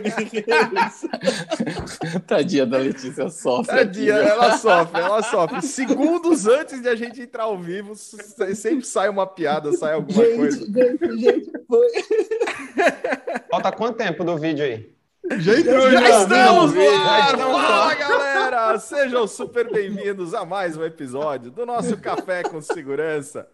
guerreiros. 0.00 1.06
Tadinha 2.26 2.66
da 2.66 2.78
Letícia 2.78 3.28
sofre. 3.28 3.76
Tadinha, 3.76 4.16
aqui, 4.18 4.28
ela 4.30 4.58
sofre, 4.58 5.00
ela 5.00 5.22
sofre. 5.22 5.62
Segundos 5.62 6.46
antes 6.46 6.80
de 6.80 6.88
a 6.88 6.94
gente 6.94 7.20
entrar 7.20 7.44
ao 7.44 7.58
vivo, 7.58 7.94
sempre 7.94 8.84
sai 8.84 9.08
uma 9.08 9.26
piada, 9.26 9.72
sai 9.72 9.94
alguma 9.94 10.24
gente, 10.24 10.36
coisa. 10.36 10.66
gente, 10.66 11.18
gente, 11.18 11.52
foi. 11.66 11.86
Falta 13.50 13.72
quanto 13.72 13.96
tempo 13.96 14.24
do 14.24 14.36
vídeo 14.36 14.64
aí? 14.64 14.96
Já 15.38 15.58
entrou, 15.58 15.90
Já 15.90 16.00
já. 16.00 16.22
estamos 16.22 16.72
no 16.72 16.88
ar! 16.88 17.36
Fala, 17.36 17.94
galera! 17.94 18.78
Sejam 18.78 19.26
super 19.26 19.70
bem-vindos 19.72 20.34
a 20.34 20.44
mais 20.44 20.76
um 20.76 20.84
episódio 20.84 21.50
do 21.50 21.66
nosso 21.66 21.96
Café 21.96 22.44
com 22.44 22.60
Segurança. 22.60 23.48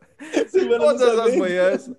Todas 0.53 1.19
as 1.19 1.37
manhãs, 1.37 1.91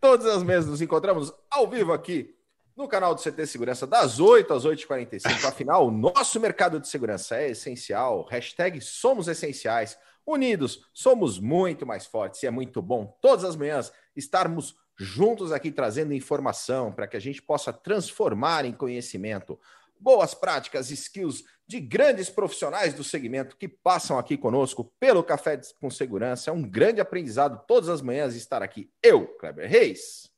todas 0.00 0.26
as 0.26 0.42
manhãs 0.42 0.66
nos 0.66 0.80
encontramos 0.80 1.32
ao 1.50 1.68
vivo 1.68 1.92
aqui 1.92 2.34
no 2.80 2.88
canal 2.88 3.14
do 3.14 3.20
CT 3.20 3.46
Segurança 3.46 3.86
das 3.86 4.18
8 4.18 4.52
às 4.54 4.64
8h45. 4.64 5.44
Afinal, 5.44 5.86
o 5.86 5.90
nosso 5.90 6.40
mercado 6.40 6.80
de 6.80 6.88
segurança 6.88 7.36
é 7.36 7.50
essencial. 7.50 8.26
Hashtag 8.30 8.80
somos 8.80 9.28
essenciais. 9.28 9.98
Unidos, 10.26 10.88
somos 10.92 11.38
muito 11.38 11.86
mais 11.86 12.06
fortes 12.06 12.42
e 12.42 12.46
é 12.46 12.50
muito 12.50 12.80
bom 12.80 13.18
todas 13.20 13.44
as 13.44 13.56
manhãs 13.56 13.92
estarmos 14.16 14.76
juntos 14.96 15.52
aqui 15.52 15.70
trazendo 15.70 16.14
informação 16.14 16.92
para 16.92 17.06
que 17.06 17.16
a 17.16 17.20
gente 17.20 17.42
possa 17.42 17.72
transformar 17.72 18.64
em 18.64 18.72
conhecimento 18.72 19.58
boas 19.98 20.32
práticas, 20.32 20.90
skills 20.90 21.44
de 21.66 21.80
grandes 21.80 22.30
profissionais 22.30 22.94
do 22.94 23.04
segmento 23.04 23.56
que 23.56 23.68
passam 23.68 24.18
aqui 24.18 24.36
conosco 24.36 24.84
pelo 24.98 25.22
Café 25.22 25.60
com 25.80 25.90
Segurança. 25.90 26.50
É 26.50 26.52
um 26.52 26.62
grande 26.62 27.00
aprendizado 27.00 27.62
todas 27.66 27.88
as 27.88 28.00
manhãs 28.00 28.34
estar 28.34 28.62
aqui. 28.62 28.90
Eu, 29.02 29.26
Kleber 29.26 29.68
Reis, 29.68 30.30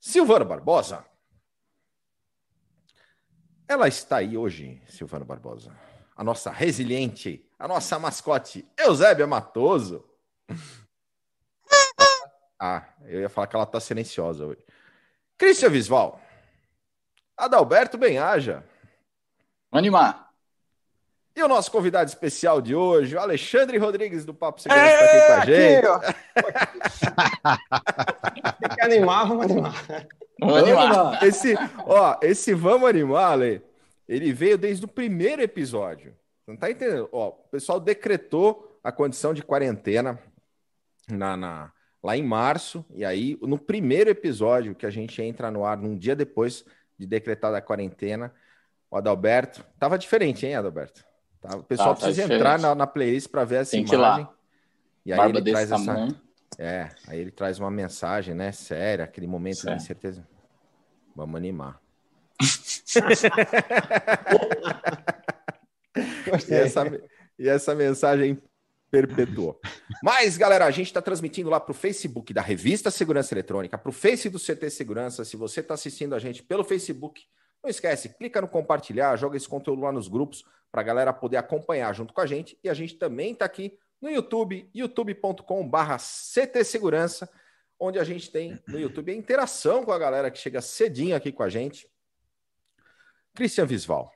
Silvano 0.00 0.44
Barbosa. 0.44 1.11
Ela 3.72 3.88
está 3.88 4.18
aí 4.18 4.36
hoje, 4.36 4.82
Silvano 4.86 5.24
Barbosa. 5.24 5.72
A 6.14 6.22
nossa 6.22 6.50
resiliente, 6.50 7.42
a 7.58 7.66
nossa 7.66 7.98
mascote, 7.98 8.68
Eusébia 8.76 9.26
Matoso. 9.26 10.04
Ah, 12.64 12.84
eu 13.06 13.20
ia 13.20 13.28
falar 13.28 13.48
que 13.48 13.56
ela 13.56 13.64
está 13.64 13.80
silenciosa 13.80 14.46
hoje. 14.46 14.64
Cristian 15.36 15.68
Visval. 15.68 16.20
Adalberto 17.36 17.98
Benhaja. 17.98 18.62
Animar. 19.72 20.30
E 21.34 21.42
o 21.42 21.48
nosso 21.48 21.72
convidado 21.72 22.08
especial 22.08 22.62
de 22.62 22.72
hoje, 22.72 23.16
o 23.16 23.20
Alexandre 23.20 23.78
Rodrigues 23.78 24.24
do 24.24 24.32
Papo 24.32 24.60
Segurança, 24.60 25.04
está 25.04 25.06
aqui 25.08 25.26
com 25.26 25.32
a 25.32 25.44
gente. 25.44 25.82
Tem 28.60 28.76
que 28.76 28.82
animar, 28.82 29.26
vamos 29.26 29.44
animar. 29.46 30.06
Vamos 30.46 30.68
animar. 30.68 31.22
Esse, 31.22 31.54
ó, 31.86 32.16
esse 32.22 32.54
Vamos 32.54 32.88
Animar, 32.88 33.32
Ale, 33.32 33.62
ele 34.08 34.32
veio 34.32 34.58
desde 34.58 34.84
o 34.84 34.88
primeiro 34.88 35.42
episódio. 35.42 36.14
Não 36.46 36.56
tá 36.56 36.70
entendendo? 36.70 37.08
Ó, 37.12 37.28
o 37.28 37.32
pessoal 37.50 37.78
decretou 37.80 38.78
a 38.82 38.90
condição 38.90 39.32
de 39.32 39.42
quarentena 39.42 40.18
na, 41.10 41.36
na- 41.36 41.72
lá 42.02 42.16
em 42.16 42.22
março, 42.22 42.84
e 42.92 43.04
aí, 43.04 43.38
no 43.40 43.56
primeiro 43.56 44.10
episódio 44.10 44.74
que 44.74 44.84
a 44.84 44.90
gente 44.90 45.22
entra 45.22 45.50
no 45.52 45.64
ar, 45.64 45.76
num 45.76 45.96
dia 45.96 46.16
depois 46.16 46.64
de 46.98 47.06
decretada 47.06 47.56
a 47.56 47.62
quarentena, 47.62 48.32
o 48.90 48.96
Adalberto. 48.96 49.64
Tava 49.78 49.96
diferente, 49.96 50.44
hein, 50.44 50.56
Adalberto? 50.56 51.04
Tá, 51.40 51.56
o 51.56 51.62
pessoal 51.62 51.90
Tá, 51.94 52.00
tá 52.00 52.06
precisa 52.06 52.22
diferente. 52.22 52.40
entrar 52.40 52.58
na, 52.58 52.74
na 52.74 52.86
playlist 52.88 53.28
para 53.30 53.44
ver 53.44 53.60
essa 53.60 53.70
Tem 53.72 53.84
imagem. 53.84 54.28
E 55.06 55.12
aí 55.12 55.16
Barba 55.18 55.38
ele 55.38 55.50
traz 55.52 55.70
essa. 55.72 55.84
tamanho. 55.84 56.20
É, 56.58 56.88
aí 57.08 57.18
ele 57.20 57.30
traz 57.30 57.58
uma 57.58 57.70
mensagem, 57.70 58.34
né? 58.34 58.52
Séria, 58.52 59.04
aquele 59.04 59.26
momento 59.26 59.58
Sério. 59.58 59.76
de 59.76 59.82
incerteza. 59.82 60.26
Vamos 61.14 61.36
animar. 61.36 61.80
E 66.48 66.54
essa, 66.54 67.02
e 67.38 67.48
essa 67.48 67.74
mensagem 67.74 68.40
perpetuou. 68.90 69.58
Mas, 70.02 70.36
galera, 70.36 70.66
a 70.66 70.70
gente 70.70 70.86
está 70.86 71.00
transmitindo 71.00 71.50
lá 71.50 71.58
para 71.58 71.72
o 71.72 71.74
Facebook 71.74 72.32
da 72.32 72.42
Revista 72.42 72.90
Segurança 72.90 73.34
Eletrônica, 73.34 73.78
para 73.78 73.88
o 73.88 73.92
Face 73.92 74.28
do 74.28 74.38
CT 74.38 74.70
Segurança. 74.70 75.24
Se 75.24 75.36
você 75.36 75.60
está 75.60 75.74
assistindo 75.74 76.14
a 76.14 76.18
gente 76.18 76.42
pelo 76.42 76.64
Facebook, 76.64 77.22
não 77.62 77.70
esquece, 77.70 78.10
clica 78.10 78.40
no 78.40 78.48
compartilhar, 78.48 79.16
joga 79.16 79.36
esse 79.36 79.48
conteúdo 79.48 79.82
lá 79.82 79.92
nos 79.92 80.08
grupos 80.08 80.44
para 80.70 80.80
a 80.80 80.84
galera 80.84 81.12
poder 81.12 81.36
acompanhar 81.36 81.94
junto 81.94 82.12
com 82.12 82.20
a 82.20 82.26
gente. 82.26 82.58
E 82.62 82.68
a 82.68 82.74
gente 82.74 82.96
também 82.96 83.32
está 83.32 83.44
aqui 83.44 83.78
no 84.00 84.10
YouTube, 84.10 84.68
youtube.com/barra 84.74 85.96
CT 85.98 86.64
Segurança, 86.64 87.30
onde 87.84 87.98
a 87.98 88.04
gente 88.04 88.30
tem 88.30 88.56
no 88.68 88.78
YouTube 88.78 89.10
a 89.10 89.14
interação 89.16 89.84
com 89.84 89.90
a 89.90 89.98
galera 89.98 90.30
que 90.30 90.38
chega 90.38 90.60
cedinho 90.60 91.16
aqui 91.16 91.32
com 91.32 91.42
a 91.42 91.48
gente. 91.48 91.88
Cristian 93.34 93.66
Visval, 93.66 94.12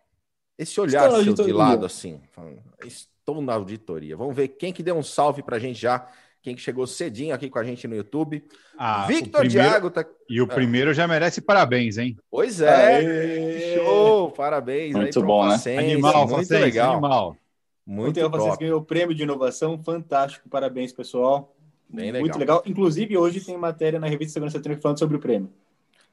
esse 0.56 0.81
olhar 0.81 1.10
seu 1.10 1.34
de 1.34 1.53
lado 1.53 1.84
assim, 1.84 2.21
falando, 2.31 2.62
estou 2.84 3.43
na 3.43 3.55
auditoria. 3.55 4.16
Vamos 4.16 4.37
ver 4.37 4.49
quem 4.49 4.72
que 4.72 4.84
deu 4.84 4.94
um 4.97 5.03
salve 5.03 5.43
pra 5.43 5.59
gente 5.59 5.81
já, 5.81 6.06
quem 6.41 6.55
que 6.55 6.60
chegou 6.60 6.87
cedinho 6.87 7.34
aqui 7.34 7.50
com 7.50 7.59
a 7.59 7.65
gente 7.65 7.88
no 7.88 7.97
YouTube. 7.97 8.47
Ah, 8.78 9.05
Victor 9.06 9.41
primeiro- 9.41 9.69
Diago 9.69 9.91
tá. 9.91 10.05
E 10.28 10.41
o 10.41 10.47
primeiro 10.47 10.94
já 10.94 11.09
merece 11.09 11.41
parabéns, 11.41 11.99
hein? 11.99 12.16
Pois 12.31 12.60
é, 12.60 12.97
Aê! 12.99 13.75
show, 13.78 14.31
parabéns 14.31 14.94
aí 14.94 15.03
Muito 15.03 15.19
pro 15.19 15.26
bom, 15.26 15.49
né? 15.49 15.56
Animal, 15.76 16.28
muito 16.28 16.37
Facense, 16.37 16.62
legal, 16.62 16.93
animal. 16.93 17.37
muito 17.84 18.21
Ontem 18.21 18.28
vocês 18.38 18.56
ganhou 18.59 18.81
o 18.81 18.84
prêmio 18.84 19.15
de 19.15 19.25
inovação, 19.25 19.82
fantástico, 19.82 20.49
parabéns, 20.49 20.93
pessoal. 20.93 21.56
Bem 21.97 22.12
Muito 22.12 22.39
legal. 22.39 22.59
legal. 22.59 22.62
Inclusive, 22.67 23.17
hoje 23.17 23.41
tem 23.41 23.57
matéria 23.57 23.99
na 23.99 24.07
revista 24.07 24.34
Segurança 24.34 24.59
Eletrônica 24.59 24.83
falando 24.83 24.99
sobre 24.99 25.17
o 25.17 25.21
prêmio. 25.21 25.51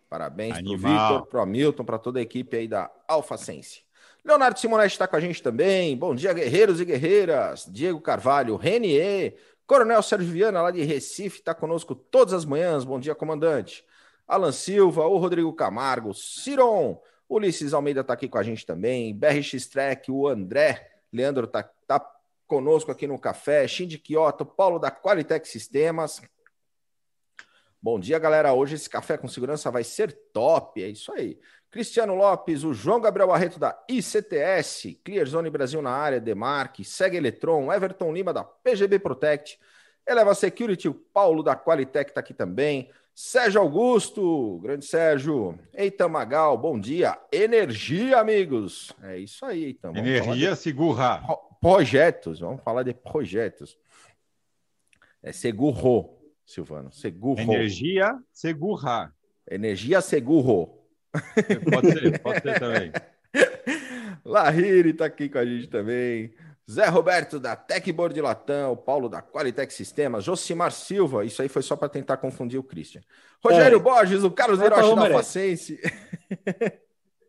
Parabéns 0.09 0.53
pro 0.53 0.59
Animal. 0.59 1.09
Victor, 1.09 1.27
pro 1.27 1.41
Hamilton, 1.41 1.83
para 1.83 1.99
toda 1.99 2.19
a 2.19 2.21
equipe 2.21 2.55
aí 2.55 2.67
da 2.67 2.89
Alfacense. 3.05 3.83
Leonardo 4.23 4.57
Simonetti 4.57 4.93
está 4.93 5.05
com 5.07 5.17
a 5.17 5.19
gente 5.19 5.43
também. 5.43 5.97
Bom 5.97 6.15
dia, 6.15 6.31
guerreiros 6.31 6.79
e 6.79 6.85
guerreiras. 6.85 7.67
Diego 7.69 7.99
Carvalho, 7.99 8.55
Renier, 8.55 9.35
Coronel 9.67 10.01
Sérgio 10.01 10.31
Viana, 10.31 10.61
lá 10.61 10.71
de 10.71 10.81
Recife, 10.83 11.39
está 11.39 11.53
conosco 11.53 11.93
todas 11.93 12.33
as 12.33 12.45
manhãs. 12.45 12.85
Bom 12.85 12.97
dia, 12.97 13.13
comandante. 13.13 13.83
Alan 14.25 14.53
Silva, 14.53 15.05
o 15.05 15.17
Rodrigo 15.17 15.51
Camargo, 15.51 16.13
Ciron, 16.13 17.01
Ulisses 17.27 17.73
Almeida 17.73 17.99
está 17.99 18.13
aqui 18.13 18.29
com 18.29 18.37
a 18.37 18.43
gente 18.43 18.65
também. 18.65 19.13
BRX 19.13 19.67
Trek, 19.67 20.09
o 20.09 20.29
André, 20.29 20.91
Leandro 21.11 21.43
está 21.43 21.69
tá 21.85 21.99
conosco 22.47 22.91
aqui 22.91 23.07
no 23.07 23.19
café. 23.19 23.67
Shindy 23.67 23.97
Kioto, 23.97 24.45
Paulo 24.45 24.79
da 24.79 24.91
Qualitec 24.91 25.47
Sistemas. 25.47 26.21
Bom 27.81 27.99
dia, 27.99 28.17
galera. 28.17 28.53
Hoje 28.53 28.75
esse 28.75 28.89
café 28.89 29.17
com 29.17 29.27
segurança 29.27 29.69
vai 29.69 29.83
ser 29.83 30.13
top. 30.31 30.81
É 30.81 30.87
isso 30.87 31.11
aí. 31.11 31.39
Cristiano 31.69 32.13
Lopes, 32.13 32.63
o 32.63 32.71
João 32.71 33.01
Gabriel 33.01 33.29
Barreto 33.29 33.59
da 33.59 33.75
ICTS, 33.89 34.99
Clearzone 35.03 35.49
Brasil 35.49 35.81
na 35.81 35.89
área, 35.89 36.21
Demarque, 36.21 36.85
Segue 36.85 37.17
Eletron, 37.17 37.73
Everton 37.73 38.13
Lima 38.13 38.31
da 38.31 38.43
PGB 38.43 38.99
Protect, 38.99 39.59
Eleva 40.07 40.35
Security, 40.35 40.87
o 40.87 40.93
Paulo 40.93 41.41
da 41.41 41.55
Qualitec 41.55 42.11
está 42.11 42.19
aqui 42.19 42.31
também, 42.31 42.91
Sérgio 43.15 43.59
Augusto, 43.59 44.59
grande 44.59 44.85
Sérgio, 44.85 45.57
Eitan 45.73 46.09
Magal, 46.09 46.57
bom 46.57 46.79
dia. 46.79 47.17
Energia, 47.31 48.19
amigos. 48.19 48.91
É 49.01 49.17
isso 49.17 49.43
aí. 49.45 49.77
Vamos 49.81 49.97
falar 49.97 50.09
de 50.09 50.17
Energia 50.17 50.55
segura. 50.55 51.21
Pro- 51.63 51.75
projetos, 51.75 52.39
vamos 52.39 52.61
falar 52.61 52.83
de 52.83 52.93
projetos. 52.93 53.77
É 55.23 55.31
Segurro, 55.31 56.19
Silvano, 56.45 56.91
Segurro. 56.91 57.39
Energia 57.41 58.19
segura. 58.31 59.11
Energia 59.49 60.01
Segurro. 60.01 60.79
Pode 61.71 61.91
ser, 61.93 62.19
pode 62.19 62.41
ser 62.41 62.59
também. 62.59 62.91
Lahiri 64.25 64.93
tá 64.93 65.05
aqui 65.05 65.29
com 65.29 65.37
a 65.37 65.45
gente 65.45 65.67
também. 65.67 66.33
Zé 66.69 66.87
Roberto 66.87 67.39
da 67.39 67.55
Techboard 67.57 68.15
de 68.15 68.21
Latão, 68.21 68.75
Paulo 68.75 69.09
da 69.09 69.21
Qualitec 69.21 69.73
Sistemas, 69.73 70.23
Josimar 70.23 70.71
Silva, 70.71 71.25
isso 71.25 71.41
aí 71.41 71.49
foi 71.49 71.61
só 71.61 71.75
para 71.75 71.89
tentar 71.89 72.15
confundir 72.17 72.57
o 72.57 72.63
Christian. 72.63 73.01
Rogério 73.43 73.77
É. 73.79 73.81
Borges, 73.81 74.23
o 74.23 74.31
Carlos 74.31 74.61
Hiroshi 74.61 74.95
da. 74.95 75.09
Facense. 75.11 75.79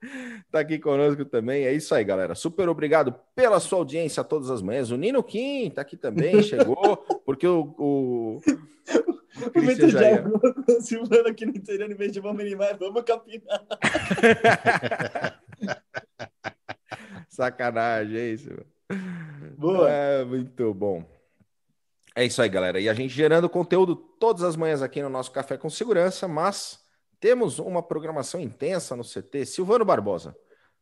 tá 0.50 0.60
aqui 0.60 0.78
conosco 0.78 1.24
também. 1.24 1.64
É 1.64 1.72
isso 1.72 1.94
aí, 1.94 2.04
galera. 2.04 2.34
Super 2.34 2.68
obrigado 2.68 3.14
pela 3.34 3.60
sua 3.60 3.78
audiência 3.78 4.24
todas 4.24 4.50
as 4.50 4.62
manhãs. 4.62 4.90
O 4.90 4.96
Nino 4.96 5.22
Kim 5.22 5.70
tá 5.70 5.82
aqui 5.82 5.96
também, 5.96 6.42
chegou, 6.42 6.96
porque 7.24 7.46
o, 7.46 7.74
o, 7.78 8.40
o 9.54 9.60
Vitor 9.60 9.88
já 9.88 10.22
com 10.22 10.80
Silvano 10.80 11.28
aqui 11.28 11.46
no 11.46 11.56
interior, 11.56 11.90
em 11.90 11.94
vez 11.94 12.12
de 12.12 12.20
vamos 12.20 12.40
animar, 12.40 12.76
vamos 12.76 13.02
capinar. 13.02 13.64
Sacanagem, 17.28 18.16
é 18.16 18.28
isso. 18.30 18.50
Boa. 19.56 19.90
É, 19.90 20.24
muito 20.24 20.72
bom. 20.72 21.04
É 22.14 22.24
isso 22.24 22.40
aí, 22.40 22.48
galera. 22.48 22.78
E 22.78 22.88
a 22.88 22.94
gente 22.94 23.12
gerando 23.12 23.48
conteúdo 23.48 23.96
todas 23.96 24.44
as 24.44 24.54
manhãs 24.54 24.82
aqui 24.82 25.02
no 25.02 25.08
nosso 25.08 25.32
Café 25.32 25.56
com 25.56 25.68
Segurança, 25.68 26.28
mas 26.28 26.83
temos 27.25 27.59
uma 27.59 27.82
programação 27.82 28.38
intensa 28.38 28.94
no 28.94 29.03
CT. 29.03 29.47
Silvano 29.47 29.82
Barbosa, 29.82 30.37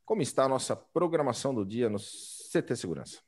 como 0.05 0.23
está 0.23 0.43
a 0.43 0.49
nossa 0.49 0.75
programação 0.75 1.55
do 1.55 1.65
dia 1.65 1.89
no 1.89 2.01
CT 2.01 2.75
Segurança? 2.75 3.21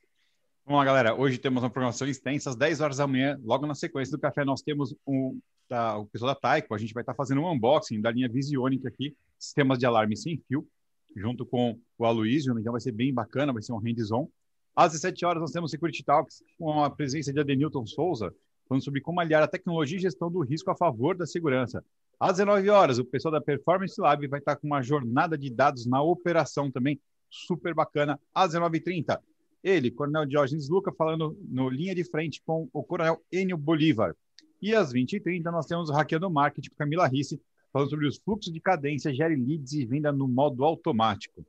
Vamos 0.65 0.79
lá, 0.79 0.83
galera. 0.83 1.15
Hoje 1.15 1.37
temos 1.37 1.63
uma 1.63 1.69
programação 1.69 2.09
extensa, 2.09 2.49
às 2.49 2.57
10 2.57 2.81
horas 2.81 2.97
da 2.97 3.07
manhã, 3.07 3.39
logo 3.41 3.65
na 3.65 3.73
sequência 3.73 4.11
do 4.11 4.19
café, 4.19 4.43
nós 4.43 4.61
temos 4.61 4.93
um 5.07 5.39
da, 5.69 5.97
o 5.97 6.05
pessoal 6.07 6.33
da 6.33 6.39
Taiko, 6.41 6.75
a 6.75 6.77
gente 6.77 6.93
vai 6.93 7.03
estar 7.03 7.13
fazendo 7.13 7.39
um 7.39 7.49
unboxing 7.49 8.01
da 8.01 8.11
linha 8.11 8.27
Visionic 8.27 8.85
aqui, 8.85 9.15
sistemas 9.39 9.79
de 9.79 9.85
alarme 9.85 10.17
sem 10.17 10.37
fio, 10.49 10.67
junto 11.15 11.45
com 11.45 11.79
o 11.97 12.05
Aloysio, 12.05 12.59
então 12.59 12.73
vai 12.73 12.81
ser 12.81 12.91
bem 12.91 13.13
bacana, 13.13 13.53
vai 13.53 13.61
ser 13.61 13.71
um 13.71 13.77
hands-on. 13.77 14.27
Às 14.75 14.91
17 14.91 15.25
horas 15.25 15.39
nós 15.39 15.51
temos 15.51 15.71
Security 15.71 16.03
Talks 16.03 16.43
com 16.59 16.83
a 16.83 16.89
presença 16.89 17.31
de 17.31 17.39
Adenilton 17.39 17.85
Souza, 17.85 18.35
falando 18.67 18.83
sobre 18.83 18.99
como 18.99 19.21
aliar 19.21 19.41
a 19.41 19.47
tecnologia 19.47 19.97
e 19.97 20.01
gestão 20.01 20.29
do 20.29 20.41
risco 20.41 20.69
a 20.69 20.75
favor 20.75 21.15
da 21.15 21.25
segurança. 21.25 21.81
Às 22.19 22.37
19 22.37 22.69
horas, 22.69 22.97
o 22.97 23.05
pessoal 23.05 23.31
da 23.31 23.41
Performance 23.41 23.99
Lab 23.99 24.25
vai 24.27 24.39
estar 24.39 24.55
com 24.55 24.67
uma 24.67 24.81
jornada 24.81 25.37
de 25.37 25.49
dados 25.49 25.85
na 25.85 26.01
operação 26.01 26.71
também, 26.71 26.99
super 27.29 27.73
bacana. 27.73 28.19
Às 28.33 28.53
19h30, 28.53 29.19
ele, 29.63 29.91
Coronel 29.91 30.25
Diógenes 30.25 30.69
Luca, 30.69 30.91
falando 30.91 31.37
no 31.49 31.69
linha 31.69 31.95
de 31.95 32.03
frente 32.03 32.41
com 32.45 32.69
o 32.71 32.83
Coronel 32.83 33.21
Enio 33.31 33.57
Bolívar. 33.57 34.15
E 34.61 34.73
às 34.73 34.93
20h30, 34.93 35.43
nós 35.45 35.65
temos 35.65 35.89
o 35.89 35.93
Hackeando 35.93 36.29
Marketing 36.29 36.69
com 36.69 36.75
Camila 36.75 37.07
Risse, 37.07 37.41
falando 37.73 37.89
sobre 37.89 38.07
os 38.07 38.17
fluxos 38.17 38.53
de 38.53 38.59
cadência, 38.59 39.13
gere 39.13 39.35
leads 39.35 39.73
e 39.73 39.85
venda 39.85 40.11
no 40.11 40.27
modo 40.27 40.63
automático. 40.63 41.45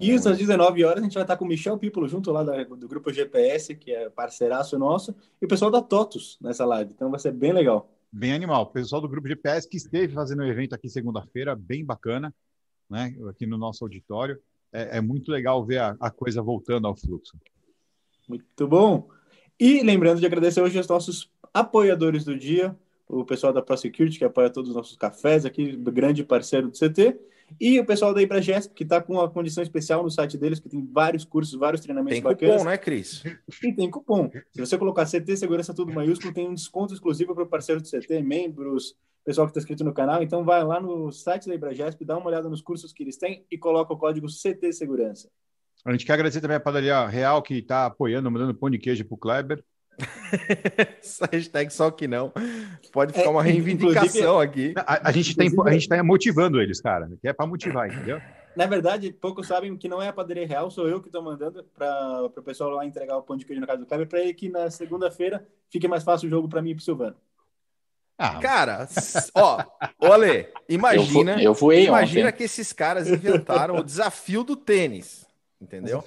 E 0.00 0.12
às 0.12 0.24
19 0.24 0.84
horas 0.84 1.00
a 1.00 1.02
gente 1.02 1.14
vai 1.14 1.22
estar 1.22 1.36
com 1.36 1.44
o 1.44 1.48
Michel 1.48 1.76
Pípolo 1.76 2.08
junto 2.08 2.30
lá 2.30 2.42
do 2.42 2.88
grupo 2.88 3.12
GPS, 3.12 3.74
que 3.74 3.92
é 3.92 4.08
parceiraço 4.08 4.78
nosso, 4.78 5.14
e 5.40 5.44
o 5.44 5.48
pessoal 5.48 5.70
da 5.70 5.82
TOTUS 5.82 6.38
nessa 6.40 6.64
live. 6.64 6.92
Então 6.94 7.10
vai 7.10 7.20
ser 7.20 7.32
bem 7.32 7.52
legal. 7.52 7.90
Bem 8.14 8.34
animal. 8.34 8.64
O 8.64 8.66
pessoal 8.66 9.00
do 9.00 9.08
grupo 9.08 9.26
GPS 9.26 9.66
que 9.66 9.78
esteve 9.78 10.12
fazendo 10.12 10.40
o 10.40 10.46
evento 10.46 10.74
aqui 10.74 10.86
segunda-feira, 10.86 11.56
bem 11.56 11.82
bacana, 11.82 12.34
né? 12.88 13.16
Aqui 13.30 13.46
no 13.46 13.56
nosso 13.56 13.82
auditório. 13.84 14.38
É, 14.70 14.98
é 14.98 15.00
muito 15.00 15.30
legal 15.32 15.64
ver 15.64 15.78
a, 15.78 15.96
a 15.98 16.10
coisa 16.10 16.42
voltando 16.42 16.86
ao 16.86 16.94
fluxo. 16.94 17.38
Muito 18.28 18.68
bom. 18.68 19.08
E 19.58 19.82
lembrando 19.82 20.20
de 20.20 20.26
agradecer 20.26 20.60
hoje 20.60 20.76
aos 20.76 20.88
nossos 20.88 21.30
apoiadores 21.54 22.22
do 22.22 22.36
dia, 22.36 22.76
o 23.08 23.24
pessoal 23.24 23.50
da 23.50 23.62
ProSecurity, 23.62 24.18
que 24.18 24.24
apoia 24.26 24.50
todos 24.50 24.70
os 24.70 24.76
nossos 24.76 24.96
cafés 24.96 25.46
aqui, 25.46 25.74
grande 25.76 26.22
parceiro 26.22 26.68
do 26.68 26.76
CT, 26.78 27.18
e 27.60 27.78
o 27.80 27.84
pessoal 27.84 28.12
da 28.14 28.22
Ibragesp, 28.22 28.72
que 28.74 28.82
está 28.82 29.00
com 29.00 29.14
uma 29.14 29.28
condição 29.28 29.62
especial 29.62 30.02
no 30.02 30.10
site 30.10 30.36
deles, 30.36 30.60
que 30.60 30.68
tem 30.68 30.84
vários 30.84 31.24
cursos, 31.24 31.58
vários 31.58 31.80
treinamentos 31.80 32.14
Tem 32.14 32.22
bacanas. 32.22 32.56
cupom, 32.56 32.70
né, 32.70 32.78
Cris? 32.78 33.22
E 33.62 33.72
tem 33.72 33.90
cupom. 33.90 34.30
Se 34.50 34.60
você 34.60 34.78
colocar 34.78 35.06
CT 35.06 35.36
Segurança 35.36 35.74
Tudo 35.74 35.92
Maiúsculo, 35.92 36.32
tem 36.32 36.48
um 36.48 36.54
desconto 36.54 36.94
exclusivo 36.94 37.34
para 37.34 37.44
o 37.44 37.48
parceiro 37.48 37.80
do 37.80 37.88
CT, 37.88 38.22
membros, 38.22 38.94
pessoal 39.24 39.46
que 39.46 39.50
está 39.50 39.60
inscrito 39.60 39.84
no 39.84 39.94
canal. 39.94 40.22
Então 40.22 40.44
vai 40.44 40.64
lá 40.64 40.80
no 40.80 41.10
site 41.12 41.48
da 41.48 41.54
Ibragesp, 41.54 42.04
dá 42.04 42.16
uma 42.16 42.26
olhada 42.26 42.48
nos 42.48 42.60
cursos 42.60 42.92
que 42.92 43.02
eles 43.02 43.16
têm 43.16 43.44
e 43.50 43.58
coloca 43.58 43.92
o 43.92 43.98
código 43.98 44.26
CT 44.26 44.72
Segurança. 44.72 45.28
A 45.84 45.90
gente 45.92 46.06
quer 46.06 46.12
agradecer 46.12 46.40
também 46.40 46.56
a 46.56 46.60
padaria 46.60 47.06
Real, 47.06 47.42
que 47.42 47.54
está 47.54 47.86
apoiando, 47.86 48.30
mandando 48.30 48.54
pão 48.54 48.70
de 48.70 48.78
queijo 48.78 49.04
para 49.04 49.14
o 49.14 49.18
Kleber. 49.18 49.64
Essa 51.00 51.28
hashtag 51.30 51.72
só 51.72 51.90
que 51.90 52.08
não. 52.08 52.32
Pode 52.92 53.12
ficar 53.12 53.26
É, 53.26 53.28
uma 53.28 53.42
reivindicação 53.42 54.40
aqui. 54.40 54.72
A, 54.76 55.08
a 55.08 55.12
gente 55.12 55.30
está 55.30 55.62
a 55.64 55.72
gente 55.72 55.88
tá 55.88 56.02
motivando 56.02 56.60
eles, 56.60 56.80
cara, 56.80 57.08
que 57.20 57.28
é 57.28 57.32
para 57.32 57.46
motivar, 57.46 57.88
entendeu? 57.88 58.20
Na 58.54 58.66
verdade, 58.66 59.12
poucos 59.12 59.46
sabem 59.46 59.74
que 59.76 59.88
não 59.88 60.02
é 60.02 60.08
a 60.08 60.12
padaria 60.12 60.46
real, 60.46 60.70
sou 60.70 60.86
eu 60.88 61.00
que 61.00 61.08
estou 61.08 61.22
mandando 61.22 61.64
para 61.74 62.24
o 62.24 62.42
pessoal 62.42 62.70
lá 62.70 62.84
entregar 62.84 63.16
o 63.16 63.22
pão 63.22 63.36
de 63.36 63.46
queijo 63.46 63.60
na 63.60 63.66
casa 63.66 63.80
do 63.80 63.86
Kleber, 63.86 64.06
para 64.06 64.20
ele 64.20 64.34
que 64.34 64.48
na 64.50 64.70
segunda-feira 64.70 65.46
fique 65.70 65.88
mais 65.88 66.04
fácil 66.04 66.26
o 66.26 66.30
jogo 66.30 66.48
para 66.48 66.60
mim 66.60 66.70
e 66.70 66.74
para 66.74 66.80
o 66.82 66.84
Silvano. 66.84 67.16
Ah, 68.18 68.38
Cara, 68.40 68.86
ó, 69.34 69.64
Ale, 70.00 70.48
imagina, 70.68 71.36
Eu, 71.36 71.44
eu 71.44 71.54
voei 71.54 71.86
imagina 71.86 72.28
ontem. 72.28 72.36
que 72.36 72.44
esses 72.44 72.72
caras 72.72 73.08
inventaram 73.08 73.76
o 73.76 73.82
desafio 73.82 74.44
do 74.44 74.54
tênis, 74.54 75.26
entendeu? 75.60 76.04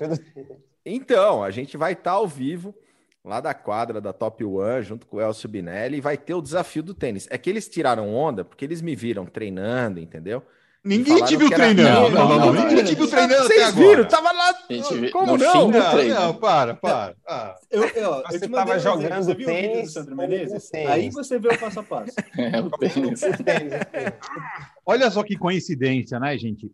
Então, 0.85 1.43
a 1.43 1.49
gente 1.49 1.75
vai 1.77 1.93
estar 1.93 2.11
ao 2.11 2.27
vivo 2.27 2.75
lá 3.25 3.41
da 3.41 3.53
quadra 3.53 3.99
da 3.99 4.13
Top 4.13 4.43
One, 4.43 4.83
junto 4.83 5.05
com 5.07 5.17
o 5.17 5.21
Elcio 5.21 5.49
Binelli, 5.49 5.97
e 5.97 6.01
vai 6.01 6.15
ter 6.17 6.33
o 6.35 6.41
desafio 6.41 6.83
do 6.83 6.93
tênis. 6.93 7.27
É 7.31 7.37
que 7.37 7.49
eles 7.49 7.67
tiraram 7.67 8.13
onda 8.13 8.45
porque 8.45 8.63
eles 8.63 8.81
me 8.81 8.95
viram 8.95 9.25
treinando, 9.25 9.99
entendeu? 9.99 10.43
Ninguém 10.83 11.25
te 11.25 11.35
viu 11.35 11.47
era- 11.47 11.55
treinando. 11.55 12.09
Não, 12.11 12.27
não, 12.29 12.37
não, 12.37 12.53
não. 12.53 12.67
Ninguém 12.67 12.83
te 12.83 12.93
viu 12.93 13.07
treinando 13.09 13.33
até 13.45 13.47
Vocês 13.55 13.67
agora. 13.69 13.87
viram? 13.89 14.05
Tava 14.07 14.31
lá. 14.31 14.53
Gente 14.69 15.09
Como 15.09 15.35
no 15.35 15.43
não? 15.43 15.51
fim 15.51 15.71
do 15.71 15.79
Não, 15.79 15.91
treino. 15.91 16.13
não, 16.13 16.33
para, 16.35 16.75
para. 16.75 17.15
Ah. 17.27 17.55
Eu, 17.71 17.83
eu, 17.85 17.89
eu 17.95 18.23
Você 18.27 18.39
te 18.39 18.41
tava 18.41 18.55
mandei 18.59 18.75
exemplo, 18.75 19.01
jogando 19.01 19.23
você 19.23 19.33
viu 19.33 19.47
o 19.47 19.49
vídeo 19.49 19.67
do 19.69 19.73
tênis 19.73 19.93
Sandro 19.93 20.11
ou 20.11 20.17
Menezes? 20.17 20.69
tênis? 20.69 20.89
Aí 20.91 21.09
você 21.09 21.39
vê 21.39 21.47
o 21.47 21.57
passo 21.59 21.79
a 21.79 21.83
passo. 21.83 22.11
É, 22.37 22.61
o 22.61 22.69
tênis. 22.69 23.21
Olha 24.85 25.09
só 25.09 25.23
que 25.23 25.35
coincidência, 25.35 26.19
né, 26.19 26.37
gente? 26.37 26.71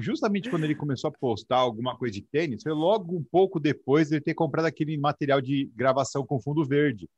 Justamente 0.00 0.50
quando 0.50 0.64
ele 0.64 0.74
começou 0.74 1.08
a 1.08 1.12
postar 1.12 1.56
alguma 1.56 1.96
coisa 1.96 2.14
de 2.14 2.22
tênis, 2.22 2.62
foi 2.62 2.72
logo 2.72 3.16
um 3.16 3.22
pouco 3.22 3.60
depois 3.60 4.08
de 4.08 4.16
ele 4.16 4.24
ter 4.24 4.34
comprado 4.34 4.66
aquele 4.66 4.96
material 4.96 5.40
de 5.40 5.70
gravação 5.74 6.26
com 6.26 6.40
fundo 6.40 6.64
verde. 6.64 7.08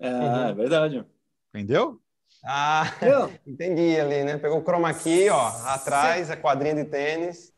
Ah, 0.00 0.48
é 0.50 0.54
verdade. 0.54 1.04
Entendeu? 1.54 2.00
Ah, 2.44 2.84
entendi 3.46 3.98
ali, 3.98 4.24
né? 4.24 4.38
Pegou 4.38 4.58
o 4.58 4.62
chroma 4.62 4.92
key, 4.92 5.28
ó, 5.28 5.48
atrás, 5.66 6.30
a 6.30 6.36
quadrinha 6.36 6.74
de 6.74 6.84
tênis. 6.84 7.52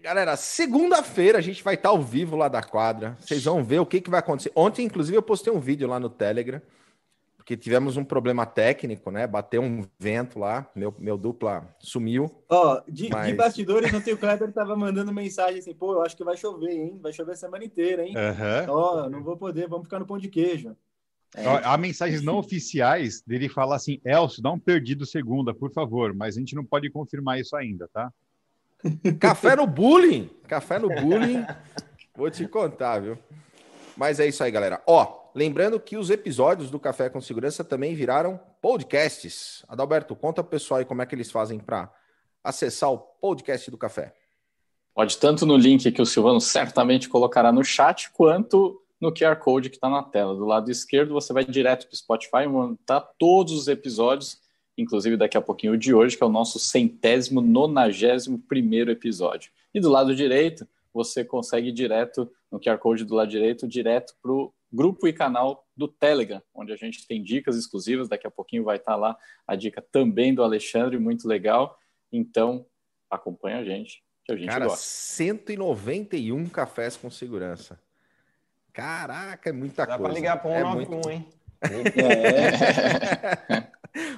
Galera, 0.00 0.36
segunda-feira 0.36 1.38
a 1.38 1.40
gente 1.40 1.62
vai 1.64 1.74
estar 1.74 1.88
ao 1.88 2.00
vivo 2.00 2.36
lá 2.36 2.48
da 2.48 2.62
quadra. 2.62 3.16
Vocês 3.20 3.44
vão 3.44 3.64
ver 3.64 3.80
o 3.80 3.86
que, 3.86 4.00
que 4.00 4.10
vai 4.10 4.20
acontecer. 4.20 4.52
Ontem, 4.54 4.86
inclusive, 4.86 5.16
eu 5.16 5.22
postei 5.22 5.52
um 5.52 5.58
vídeo 5.58 5.88
lá 5.88 5.98
no 5.98 6.08
Telegram, 6.08 6.62
porque 7.48 7.56
tivemos 7.56 7.96
um 7.96 8.04
problema 8.04 8.44
técnico, 8.44 9.10
né? 9.10 9.26
Bateu 9.26 9.62
um 9.62 9.82
vento 9.98 10.38
lá, 10.38 10.70
meu, 10.76 10.94
meu 10.98 11.16
dupla 11.16 11.74
sumiu. 11.78 12.30
ó, 12.46 12.82
de, 12.86 13.08
Mas- 13.08 13.26
de 13.26 13.32
bastidores, 13.32 13.94
ontem 13.94 14.12
o 14.12 14.18
Kleber 14.18 14.52
tava 14.52 14.76
mandando 14.76 15.10
mensagem 15.14 15.58
assim, 15.58 15.72
pô, 15.74 15.94
eu 15.94 16.02
acho 16.02 16.14
que 16.14 16.22
vai 16.22 16.36
chover, 16.36 16.72
hein? 16.72 16.98
Vai 17.02 17.10
chover 17.10 17.32
a 17.32 17.36
semana 17.36 17.64
inteira, 17.64 18.06
hein? 18.06 18.12
Ó, 18.68 19.08
não 19.08 19.22
vou 19.22 19.34
poder, 19.34 19.66
vamos 19.66 19.86
ficar 19.86 19.98
no 19.98 20.04
pão 20.06 20.18
de 20.18 20.28
queijo. 20.28 20.76
Ó, 21.38 21.60
Há 21.64 21.78
mensagens 21.78 22.20
não 22.20 22.36
oficiais 22.36 23.22
dele 23.26 23.48
falar 23.48 23.76
assim: 23.76 23.98
Elcio, 24.04 24.42
dá 24.42 24.52
um 24.52 24.58
perdido 24.58 25.06
segunda, 25.06 25.54
por 25.54 25.72
favor, 25.72 26.12
mas 26.14 26.36
a 26.36 26.40
gente 26.40 26.54
não 26.54 26.66
pode 26.66 26.90
confirmar 26.90 27.40
isso 27.40 27.56
ainda, 27.56 27.88
tá? 27.90 28.12
Café 29.18 29.56
no 29.56 29.66
bullying! 29.66 30.28
Café 30.46 30.78
no 30.78 30.88
bullying. 30.88 31.46
Vou 32.14 32.30
te 32.30 32.46
contar, 32.46 32.98
viu? 33.00 33.16
Mas 33.98 34.20
é 34.20 34.28
isso 34.28 34.44
aí, 34.44 34.50
galera. 34.52 34.80
Ó, 34.86 35.28
lembrando 35.34 35.80
que 35.80 35.96
os 35.96 36.08
episódios 36.08 36.70
do 36.70 36.78
Café 36.78 37.10
com 37.10 37.20
Segurança 37.20 37.64
também 37.64 37.96
viraram 37.96 38.38
podcasts. 38.62 39.64
Adalberto, 39.66 40.14
conta 40.14 40.40
pro 40.40 40.52
pessoal 40.52 40.78
aí 40.78 40.84
como 40.84 41.02
é 41.02 41.06
que 41.06 41.16
eles 41.16 41.32
fazem 41.32 41.58
para 41.58 41.92
acessar 42.44 42.92
o 42.92 42.98
podcast 42.98 43.68
do 43.72 43.76
Café. 43.76 44.14
Pode 44.94 45.18
tanto 45.18 45.44
no 45.44 45.56
link 45.56 45.90
que 45.90 46.00
o 46.00 46.06
Silvano 46.06 46.40
certamente 46.40 47.08
colocará 47.08 47.50
no 47.50 47.64
chat, 47.64 48.08
quanto 48.12 48.80
no 49.00 49.12
QR 49.12 49.34
Code 49.34 49.68
que 49.68 49.76
está 49.78 49.88
na 49.88 50.04
tela. 50.04 50.32
Do 50.32 50.44
lado 50.44 50.70
esquerdo, 50.70 51.12
você 51.12 51.32
vai 51.32 51.44
direto 51.44 51.88
para 51.88 51.94
o 51.94 51.96
Spotify, 51.96 52.46
montar 52.46 53.00
todos 53.18 53.52
os 53.52 53.66
episódios, 53.66 54.38
inclusive 54.76 55.16
daqui 55.16 55.36
a 55.36 55.42
pouquinho 55.42 55.72
o 55.72 55.76
de 55.76 55.92
hoje, 55.92 56.16
que 56.16 56.22
é 56.22 56.26
o 56.26 56.30
nosso 56.30 56.60
centésimo, 56.60 57.40
nonagésimo 57.40 58.38
primeiro 58.38 58.92
episódio. 58.92 59.50
E 59.74 59.80
do 59.80 59.90
lado 59.90 60.14
direito, 60.14 60.68
você 60.92 61.24
consegue 61.24 61.68
ir 61.68 61.72
direto, 61.72 62.30
no 62.50 62.60
QR 62.60 62.78
Code 62.78 63.04
do 63.04 63.14
lado 63.14 63.30
direito, 63.30 63.66
direto 63.66 64.14
para 64.22 64.32
o 64.32 64.52
grupo 64.72 65.06
e 65.08 65.12
canal 65.12 65.66
do 65.76 65.88
Telegram, 65.88 66.42
onde 66.54 66.72
a 66.72 66.76
gente 66.76 67.06
tem 67.06 67.22
dicas 67.22 67.56
exclusivas. 67.56 68.08
Daqui 68.08 68.26
a 68.26 68.30
pouquinho 68.30 68.64
vai 68.64 68.76
estar 68.76 68.96
lá 68.96 69.16
a 69.46 69.54
dica 69.54 69.82
também 69.92 70.34
do 70.34 70.42
Alexandre, 70.42 70.98
muito 70.98 71.26
legal. 71.26 71.78
Então, 72.12 72.66
acompanha 73.10 73.58
a 73.58 73.64
gente, 73.64 74.02
que 74.24 74.32
a 74.32 74.36
gente 74.36 74.48
Cara, 74.48 74.66
gosta. 74.66 74.84
191 74.84 76.48
cafés 76.48 76.96
com 76.96 77.10
segurança. 77.10 77.80
Caraca, 78.72 79.50
é 79.50 79.52
muita 79.52 79.86
Dá 79.86 79.96
coisa. 79.98 80.04
pra 80.04 80.12
ligar 80.12 80.40
pro 80.40 80.50
é 80.50 80.62
191, 80.62 80.90
muito... 80.94 81.10
hein? 81.10 81.28
É, 83.50 83.68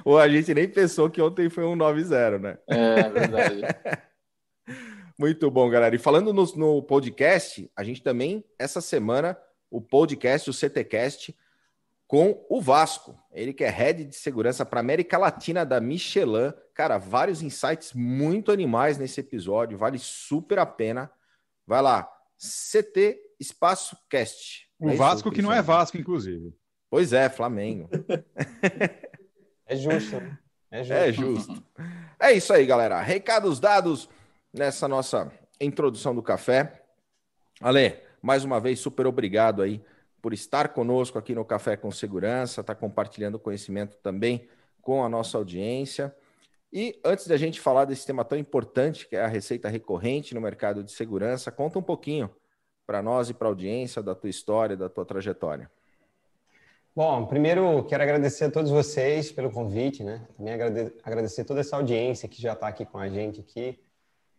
Ou 0.05 0.19
a 0.19 0.29
gente 0.29 0.53
nem 0.53 0.67
pensou 0.67 1.09
que 1.09 1.19
ontem 1.19 1.49
foi 1.49 1.63
um 1.63 1.75
90, 1.75 2.37
né? 2.37 2.57
É 2.67 3.09
verdade. 3.09 3.61
Muito 5.21 5.51
bom, 5.51 5.69
galera. 5.69 5.95
E 5.95 5.99
falando 5.99 6.33
no, 6.33 6.43
no 6.55 6.81
podcast, 6.81 7.71
a 7.75 7.83
gente 7.83 8.01
também, 8.01 8.43
essa 8.57 8.81
semana, 8.81 9.37
o 9.69 9.79
podcast, 9.79 10.49
o 10.49 10.53
CTcast, 10.53 11.37
com 12.07 12.43
o 12.49 12.59
Vasco. 12.59 13.15
Ele 13.31 13.53
que 13.53 13.63
é 13.63 13.69
head 13.69 14.03
de 14.03 14.15
segurança 14.15 14.65
para 14.65 14.79
América 14.79 15.19
Latina 15.19 15.63
da 15.63 15.79
Michelin. 15.79 16.51
Cara, 16.73 16.97
vários 16.97 17.43
insights 17.43 17.93
muito 17.93 18.51
animais 18.51 18.97
nesse 18.97 19.19
episódio, 19.19 19.77
vale 19.77 19.99
super 19.99 20.57
a 20.57 20.65
pena. 20.65 21.11
Vai 21.67 21.83
lá, 21.83 22.11
CT 22.39 23.19
Espaço 23.39 23.95
Cast. 24.09 24.67
O 24.79 24.89
É 24.89 24.93
isso, 24.93 24.97
Vasco 24.97 25.29
que 25.29 25.43
não 25.43 25.53
é? 25.53 25.61
Vasco, 25.61 25.99
inclusive. 25.99 26.51
Pois 26.89 27.13
é, 27.13 27.29
Flamengo. 27.29 27.87
É 29.67 29.75
justo, 29.77 30.19
né? 30.19 30.37
É 30.69 30.83
justo. 30.83 30.93
É 30.93 31.13
justo. 31.13 31.63
É 32.19 32.33
isso 32.33 32.51
aí, 32.51 32.65
galera. 32.65 32.99
Recados 32.99 33.57
dados 33.57 34.09
nessa 34.53 34.87
nossa 34.87 35.31
introdução 35.59 36.13
do 36.13 36.21
café. 36.21 36.83
Ale, 37.59 37.99
mais 38.21 38.43
uma 38.43 38.59
vez, 38.59 38.79
super 38.79 39.07
obrigado 39.07 39.61
aí 39.61 39.83
por 40.21 40.33
estar 40.33 40.69
conosco 40.69 41.17
aqui 41.17 41.33
no 41.33 41.43
Café 41.43 41.75
com 41.75 41.91
Segurança, 41.91 42.63
tá 42.63 42.75
compartilhando 42.75 43.39
conhecimento 43.39 43.97
também 43.97 44.47
com 44.81 45.03
a 45.03 45.09
nossa 45.09 45.37
audiência. 45.37 46.15
E 46.71 46.99
antes 47.03 47.27
da 47.27 47.35
gente 47.35 47.59
falar 47.59 47.85
desse 47.85 48.05
tema 48.05 48.23
tão 48.23 48.37
importante, 48.37 49.07
que 49.07 49.15
é 49.15 49.21
a 49.21 49.27
receita 49.27 49.67
recorrente 49.67 50.35
no 50.35 50.39
mercado 50.39 50.83
de 50.83 50.91
segurança, 50.91 51.51
conta 51.51 51.79
um 51.79 51.83
pouquinho 51.83 52.29
para 52.85 53.01
nós 53.01 53.29
e 53.29 53.33
para 53.33 53.47
a 53.47 53.49
audiência 53.49 54.01
da 54.01 54.13
tua 54.13 54.29
história, 54.29 54.77
da 54.77 54.87
tua 54.87 55.05
trajetória. 55.05 55.69
Bom, 56.95 57.25
primeiro 57.25 57.83
quero 57.85 58.03
agradecer 58.03 58.45
a 58.45 58.51
todos 58.51 58.69
vocês 58.69 59.31
pelo 59.31 59.49
convite, 59.49 60.03
né? 60.03 60.27
Também 60.37 60.53
agradecer 61.03 61.45
toda 61.45 61.61
essa 61.61 61.77
audiência 61.77 62.27
que 62.27 62.41
já 62.41 62.53
está 62.53 62.67
aqui 62.67 62.85
com 62.85 62.97
a 62.97 63.09
gente 63.09 63.39
aqui. 63.39 63.79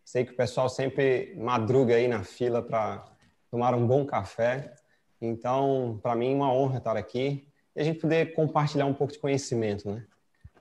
Sei 0.03 0.25
que 0.25 0.33
o 0.33 0.35
pessoal 0.35 0.67
sempre 0.67 1.33
madruga 1.37 1.95
aí 1.95 2.07
na 2.07 2.23
fila 2.23 2.61
para 2.61 3.05
tomar 3.49 3.73
um 3.73 3.87
bom 3.87 4.05
café. 4.05 4.73
Então, 5.21 5.99
para 6.03 6.15
mim, 6.15 6.33
é 6.33 6.35
uma 6.35 6.53
honra 6.53 6.79
estar 6.79 6.97
aqui 6.97 7.47
e 7.75 7.81
a 7.81 7.83
gente 7.83 7.99
poder 7.99 8.33
compartilhar 8.33 8.85
um 8.85 8.93
pouco 8.93 9.13
de 9.13 9.19
conhecimento, 9.19 9.89
né? 9.89 10.03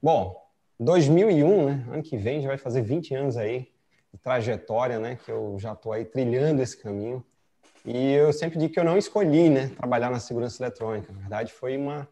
Bom, 0.03 0.41
2001, 0.79 1.67
né? 1.67 1.85
Ano 1.91 2.03
que 2.03 2.17
vem 2.17 2.41
já 2.41 2.49
vai 2.49 2.59
fazer 2.59 2.83
20 2.83 3.15
anos 3.15 3.37
aí 3.37 3.69
de 4.13 4.19
trajetória, 4.21 4.99
né? 4.99 5.19
Que 5.25 5.31
eu 5.31 5.57
já 5.59 5.73
estou 5.73 5.93
aí 5.93 6.05
trilhando 6.05 6.63
esse 6.63 6.77
caminho. 6.77 7.25
E 7.85 8.13
eu 8.13 8.33
sempre 8.33 8.59
digo 8.59 8.73
que 8.73 8.79
eu 8.79 8.85
não 8.85 8.97
escolhi, 8.97 9.51
né? 9.51 9.73
Trabalhar 9.77 10.11
na 10.11 10.21
segurança 10.21 10.63
eletrônica. 10.63 11.13
Na 11.13 11.19
verdade, 11.19 11.53
foi 11.53 11.77
uma, 11.77 12.09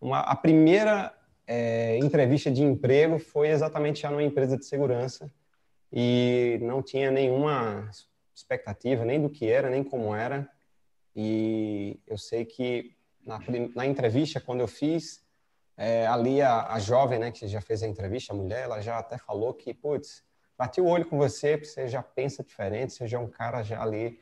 uma 0.00 0.20
a 0.20 0.34
primeira 0.34 1.14
é, 1.46 1.98
entrevista 1.98 2.50
de 2.50 2.62
emprego 2.62 3.18
foi 3.18 3.48
exatamente 3.48 4.02
já 4.02 4.10
numa 4.10 4.22
empresa 4.22 4.56
de 4.56 4.64
segurança 4.64 5.30
e 5.96 6.58
não 6.60 6.82
tinha 6.82 7.08
nenhuma 7.12 7.88
expectativa 8.34 9.04
nem 9.04 9.22
do 9.22 9.30
que 9.30 9.48
era 9.48 9.70
nem 9.70 9.84
como 9.84 10.12
era. 10.12 10.48
E 11.14 12.00
eu 12.04 12.18
sei 12.18 12.44
que 12.44 12.96
na, 13.24 13.38
na 13.76 13.86
entrevista 13.86 14.40
quando 14.40 14.60
eu 14.60 14.66
fiz 14.66 15.24
é, 15.76 16.04
ali 16.08 16.42
a, 16.42 16.72
a, 16.72 16.80
jovem, 16.80 17.20
né, 17.20 17.30
que 17.30 17.46
já 17.46 17.60
fez 17.60 17.84
a 17.84 17.86
entrevista, 17.86 18.32
a 18.32 18.36
mulher, 18.36 18.64
ela 18.64 18.80
já 18.80 18.98
até 18.98 19.16
falou 19.16 19.54
que, 19.54 19.72
putz, 19.72 20.24
bati 20.58 20.80
o 20.80 20.86
olho 20.86 21.06
com 21.06 21.16
você, 21.16 21.56
porque 21.56 21.70
você 21.70 21.86
já 21.86 22.02
pensa 22.02 22.42
diferente, 22.42 22.92
você 22.92 23.06
já 23.06 23.18
é 23.18 23.20
um 23.20 23.28
cara 23.28 23.62
já 23.62 23.80
ali 23.80 24.20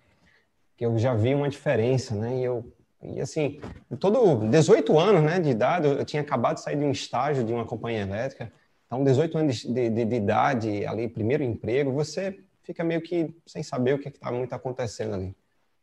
que 0.76 0.84
eu 0.84 0.98
já 0.98 1.14
vi 1.14 1.34
uma 1.34 1.48
diferença, 1.48 2.14
né? 2.14 2.36
E 2.36 2.44
eu 2.44 2.70
e 3.02 3.20
assim, 3.20 3.60
todo 3.98 4.48
18 4.48 4.96
anos, 4.96 5.22
né, 5.24 5.40
de 5.40 5.50
idade, 5.50 5.88
eu 5.88 6.04
tinha 6.04 6.22
acabado 6.22 6.56
de 6.56 6.62
sair 6.62 6.76
de 6.76 6.84
um 6.84 6.92
estágio 6.92 7.42
de 7.42 7.52
uma 7.52 7.64
companhia 7.64 8.02
elétrica. 8.02 8.52
Então, 8.92 9.02
18 9.02 9.38
anos 9.38 9.56
de, 9.56 9.88
de, 9.88 10.04
de 10.04 10.16
idade, 10.16 10.84
ali, 10.84 11.08
primeiro 11.08 11.42
emprego, 11.42 11.90
você 11.90 12.38
fica 12.62 12.84
meio 12.84 13.00
que 13.00 13.34
sem 13.46 13.62
saber 13.62 13.94
o 13.94 13.98
que 13.98 14.08
é 14.08 14.10
está 14.10 14.30
muito 14.30 14.54
acontecendo 14.54 15.14
ali. 15.14 15.34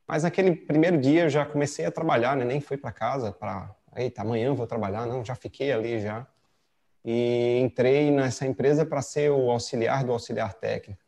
Mas 0.07 0.21
naquele 0.21 0.55
primeiro 0.55 0.95
dia 0.99 1.23
eu 1.23 1.29
já 1.29 1.43
comecei 1.43 1.85
a 1.85 1.91
trabalhar, 1.91 2.37
né? 2.37 2.45
Nem 2.45 2.61
fui 2.61 2.77
para 2.77 2.91
casa 2.91 3.31
para 3.31 3.75
eita, 3.95 4.21
amanhã 4.21 4.53
vou 4.53 4.67
trabalhar, 4.67 5.07
não, 5.07 5.25
já 5.25 5.33
fiquei 5.33 5.71
ali 5.71 5.99
já. 5.99 6.27
E 7.03 7.59
entrei 7.63 8.11
nessa 8.11 8.45
empresa 8.45 8.85
para 8.85 9.01
ser 9.01 9.31
o 9.31 9.49
auxiliar 9.49 10.03
do 10.03 10.11
auxiliar 10.11 10.53
técnico. 10.53 11.01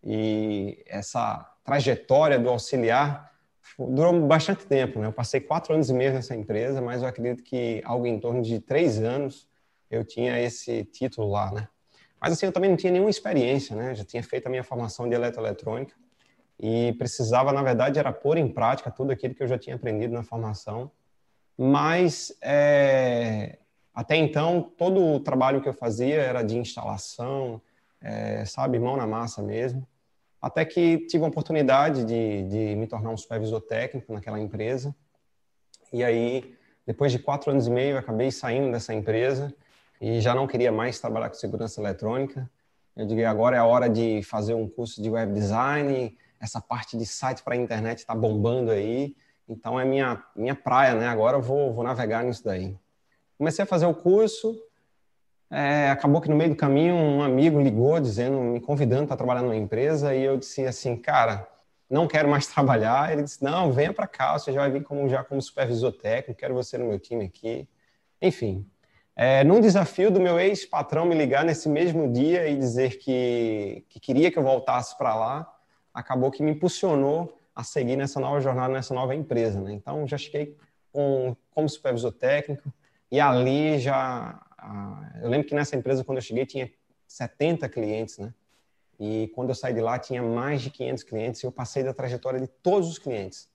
E 0.00 0.80
essa 0.86 1.44
trajetória 1.64 2.38
do 2.38 2.48
auxiliar 2.50 3.32
durou 3.76 4.28
bastante 4.28 4.64
tempo, 4.64 5.00
né? 5.00 5.08
Eu 5.08 5.12
passei 5.12 5.40
quatro 5.40 5.74
anos 5.74 5.90
e 5.90 5.92
meio 5.92 6.12
nessa 6.12 6.36
empresa, 6.36 6.80
mas 6.80 7.02
eu 7.02 7.08
acredito 7.08 7.42
que 7.42 7.82
algo 7.84 8.06
em 8.06 8.20
torno 8.20 8.42
de 8.42 8.60
três 8.60 9.02
anos 9.02 9.50
eu 9.94 10.04
tinha 10.04 10.40
esse 10.40 10.84
título 10.84 11.30
lá, 11.30 11.52
né? 11.52 11.68
Mas 12.20 12.32
assim, 12.32 12.46
eu 12.46 12.52
também 12.52 12.70
não 12.70 12.76
tinha 12.76 12.92
nenhuma 12.92 13.10
experiência, 13.10 13.74
né? 13.76 13.94
Já 13.94 14.04
tinha 14.04 14.22
feito 14.22 14.46
a 14.46 14.50
minha 14.50 14.64
formação 14.64 15.08
de 15.08 15.14
eletroeletrônica 15.14 15.94
e 16.58 16.92
precisava, 16.94 17.52
na 17.52 17.62
verdade, 17.62 17.98
era 17.98 18.12
pôr 18.12 18.36
em 18.36 18.48
prática 18.48 18.90
tudo 18.90 19.12
aquilo 19.12 19.34
que 19.34 19.42
eu 19.42 19.48
já 19.48 19.58
tinha 19.58 19.76
aprendido 19.76 20.14
na 20.14 20.22
formação 20.22 20.90
mas 21.56 22.36
é, 22.40 23.58
até 23.94 24.16
então 24.16 24.72
todo 24.76 25.14
o 25.14 25.20
trabalho 25.20 25.60
que 25.60 25.68
eu 25.68 25.74
fazia 25.74 26.16
era 26.16 26.42
de 26.42 26.56
instalação, 26.56 27.60
é, 28.00 28.44
sabe, 28.44 28.78
mão 28.78 28.96
na 28.96 29.06
massa 29.06 29.42
mesmo. 29.42 29.86
Até 30.40 30.64
que 30.64 31.06
tive 31.06 31.24
a 31.24 31.28
oportunidade 31.28 32.04
de, 32.04 32.42
de 32.44 32.74
me 32.74 32.86
tornar 32.86 33.10
um 33.10 33.16
supervisor 33.16 33.60
técnico 33.60 34.12
naquela 34.12 34.40
empresa. 34.40 34.94
E 35.92 36.02
aí, 36.02 36.56
depois 36.84 37.12
de 37.12 37.18
quatro 37.18 37.50
anos 37.50 37.68
e 37.68 37.70
meio, 37.70 37.96
acabei 37.96 38.30
saindo 38.32 38.72
dessa 38.72 38.92
empresa 38.92 39.54
e 40.02 40.20
já 40.20 40.34
não 40.34 40.48
queria 40.48 40.72
mais 40.72 40.98
trabalhar 40.98 41.28
com 41.28 41.36
segurança 41.36 41.80
eletrônica. 41.80 42.50
Eu 42.96 43.06
digo, 43.06 43.24
agora 43.24 43.54
é 43.54 43.60
a 43.60 43.64
hora 43.64 43.88
de 43.88 44.20
fazer 44.24 44.52
um 44.52 44.68
curso 44.68 45.00
de 45.00 45.08
web 45.08 45.32
design, 45.32 46.18
essa 46.40 46.60
parte 46.60 46.98
de 46.98 47.06
site 47.06 47.40
para 47.40 47.54
a 47.54 47.56
internet 47.56 47.98
está 47.98 48.12
bombando 48.12 48.72
aí. 48.72 49.14
Então 49.48 49.78
é 49.78 49.84
minha 49.84 50.20
minha 50.34 50.56
praia, 50.56 50.96
né? 50.96 51.06
Agora 51.06 51.36
eu 51.36 51.40
vou, 51.40 51.72
vou 51.72 51.84
navegar 51.84 52.24
nisso 52.24 52.42
daí. 52.44 52.76
Comecei 53.38 53.62
a 53.62 53.66
fazer 53.66 53.86
o 53.86 53.94
curso. 53.94 54.60
É, 55.48 55.90
acabou 55.90 56.20
que 56.20 56.28
no 56.28 56.34
meio 56.34 56.50
do 56.50 56.56
caminho 56.56 56.96
um 56.96 57.22
amigo 57.22 57.60
ligou 57.60 58.00
dizendo, 58.00 58.40
me 58.40 58.60
convidando 58.60 59.06
para 59.06 59.16
trabalhar 59.16 59.42
numa 59.42 59.54
empresa 59.54 60.12
e 60.12 60.24
eu 60.24 60.36
disse 60.36 60.66
assim, 60.66 60.96
cara, 60.96 61.46
não 61.88 62.08
quero 62.08 62.28
mais 62.28 62.48
trabalhar. 62.48 63.12
Ele 63.12 63.22
disse, 63.22 63.40
não, 63.44 63.70
venha 63.70 63.92
para 63.92 64.08
cá, 64.08 64.36
você 64.36 64.52
já 64.52 64.62
vai 64.62 64.70
vir 64.72 64.82
como 64.82 65.08
já 65.08 65.22
como 65.22 65.40
supervisor 65.40 65.92
técnico, 65.92 66.40
quero 66.40 66.54
você 66.54 66.76
no 66.76 66.86
meu 66.86 66.98
time 66.98 67.26
aqui. 67.26 67.68
Enfim, 68.20 68.66
é, 69.14 69.44
num 69.44 69.60
desafio 69.60 70.10
do 70.10 70.20
meu 70.20 70.40
ex-patrão 70.40 71.04
me 71.04 71.14
ligar 71.14 71.44
nesse 71.44 71.68
mesmo 71.68 72.10
dia 72.10 72.48
e 72.48 72.56
dizer 72.56 72.98
que, 72.98 73.84
que 73.88 74.00
queria 74.00 74.30
que 74.30 74.38
eu 74.38 74.42
voltasse 74.42 74.96
para 74.96 75.14
lá, 75.14 75.54
acabou 75.92 76.30
que 76.30 76.42
me 76.42 76.52
impulsionou 76.52 77.38
a 77.54 77.62
seguir 77.62 77.96
nessa 77.96 78.18
nova 78.18 78.40
jornada, 78.40 78.72
nessa 78.72 78.94
nova 78.94 79.14
empresa. 79.14 79.60
Né? 79.60 79.74
Então, 79.74 80.06
já 80.06 80.16
cheguei 80.16 80.56
com, 80.90 81.36
como 81.50 81.68
supervisor 81.68 82.12
técnico 82.12 82.72
e 83.10 83.20
ali 83.20 83.78
já... 83.78 84.40
eu 85.22 85.28
lembro 85.28 85.46
que 85.46 85.54
nessa 85.54 85.76
empresa, 85.76 86.02
quando 86.02 86.18
eu 86.18 86.22
cheguei, 86.22 86.46
tinha 86.46 86.70
70 87.06 87.68
clientes, 87.68 88.16
né? 88.18 88.32
E 88.98 89.28
quando 89.34 89.48
eu 89.48 89.54
saí 89.54 89.74
de 89.74 89.80
lá, 89.80 89.98
tinha 89.98 90.22
mais 90.22 90.62
de 90.62 90.70
500 90.70 91.02
clientes 91.02 91.42
e 91.42 91.46
eu 91.46 91.52
passei 91.52 91.82
da 91.82 91.92
trajetória 91.92 92.40
de 92.40 92.46
todos 92.46 92.88
os 92.88 92.98
clientes. 92.98 93.50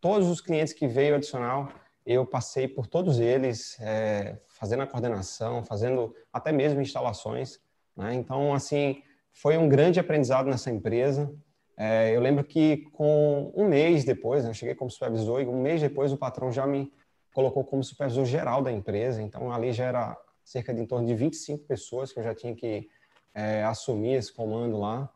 Todos 0.00 0.28
os 0.28 0.40
clientes 0.40 0.72
que 0.72 0.86
veio 0.86 1.14
adicional, 1.14 1.72
eu 2.04 2.26
passei 2.26 2.66
por 2.66 2.86
todos 2.86 3.20
eles, 3.20 3.78
é, 3.80 4.38
fazendo 4.48 4.82
a 4.82 4.86
coordenação, 4.86 5.62
fazendo 5.64 6.14
até 6.32 6.52
mesmo 6.52 6.80
instalações. 6.80 7.60
Né? 7.96 8.14
Então, 8.14 8.52
assim, 8.52 9.02
foi 9.32 9.56
um 9.56 9.68
grande 9.68 10.00
aprendizado 10.00 10.46
nessa 10.46 10.70
empresa. 10.70 11.32
É, 11.76 12.14
eu 12.14 12.20
lembro 12.20 12.44
que 12.44 12.78
com 12.92 13.52
um 13.54 13.66
mês 13.66 14.04
depois, 14.04 14.44
né, 14.44 14.50
eu 14.50 14.54
cheguei 14.54 14.74
como 14.74 14.90
supervisor 14.90 15.40
e 15.40 15.46
um 15.46 15.60
mês 15.60 15.80
depois 15.80 16.12
o 16.12 16.16
patrão 16.16 16.52
já 16.52 16.66
me 16.66 16.92
colocou 17.32 17.64
como 17.64 17.82
supervisor 17.82 18.24
geral 18.24 18.62
da 18.62 18.70
empresa. 18.70 19.22
Então 19.22 19.50
ali 19.52 19.72
já 19.72 19.84
era 19.84 20.16
cerca 20.44 20.74
de 20.74 20.82
em 20.82 20.86
torno 20.86 21.06
de 21.06 21.14
25 21.14 21.64
pessoas 21.64 22.12
que 22.12 22.18
eu 22.18 22.24
já 22.24 22.34
tinha 22.34 22.54
que 22.54 22.88
é, 23.34 23.62
assumir 23.64 24.14
esse 24.14 24.32
comando 24.32 24.78
lá. 24.78 25.10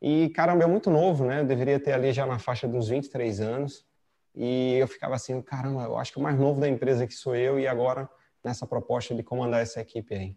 E 0.00 0.28
caramba, 0.30 0.64
é 0.64 0.66
muito 0.66 0.90
novo, 0.90 1.24
né? 1.24 1.40
Eu 1.40 1.44
deveria 1.46 1.80
ter 1.80 1.92
ali 1.92 2.12
já 2.12 2.26
na 2.26 2.38
faixa 2.38 2.68
dos 2.68 2.88
23 2.88 3.40
anos. 3.40 3.85
E 4.36 4.76
eu 4.76 4.86
ficava 4.86 5.14
assim, 5.14 5.40
caramba, 5.40 5.84
eu 5.84 5.96
acho 5.96 6.12
que 6.12 6.18
o 6.18 6.22
mais 6.22 6.38
novo 6.38 6.60
da 6.60 6.68
empresa 6.68 7.06
que 7.06 7.14
sou 7.14 7.34
eu 7.34 7.58
e 7.58 7.66
agora 7.66 8.08
nessa 8.44 8.66
proposta 8.66 9.14
de 9.14 9.22
comandar 9.22 9.62
essa 9.62 9.80
equipe 9.80 10.14
aí. 10.14 10.36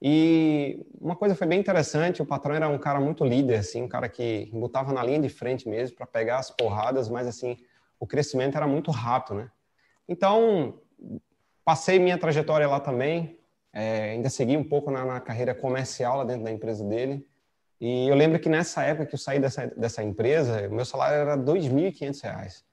E 0.00 0.84
uma 1.00 1.16
coisa 1.16 1.34
foi 1.34 1.46
bem 1.46 1.60
interessante, 1.60 2.20
o 2.20 2.26
patrão 2.26 2.54
era 2.54 2.68
um 2.68 2.78
cara 2.78 3.00
muito 3.00 3.24
líder, 3.24 3.56
assim, 3.56 3.82
um 3.82 3.88
cara 3.88 4.08
que 4.08 4.50
botava 4.52 4.92
na 4.92 5.02
linha 5.02 5.20
de 5.20 5.28
frente 5.28 5.68
mesmo 5.68 5.96
para 5.96 6.06
pegar 6.06 6.38
as 6.38 6.50
porradas, 6.50 7.08
mas 7.08 7.26
assim, 7.26 7.56
o 7.98 8.06
crescimento 8.06 8.56
era 8.56 8.66
muito 8.66 8.90
rápido, 8.90 9.36
né? 9.36 9.50
Então, 10.08 10.80
passei 11.64 11.98
minha 11.98 12.18
trajetória 12.18 12.68
lá 12.68 12.78
também, 12.78 13.38
é, 13.72 14.12
ainda 14.12 14.28
segui 14.28 14.56
um 14.56 14.64
pouco 14.64 14.90
na, 14.90 15.04
na, 15.04 15.20
carreira 15.20 15.54
comercial 15.54 16.18
lá 16.18 16.24
dentro 16.24 16.44
da 16.44 16.50
empresa 16.50 16.84
dele. 16.84 17.26
E 17.80 18.08
eu 18.08 18.14
lembro 18.14 18.38
que 18.38 18.48
nessa 18.48 18.82
época 18.82 19.06
que 19.06 19.14
eu 19.14 19.18
saí 19.18 19.38
dessa, 19.38 19.66
dessa 19.66 20.02
empresa, 20.02 20.66
meu 20.68 20.84
salário 20.84 21.16
era 21.16 21.34
R$ 21.34 21.42
2.500, 21.42 22.64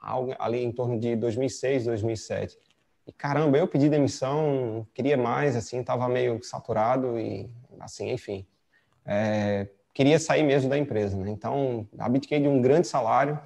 ali 0.00 0.64
em 0.64 0.72
torno 0.72 0.98
de 0.98 1.14
2006, 1.16 1.84
2007. 1.84 2.58
E 3.06 3.12
caramba, 3.12 3.58
eu 3.58 3.66
pedi 3.66 3.88
demissão, 3.88 4.86
queria 4.94 5.16
mais, 5.16 5.56
assim, 5.56 5.80
estava 5.80 6.08
meio 6.08 6.42
saturado 6.42 7.18
e, 7.18 7.50
assim, 7.80 8.10
enfim, 8.10 8.46
é, 9.04 9.68
queria 9.92 10.18
sair 10.18 10.42
mesmo 10.42 10.70
da 10.70 10.78
empresa, 10.78 11.16
né? 11.16 11.30
Então, 11.30 11.86
abdiquei 11.98 12.40
de 12.40 12.48
um 12.48 12.60
grande 12.60 12.86
salário 12.86 13.40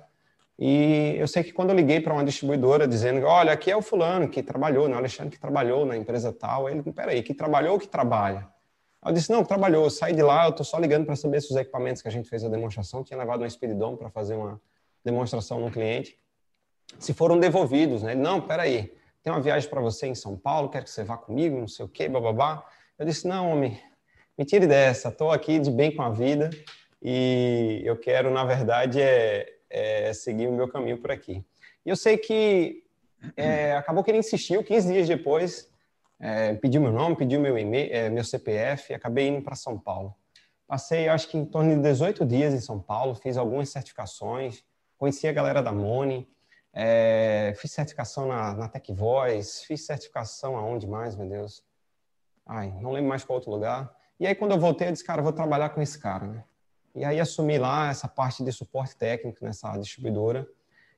e 0.59 1.17
eu 1.19 1.27
sei 1.27 1.43
que 1.43 1.53
quando 1.53 1.71
eu 1.71 1.77
liguei 1.77 2.01
para 2.01 2.13
uma 2.13 2.25
distribuidora 2.25 2.87
dizendo, 2.87 3.27
olha, 3.27 3.53
aqui 3.53 3.71
é 3.71 3.77
o 3.77 3.83
fulano 3.83 4.29
que 4.29 4.43
trabalhou, 4.43 4.89
né? 4.89 4.95
O 4.95 4.99
Alexandre 4.99 5.33
que 5.33 5.41
trabalhou 5.41 5.85
na 5.85 5.97
empresa 5.97 6.33
tal, 6.33 6.69
ele, 6.69 6.83
peraí, 6.93 7.23
que 7.23 7.35
trabalhou 7.35 7.75
ou 7.75 7.79
que 7.79 7.89
trabalha? 7.89 8.47
Eu 9.05 9.13
disse, 9.13 9.31
não, 9.31 9.45
trabalhou, 9.45 9.91
saí 9.91 10.15
de 10.15 10.23
lá, 10.23 10.45
eu 10.45 10.51
estou 10.51 10.65
só 10.65 10.79
ligando 10.79 11.05
para 11.05 11.17
saber 11.17 11.41
se 11.41 11.51
os 11.51 11.57
equipamentos 11.57 12.01
que 12.01 12.09
a 12.09 12.11
gente 12.11 12.29
fez 12.29 12.45
a 12.45 12.49
demonstração, 12.49 13.03
tinha 13.03 13.19
levado 13.19 13.43
um 13.43 13.51
Spiridon 13.51 13.97
para 13.97 14.09
fazer 14.09 14.35
uma 14.35 14.61
demonstração 15.05 15.61
no 15.61 15.71
cliente, 15.71 16.19
se 16.99 17.13
foram 17.13 17.39
devolvidos, 17.39 18.03
né? 18.03 18.13
Ele, 18.13 18.21
não, 18.21 18.41
peraí, 18.41 18.95
tem 19.23 19.33
uma 19.33 19.41
viagem 19.41 19.69
para 19.69 19.81
você 19.81 20.07
em 20.07 20.15
São 20.15 20.37
Paulo, 20.37 20.69
quero 20.69 20.85
que 20.85 20.91
você 20.91 21.03
vá 21.03 21.17
comigo, 21.17 21.59
não 21.59 21.69
sei 21.69 21.85
o 21.85 21.89
quê, 21.89 22.09
bababá. 22.09 22.67
Eu 22.99 23.07
disse, 23.07 23.27
não, 23.27 23.53
homem, 23.53 23.81
me 24.37 24.45
tire 24.45 24.67
dessa, 24.67 25.09
estou 25.09 25.31
aqui 25.31 25.59
de 25.59 25.71
bem 25.71 25.95
com 25.95 26.03
a 26.03 26.11
vida 26.11 26.51
e 27.03 27.83
eu 27.85 27.97
quero, 27.97 28.31
na 28.31 28.45
verdade, 28.45 29.01
é, 29.01 29.53
é 29.71 30.13
seguir 30.13 30.47
o 30.47 30.53
meu 30.53 30.69
caminho 30.69 30.99
por 30.99 31.11
aqui. 31.11 31.45
E 31.85 31.91
eu 31.91 31.97
sei 31.97 32.17
que 32.17 32.85
é, 33.37 33.75
acabou 33.75 34.03
que 34.05 34.11
ele 34.11 34.19
insistiu, 34.19 34.63
15 34.63 34.93
dias 34.93 35.09
depois, 35.09 35.71
é, 36.21 36.55
pediu 36.55 36.81
meu 36.81 36.93
nome, 36.93 37.17
pediu 37.17 37.41
meu 37.41 37.59
e-mail, 37.59 37.91
é, 37.93 38.09
meu 38.09 38.25
CPF, 38.25 38.95
acabei 38.95 39.29
indo 39.29 39.43
para 39.43 39.55
São 39.55 39.79
Paulo. 39.79 40.15
Passei, 40.67 41.09
acho 41.09 41.29
que 41.29 41.37
em 41.37 41.45
torno 41.45 41.75
de 41.75 41.83
18 41.83 42.25
dias 42.25 42.55
em 42.55 42.61
São 42.61 42.81
Paulo, 42.81 43.15
fiz 43.15 43.37
algumas 43.37 43.69
certificações, 43.69 44.65
conheci 44.97 45.27
a 45.27 45.33
galera 45.33 45.63
da 45.63 45.73
Moni, 45.73 46.29
é, 46.75 47.55
fiz 47.57 47.71
certificação 47.71 48.27
na, 48.27 48.53
na 48.53 48.69
Tech 48.69 48.93
Voice, 48.93 49.65
fiz 49.65 49.87
certificação 49.87 50.57
aonde 50.57 50.89
mais, 50.89 51.15
meu 51.15 51.29
Deus? 51.29 51.63
Ai, 52.45 52.75
não 52.81 52.91
lembro 52.91 53.09
mais 53.09 53.25
qual 53.25 53.37
outro 53.37 53.53
lugar. 53.53 53.95
E 54.19 54.27
aí, 54.27 54.35
quando 54.35 54.51
eu 54.51 54.59
voltei, 54.59 54.89
eu 54.89 54.93
disse, 54.93 55.05
cara, 55.05 55.21
eu 55.21 55.25
vou 55.25 55.33
trabalhar 55.33 55.71
com 55.71 55.81
esse 55.81 55.99
cara, 55.99 56.27
né? 56.27 56.45
E 56.95 57.05
aí, 57.05 57.21
assumi 57.21 57.59
lá 57.59 57.91
essa 57.91 58.09
parte 58.09 58.43
de 58.43 58.53
suporte 58.53 58.97
técnico 58.97 59.45
nessa 59.45 59.77
distribuidora. 59.77 60.47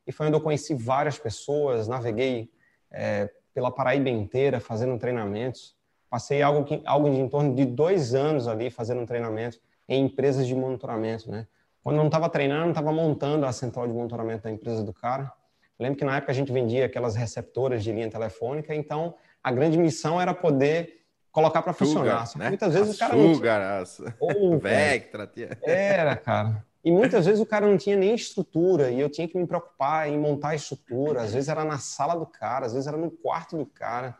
E 0.06 0.12
foi 0.12 0.26
onde 0.26 0.36
eu 0.36 0.40
conheci 0.40 0.74
várias 0.74 1.18
pessoas, 1.18 1.88
naveguei 1.88 2.50
é, 2.90 3.30
pela 3.52 3.70
Paraíba 3.70 4.08
inteira 4.08 4.60
fazendo 4.60 4.98
treinamentos. 4.98 5.76
Passei 6.08 6.40
algo, 6.40 6.64
que, 6.64 6.80
algo 6.86 7.10
de 7.10 7.16
em 7.16 7.28
torno 7.28 7.54
de 7.54 7.64
dois 7.64 8.14
anos 8.14 8.48
ali 8.48 8.70
fazendo 8.70 9.06
treinamento 9.06 9.60
em 9.88 10.04
empresas 10.04 10.46
de 10.46 10.54
monitoramento, 10.54 11.30
né? 11.30 11.46
Quando 11.82 11.96
não 11.96 12.06
estava 12.06 12.28
treinando, 12.28 12.70
estava 12.70 12.92
montando 12.92 13.46
a 13.46 13.52
central 13.52 13.86
de 13.86 13.92
monitoramento 13.92 14.44
da 14.44 14.50
empresa 14.50 14.82
do 14.82 14.92
cara. 14.92 15.32
Eu 15.78 15.84
lembro 15.84 15.98
que 15.98 16.04
na 16.04 16.16
época 16.16 16.32
a 16.32 16.34
gente 16.34 16.50
vendia 16.52 16.86
aquelas 16.86 17.14
receptoras 17.14 17.84
de 17.84 17.92
linha 17.92 18.10
telefônica, 18.10 18.74
então 18.74 19.14
a 19.42 19.52
grande 19.52 19.78
missão 19.78 20.20
era 20.20 20.32
poder 20.32 21.02
colocar 21.30 21.60
para 21.60 21.72
funcionar. 21.74 22.26
né? 22.36 22.48
Muitas 22.48 22.72
vezes 22.72 22.90
a 22.90 22.94
o 22.94 22.98
cara 22.98 23.16
não 23.16 23.32
tinha... 23.32 23.84
Ou, 24.18 24.58
Vectra. 24.58 25.30
Era, 25.62 26.16
cara. 26.16 26.64
E 26.82 26.90
muitas 26.90 27.26
vezes 27.26 27.40
o 27.40 27.46
cara 27.46 27.66
não 27.66 27.76
tinha 27.76 27.96
nem 27.96 28.14
estrutura 28.14 28.90
e 28.90 29.00
eu 29.00 29.10
tinha 29.10 29.26
que 29.28 29.36
me 29.36 29.46
preocupar 29.46 30.08
em 30.08 30.18
montar 30.18 30.50
a 30.50 30.54
estrutura. 30.54 31.22
Às 31.22 31.34
vezes 31.34 31.48
era 31.48 31.64
na 31.64 31.78
sala 31.78 32.14
do 32.14 32.24
cara, 32.24 32.64
às 32.64 32.72
vezes 32.72 32.86
era 32.86 32.96
no 32.96 33.10
quarto 33.10 33.58
do 33.58 33.66
cara. 33.66 34.16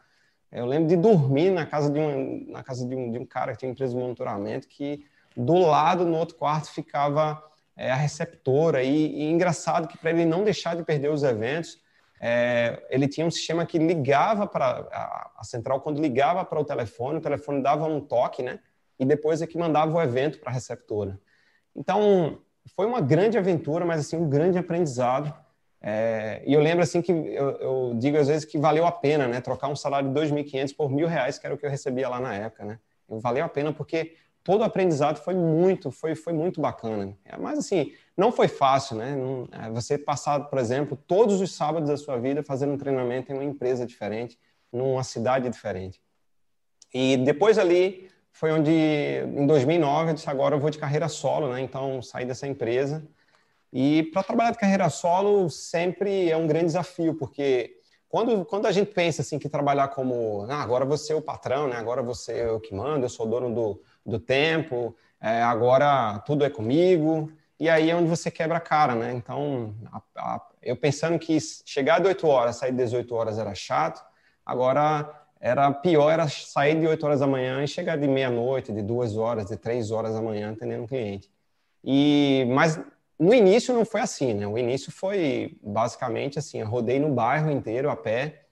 Eu 0.51 0.67
lembro 0.67 0.89
de 0.89 0.97
dormir 0.97 1.51
na 1.51 1.65
casa 1.65 1.89
de 1.89 1.99
um, 1.99 2.47
na 2.51 2.63
casa 2.63 2.87
de 2.87 2.95
um, 2.95 3.11
de 3.13 3.19
um 3.19 3.25
cara 3.25 3.53
que 3.53 3.59
tinha 3.59 3.71
empresa 3.71 3.95
de 3.95 4.01
monitoramento 4.01 4.69
que 4.69 5.07
do 5.37 5.55
lado, 5.55 6.05
no 6.05 6.17
outro 6.17 6.37
quarto, 6.37 6.71
ficava 6.71 7.43
é, 7.77 7.91
a 7.91 7.95
receptora. 7.95 8.83
E, 8.83 9.21
e 9.21 9.31
engraçado 9.31 9.87
que 9.87 9.99
para 9.99 10.11
ele 10.11 10.25
não 10.25 10.43
deixar 10.43 10.75
de 10.75 10.83
perder 10.83 11.11
os 11.11 11.23
eventos, 11.23 11.79
é, 12.21 12.83
ele 12.89 13.07
tinha 13.07 13.27
um 13.27 13.31
sistema 13.31 13.67
que 13.67 13.79
ligava 13.79 14.47
para 14.47 14.89
a, 14.91 15.31
a, 15.39 15.45
central, 15.45 15.81
quando 15.81 16.01
ligava 16.01 16.45
para 16.45 16.59
o 16.59 16.65
telefone, 16.65 17.19
o 17.19 17.23
telefone 17.23 17.63
dava 17.63 17.85
um 17.87 18.01
toque, 18.01 18.43
né? 18.43 18.59
E 18.99 19.05
depois 19.05 19.43
é 19.43 19.47
que 19.47 19.59
mandava 19.59 19.93
o 19.93 20.01
evento 20.01 20.39
para 20.39 20.51
a 20.51 20.55
receptora. 20.55 21.21
Então, 21.75 22.39
foi 22.75 22.87
uma 22.87 23.01
grande 23.01 23.37
aventura, 23.37 23.85
mas 23.85 24.01
assim, 24.01 24.17
um 24.17 24.29
grande 24.29 24.57
aprendizado. 24.57 25.33
É, 25.83 26.43
e 26.47 26.55
eu 26.55 26.61
lembro 26.61 26.83
assim 26.83 27.03
que 27.03 27.13
eu, 27.13 27.51
eu, 27.59 27.93
digo 27.97 28.17
às 28.17 28.29
vezes 28.29 28.47
que 28.47 28.57
valeu 28.57 28.87
a 28.87 28.93
pena, 28.93 29.29
né? 29.29 29.41
Trocar 29.43 29.69
um 29.69 29.77
salário 29.77 30.11
de 30.11 30.19
2.500 30.19 30.75
por 30.75 30.91
mil 30.91 31.07
reais, 31.07 31.39
que 31.39 31.47
era 31.47 31.55
o 31.55 31.59
que 31.59 31.67
eu 31.67 31.71
recebia 31.71 32.09
lá 32.09 32.19
na 32.19 32.35
época, 32.35 32.65
né? 32.65 32.79
Valeu 33.09 33.45
a 33.45 33.49
pena 33.49 33.73
porque 33.73 34.17
todo 34.47 34.61
o 34.61 34.65
aprendizado 34.65 35.19
foi 35.19 35.35
muito, 35.35 35.91
foi, 35.91 36.15
foi 36.15 36.33
muito 36.33 36.61
bacana. 36.61 37.19
Mas 37.41 37.59
assim, 37.59 37.93
não 38.17 38.31
foi 38.31 38.47
fácil, 38.47 38.97
né? 38.97 39.17
É, 39.51 39.69
você 39.71 39.99
passar, 39.99 40.39
por 40.39 40.57
exemplo, 40.61 40.97
todos 40.97 41.41
os 41.41 41.53
sábados 41.53 41.89
da 41.89 41.97
sua 41.97 42.17
vida 42.17 42.45
fazendo 42.45 42.73
um 42.73 42.79
treinamento 42.79 43.33
em 43.33 43.35
uma 43.35 43.43
empresa 43.43 43.85
diferente, 43.85 44.39
numa 44.73 45.03
cidade 45.03 45.51
diferente. 45.51 46.01
E 46.95 47.17
depois 47.17 47.59
ali 47.59 48.09
foi 48.31 48.53
onde, 48.53 48.71
em 48.71 49.49
2009, 49.49 50.11
eu 50.11 50.15
disse, 50.15 50.31
agora 50.31 50.55
eu 50.55 50.61
vou 50.61 50.71
de 50.71 50.79
carreira 50.79 51.09
solo, 51.09 51.53
né? 51.53 51.61
Então, 51.61 52.01
saí 52.01 52.25
dessa 52.25 52.47
empresa. 52.47 53.05
E 53.73 54.05
para 54.13 54.23
trabalhar 54.23 54.53
de 54.53 54.59
carreira 54.59 54.89
solo 54.89 55.51
sempre 55.51 56.31
é 56.31 56.37
um 56.37 56.47
grande 56.47 56.67
desafio, 56.67 57.15
porque 57.15 57.81
quando, 58.09 58.45
quando 58.45 58.67
a 58.67 58.73
gente 58.73 58.93
pensa 58.93 59.23
assim 59.23 59.41
que 59.41 59.49
trabalhar 59.49 59.89
como, 59.89 60.47
ah, 60.49 60.63
agora 60.63 60.85
você 60.85 61.13
é 61.13 61.17
o 61.17 61.21
patrão, 61.21 61.67
né? 61.67 61.77
Agora 61.77 62.01
você 62.01 62.39
é 62.39 62.53
o 62.53 62.61
que 62.61 62.73
manda, 62.73 63.07
eu 63.07 63.11
sou 63.11 63.27
dono 63.27 63.53
do, 63.53 63.83
do 64.07 64.19
tempo, 64.19 64.97
é, 65.21 65.43
agora 65.43 66.19
tudo 66.21 66.45
é 66.45 66.51
comigo, 66.51 67.33
e 67.59 67.69
aí 67.69 67.91
é 67.91 67.97
onde 67.97 68.09
você 68.09 68.31
quebra 68.31 68.59
a 68.59 68.61
cara, 68.61 68.95
né? 68.95 69.13
Então, 69.13 69.75
a, 69.91 70.03
a, 70.17 70.49
eu 70.63 70.77
pensando 70.77 71.19
que 71.19 71.39
chegar 71.65 72.01
de 72.01 72.09
8 72.09 72.27
horas, 72.27 72.57
sair 72.57 72.71
de 72.71 72.79
18 72.79 73.15
horas 73.15 73.39
era 73.39 73.55
chato, 73.55 74.05
agora 74.45 75.27
era 75.41 75.71
pior 75.73 76.11
era 76.11 76.29
sair 76.29 76.79
de 76.79 76.87
8 76.87 77.05
horas 77.05 77.21
da 77.21 77.27
manhã 77.27 77.63
e 77.63 77.69
chegar 77.69 77.97
de 77.97 78.09
meia-noite, 78.09 78.73
de 78.73 78.83
2 78.83 79.17
horas, 79.17 79.47
de 79.47 79.57
3 79.57 79.91
horas 79.91 80.15
da 80.15 80.23
manhã 80.23 80.53
atendendo 80.53 80.85
um 80.85 80.87
cliente. 80.87 81.31
E, 81.85 82.47
mas 82.51 82.81
no 83.19 83.33
início 83.33 83.75
não 83.75 83.85
foi 83.85 84.01
assim, 84.01 84.35
né? 84.35 84.47
O 84.47 84.59
início 84.59 84.91
foi 84.93 85.59
basicamente 85.63 86.39
assim, 86.39 86.61
eu 86.61 86.67
rodei 86.67 86.99
no 86.99 87.13
bairro 87.13 87.51
inteiro 87.51 87.91
a 87.91 87.97
pé, 87.97 88.47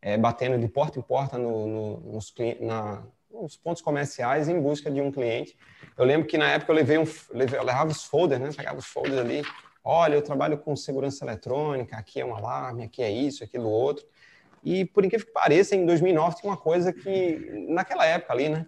é, 0.00 0.16
batendo 0.18 0.58
de 0.58 0.68
porta 0.68 0.98
em 0.98 1.02
porta 1.02 1.38
no, 1.38 1.66
no, 1.66 2.00
nos, 2.12 2.34
na, 2.60 3.02
os 3.32 3.56
pontos 3.56 3.82
comerciais 3.82 4.48
em 4.48 4.60
busca 4.60 4.90
de 4.90 5.00
um 5.00 5.10
cliente. 5.10 5.56
Eu 5.96 6.04
lembro 6.04 6.26
que 6.26 6.38
na 6.38 6.50
época 6.50 6.72
eu 6.72 6.76
levei 6.76 6.98
um, 6.98 7.04
levei, 7.30 7.58
eu 7.58 7.64
levava 7.64 7.90
os 7.90 8.04
folders, 8.04 8.40
né? 8.40 8.50
Pegava 8.56 8.78
os 8.78 8.86
folders 8.86 9.18
ali. 9.18 9.42
Olha, 9.84 10.14
eu 10.14 10.22
trabalho 10.22 10.58
com 10.58 10.76
segurança 10.76 11.24
eletrônica, 11.24 11.96
aqui 11.96 12.20
é 12.20 12.24
um 12.24 12.34
alarme, 12.34 12.84
aqui 12.84 13.02
é 13.02 13.10
isso, 13.10 13.42
aquilo 13.42 13.68
outro. 13.68 14.06
E 14.62 14.84
por 14.84 15.04
incrível 15.04 15.26
que 15.26 15.32
pareça, 15.32 15.74
em 15.74 15.84
2009 15.84 16.36
tinha 16.36 16.50
uma 16.50 16.56
coisa 16.56 16.92
que 16.92 17.66
naquela 17.68 18.06
época 18.06 18.32
ali, 18.32 18.48
né? 18.48 18.66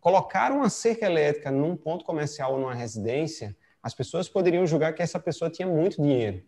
Colocar 0.00 0.52
uma 0.52 0.68
cerca 0.68 1.06
elétrica 1.06 1.50
num 1.50 1.76
ponto 1.76 2.04
comercial 2.04 2.52
ou 2.52 2.58
numa 2.58 2.74
residência, 2.74 3.56
as 3.82 3.94
pessoas 3.94 4.28
poderiam 4.28 4.66
julgar 4.66 4.94
que 4.94 5.02
essa 5.02 5.18
pessoa 5.18 5.50
tinha 5.50 5.66
muito 5.66 6.02
dinheiro. 6.02 6.42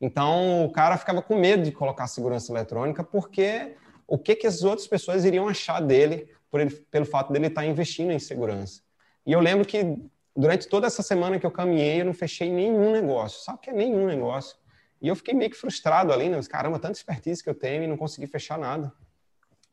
Então 0.00 0.64
o 0.64 0.70
cara 0.70 0.96
ficava 0.96 1.22
com 1.22 1.36
medo 1.36 1.62
de 1.62 1.72
colocar 1.72 2.06
segurança 2.06 2.52
eletrônica 2.52 3.02
porque 3.02 3.76
o 4.06 4.18
que 4.18 4.36
que 4.36 4.46
as 4.46 4.62
outras 4.62 4.86
pessoas 4.86 5.24
iriam 5.24 5.48
achar 5.48 5.80
dele 5.80 6.28
ele, 6.60 6.70
pelo 6.90 7.04
fato 7.04 7.32
dele 7.32 7.46
estar 7.46 7.64
investindo 7.64 8.10
em 8.10 8.18
segurança. 8.18 8.82
E 9.24 9.32
eu 9.32 9.40
lembro 9.40 9.66
que 9.66 9.98
durante 10.36 10.68
toda 10.68 10.86
essa 10.86 11.02
semana 11.02 11.38
que 11.38 11.46
eu 11.46 11.50
caminhei, 11.50 12.00
eu 12.00 12.04
não 12.04 12.14
fechei 12.14 12.50
nenhum 12.50 12.92
negócio. 12.92 13.42
Sabe 13.42 13.60
que 13.60 13.70
é 13.70 13.72
nenhum 13.72 14.06
negócio? 14.06 14.56
E 15.00 15.08
eu 15.08 15.16
fiquei 15.16 15.34
meio 15.34 15.50
que 15.50 15.56
frustrado 15.56 16.12
ali, 16.12 16.28
né? 16.28 16.38
Caramba, 16.48 16.78
tanta 16.78 16.94
expertise 16.94 17.42
que 17.42 17.50
eu 17.50 17.54
tenho 17.54 17.82
e 17.82 17.86
não 17.86 17.96
consegui 17.96 18.26
fechar 18.26 18.58
nada. 18.58 18.92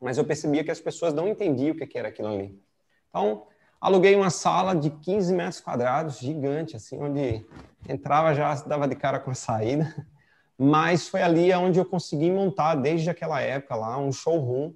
Mas 0.00 0.18
eu 0.18 0.24
percebia 0.24 0.64
que 0.64 0.70
as 0.70 0.80
pessoas 0.80 1.14
não 1.14 1.28
entendiam 1.28 1.74
o 1.74 1.78
que 1.78 1.98
era 1.98 2.08
aquilo 2.08 2.28
ali. 2.28 2.60
Então, 3.08 3.46
aluguei 3.80 4.14
uma 4.16 4.30
sala 4.30 4.74
de 4.74 4.90
15 4.90 5.32
metros 5.34 5.60
quadrados, 5.60 6.18
gigante, 6.18 6.76
assim, 6.76 6.98
onde 7.00 7.44
entrava 7.88 8.34
já 8.34 8.54
dava 8.54 8.88
de 8.88 8.96
cara 8.96 9.18
com 9.18 9.30
a 9.30 9.34
saída. 9.34 9.94
Mas 10.58 11.08
foi 11.08 11.22
ali 11.22 11.52
onde 11.54 11.78
eu 11.78 11.84
consegui 11.84 12.30
montar, 12.30 12.74
desde 12.76 13.10
aquela 13.10 13.40
época 13.40 13.74
lá, 13.74 13.98
um 13.98 14.12
showroom 14.12 14.72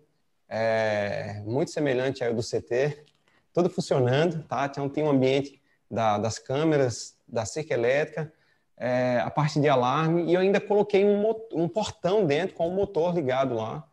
é, 0.48 1.42
muito 1.44 1.70
semelhante 1.70 2.24
ao 2.24 2.32
do 2.32 2.42
CT, 2.42 3.04
tudo 3.52 3.68
funcionando, 3.68 4.42
tá? 4.44 4.66
Então 4.66 4.88
tem 4.88 5.04
um 5.04 5.10
ambiente 5.10 5.60
da, 5.90 6.18
das 6.18 6.38
câmeras, 6.38 7.16
da 7.26 7.44
cerca 7.44 7.74
elétrica, 7.74 8.32
é, 8.76 9.18
a 9.20 9.30
parte 9.30 9.60
de 9.60 9.68
alarme, 9.68 10.24
e 10.24 10.34
eu 10.34 10.40
ainda 10.40 10.60
coloquei 10.60 11.04
um, 11.04 11.34
um 11.52 11.68
portão 11.68 12.24
dentro 12.24 12.54
com 12.54 12.68
o 12.68 12.72
um 12.72 12.74
motor 12.74 13.14
ligado 13.14 13.54
lá. 13.54 13.84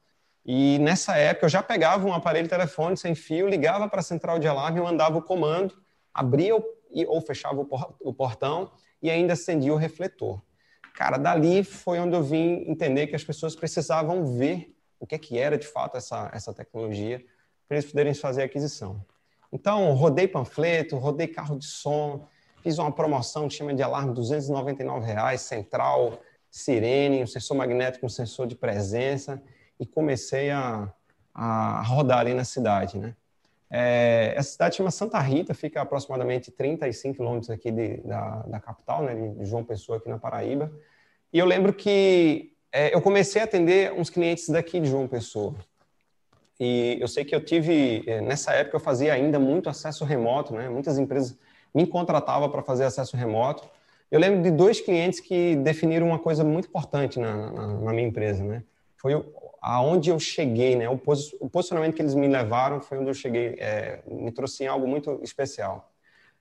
E 0.45 0.77
nessa 0.79 1.17
época 1.17 1.47
eu 1.47 1.49
já 1.49 1.63
pegava 1.63 2.07
um 2.07 2.13
aparelho 2.13 2.47
telefone 2.47 2.95
sem 2.95 3.15
fio, 3.15 3.49
ligava 3.49 3.89
para 3.89 3.99
a 3.99 4.03
central 4.03 4.37
de 4.37 4.47
alarme, 4.47 4.79
mandava 4.79 5.17
o 5.17 5.21
comando, 5.21 5.75
abria 6.13 6.55
ou 6.55 7.21
fechava 7.21 7.65
o 7.99 8.13
portão 8.13 8.71
e 9.01 9.09
ainda 9.09 9.33
acendia 9.33 9.73
o 9.73 9.77
refletor. 9.77 10.39
Cara, 10.93 11.17
dali 11.17 11.63
foi 11.63 11.99
onde 11.99 12.15
eu 12.15 12.23
vim 12.23 12.63
entender 12.69 13.07
que 13.07 13.15
as 13.15 13.23
pessoas 13.23 13.55
precisavam 13.55 14.37
ver 14.37 14.74
o 15.05 15.07
que, 15.07 15.17
que 15.17 15.37
era 15.37 15.57
de 15.57 15.67
fato 15.67 15.95
essa, 15.97 16.29
essa 16.33 16.53
tecnologia, 16.53 17.23
para 17.67 17.77
eles 17.77 17.89
poderem 17.89 18.13
fazer 18.13 18.43
aquisição. 18.43 19.03
Então, 19.53 19.93
rodei 19.93 20.27
panfleto, 20.27 20.97
rodei 20.97 21.27
carro 21.27 21.57
de 21.57 21.65
som, 21.65 22.27
fiz 22.61 22.77
uma 22.77 22.91
promoção 22.91 23.47
que 23.47 23.53
chama 23.53 23.73
de 23.73 23.83
alarme, 23.83 24.13
299 24.13 25.05
reais, 25.05 25.41
central, 25.41 26.19
sirene, 26.49 27.23
um 27.23 27.27
sensor 27.27 27.55
magnético, 27.55 28.05
um 28.05 28.09
sensor 28.09 28.47
de 28.47 28.55
presença, 28.55 29.41
e 29.79 29.85
comecei 29.85 30.49
a, 30.49 30.91
a 31.33 31.81
rodar 31.83 32.19
ali 32.19 32.33
na 32.33 32.43
cidade, 32.43 32.97
né? 32.97 33.15
É, 33.69 34.33
essa 34.37 34.51
cidade 34.51 34.75
chama 34.75 34.89
Santa 34.89 35.19
Rita, 35.19 35.53
fica 35.53 35.81
aproximadamente 35.81 36.51
35 36.51 37.15
quilômetros 37.15 37.49
aqui 37.49 37.71
de, 37.71 37.97
da, 37.97 38.43
da 38.43 38.59
capital, 38.59 39.03
né, 39.03 39.15
de 39.15 39.45
João 39.45 39.63
Pessoa, 39.63 39.97
aqui 39.97 40.07
na 40.07 40.17
Paraíba. 40.17 40.71
E 41.33 41.39
eu 41.39 41.45
lembro 41.45 41.73
que 41.73 42.54
é, 42.75 42.93
eu 42.93 43.01
comecei 43.01 43.41
a 43.41 43.45
atender 43.45 43.93
uns 43.93 44.09
clientes 44.09 44.49
daqui 44.49 44.81
de 44.81 44.89
João 44.89 45.07
Pessoa. 45.07 45.55
E 46.59 46.97
eu 46.99 47.07
sei 47.07 47.23
que 47.23 47.33
eu 47.33 47.39
tive, 47.39 48.03
é, 48.05 48.19
nessa 48.19 48.51
época 48.51 48.75
eu 48.75 48.81
fazia 48.81 49.13
ainda 49.13 49.39
muito 49.39 49.69
acesso 49.69 50.03
remoto, 50.03 50.53
né? 50.53 50.67
Muitas 50.67 50.97
empresas 50.97 51.37
me 51.73 51.87
contratavam 51.87 52.49
para 52.49 52.61
fazer 52.61 52.83
acesso 52.83 53.15
remoto. 53.15 53.65
Eu 54.11 54.19
lembro 54.19 54.43
de 54.43 54.51
dois 54.51 54.81
clientes 54.81 55.21
que 55.21 55.55
definiram 55.55 56.07
uma 56.07 56.19
coisa 56.19 56.43
muito 56.43 56.67
importante 56.67 57.17
na, 57.17 57.49
na, 57.49 57.67
na 57.67 57.93
minha 57.93 58.09
empresa, 58.09 58.43
né? 58.43 58.61
Foi 58.97 59.13
aonde 59.61 60.09
eu 60.09 60.19
cheguei, 60.19 60.75
né? 60.75 60.89
O, 60.89 60.99
o, 61.39 61.49
posicionamento 61.49 61.95
que 61.95 62.01
eles 62.01 62.13
me 62.13 62.27
levaram 62.27 62.81
foi 62.81 62.97
onde 62.97 63.09
eu 63.09 63.13
cheguei, 63.13 63.55
é, 63.57 63.99
me 64.05 64.31
trouxe 64.33 64.67
algo 64.67 64.85
muito 64.85 65.17
especial. 65.23 65.93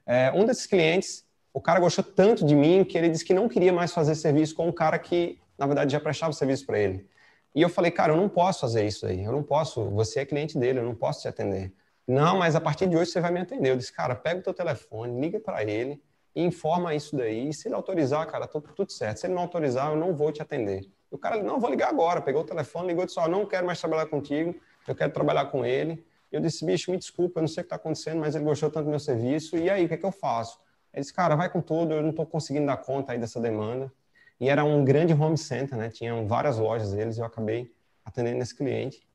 É, 0.05 0.33
um 0.35 0.45
desses 0.45 0.67
clientes, 0.67 1.25
o 1.53 1.61
cara 1.61 1.79
gostou 1.79 2.03
tanto 2.03 2.45
de 2.45 2.57
mim 2.57 2.83
que 2.83 2.99
ele 2.99 3.09
disse 3.09 3.25
que 3.25 3.33
não 3.33 3.49
queria 3.49 3.73
mais 3.73 3.93
fazer 3.93 4.17
serviço 4.17 4.57
com 4.57 4.67
um 4.67 4.73
cara 4.73 4.99
que 4.99 5.39
na 5.59 5.67
verdade, 5.67 5.93
já 5.93 6.01
prestava 6.01 6.33
serviço 6.33 6.67
para 6.67 6.79
ele. 6.79 7.09
E 7.55 7.63
eu 7.63 7.69
falei, 7.69 7.91
cara, 7.91 8.13
eu 8.13 8.17
não 8.17 8.29
posso 8.29 8.61
fazer 8.61 8.85
isso 8.85 9.07
aí, 9.07 9.23
eu 9.23 9.31
não 9.31 9.43
posso, 9.43 9.89
você 9.91 10.21
é 10.21 10.27
cliente 10.27 10.59
dele, 10.59 10.81
eu 10.81 10.85
não 10.85 10.95
posso 10.95 11.23
te 11.23 11.29
atender. 11.29 11.73
Não, 12.07 12.39
mas 12.39 12.55
a 12.55 12.61
partir 12.61 12.87
de 12.87 12.97
hoje 12.97 13.11
você 13.11 13.21
vai 13.21 13.31
me 13.31 13.41
atender. 13.41 13.71
Eu 13.71 13.77
disse, 13.77 13.93
cara, 13.93 14.15
pega 14.15 14.41
o 14.41 14.43
teu 14.43 14.53
telefone, 14.53 15.21
liga 15.21 15.41
para 15.41 15.65
ele 15.65 16.03
e 16.35 16.43
informa 16.43 16.95
isso 16.95 17.17
daí. 17.17 17.49
E 17.49 17.55
se 17.55 17.69
ele 17.69 17.75
autorizar, 17.75 18.27
cara, 18.27 18.47
tudo, 18.47 18.69
tudo 18.75 18.93
certo. 18.93 19.19
Se 19.19 19.27
ele 19.27 19.35
não 19.35 19.43
autorizar, 19.43 19.91
eu 19.91 19.97
não 19.97 20.15
vou 20.15 20.31
te 20.31 20.43
atender. 20.43 20.83
E 21.11 21.15
o 21.15 21.19
cara, 21.19 21.43
não, 21.43 21.59
vou 21.59 21.71
ligar 21.71 21.89
agora. 21.89 22.21
Pegou 22.21 22.43
o 22.43 22.45
telefone, 22.45 22.89
ligou 22.89 23.05
e 23.05 23.07
disse, 23.07 23.19
ó, 23.19 23.27
não 23.27 23.47
quero 23.47 23.67
mais 23.67 23.81
trabalhar 23.81 24.07
contigo, 24.07 24.55
eu 24.87 24.95
quero 24.95 25.13
trabalhar 25.13 25.47
com 25.47 25.65
ele. 25.65 26.05
Eu 26.31 26.41
disse, 26.41 26.65
bicho, 26.67 26.91
me 26.91 26.99
desculpa, 26.99 27.39
eu 27.39 27.43
não 27.43 27.49
sei 27.49 27.63
o 27.63 27.65
que 27.65 27.67
está 27.67 27.77
acontecendo, 27.77 28.21
mas 28.21 28.35
ele 28.35 28.45
gostou 28.45 28.71
tanto 28.71 28.85
do 28.85 28.91
meu 28.91 28.99
serviço. 28.99 29.57
E 29.57 29.71
aí, 29.71 29.85
o 29.85 29.89
que, 29.89 29.95
é 29.95 29.97
que 29.97 30.05
eu 30.05 30.13
faço? 30.13 30.59
Ele 30.93 31.01
disse, 31.01 31.15
cara, 31.15 31.37
vai 31.37 31.49
com 31.49 31.61
tudo, 31.61 31.95
eu 31.95 32.03
não 32.03 32.11
estou 32.11 32.27
conseguindo 32.27 32.67
dar 32.67 32.77
conta 32.77 33.13
aí 33.13 33.19
dessa 33.19 33.41
demanda. 33.41 33.91
E 34.41 34.49
era 34.49 34.65
um 34.65 34.85
grande 34.85 35.13
home 35.13 35.39
center, 35.39 35.79
né? 35.79 35.89
Tinham 35.89 36.27
várias 36.27 36.59
lojas 36.59 36.93
deles 36.93 37.19
eu 37.19 37.25
acabei 37.25 37.73
atendendo 38.05 38.43
esse 38.43 38.55
cliente. 38.55 39.07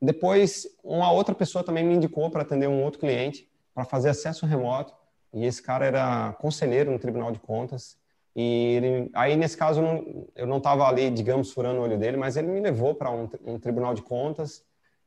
Depois, 0.00 0.66
uma 0.84 1.10
outra 1.10 1.34
pessoa 1.34 1.64
também 1.64 1.84
me 1.84 1.94
indicou 1.94 2.30
para 2.30 2.42
atender 2.42 2.68
um 2.68 2.82
outro 2.82 3.00
cliente 3.00 3.50
para 3.74 3.84
fazer 3.84 4.10
acesso 4.10 4.46
remoto. 4.46 4.94
E 5.32 5.44
esse 5.44 5.62
cara 5.62 5.84
era 5.84 6.32
conselheiro 6.34 6.90
no 6.90 6.98
Tribunal 6.98 7.32
de 7.32 7.38
Contas. 7.38 7.98
E 8.34 8.76
ele, 8.76 9.10
aí, 9.14 9.34
nesse 9.34 9.56
caso, 9.56 9.80
eu 10.34 10.46
não 10.46 10.58
estava 10.58 10.86
ali, 10.86 11.10
digamos, 11.10 11.52
furando 11.52 11.80
o 11.80 11.82
olho 11.82 11.98
dele, 11.98 12.16
mas 12.16 12.36
ele 12.36 12.48
me 12.48 12.60
levou 12.60 12.94
para 12.94 13.10
um, 13.10 13.28
um, 13.46 13.58
Tribunal 13.58 13.94
de 13.94 14.02
Contas 14.02 14.62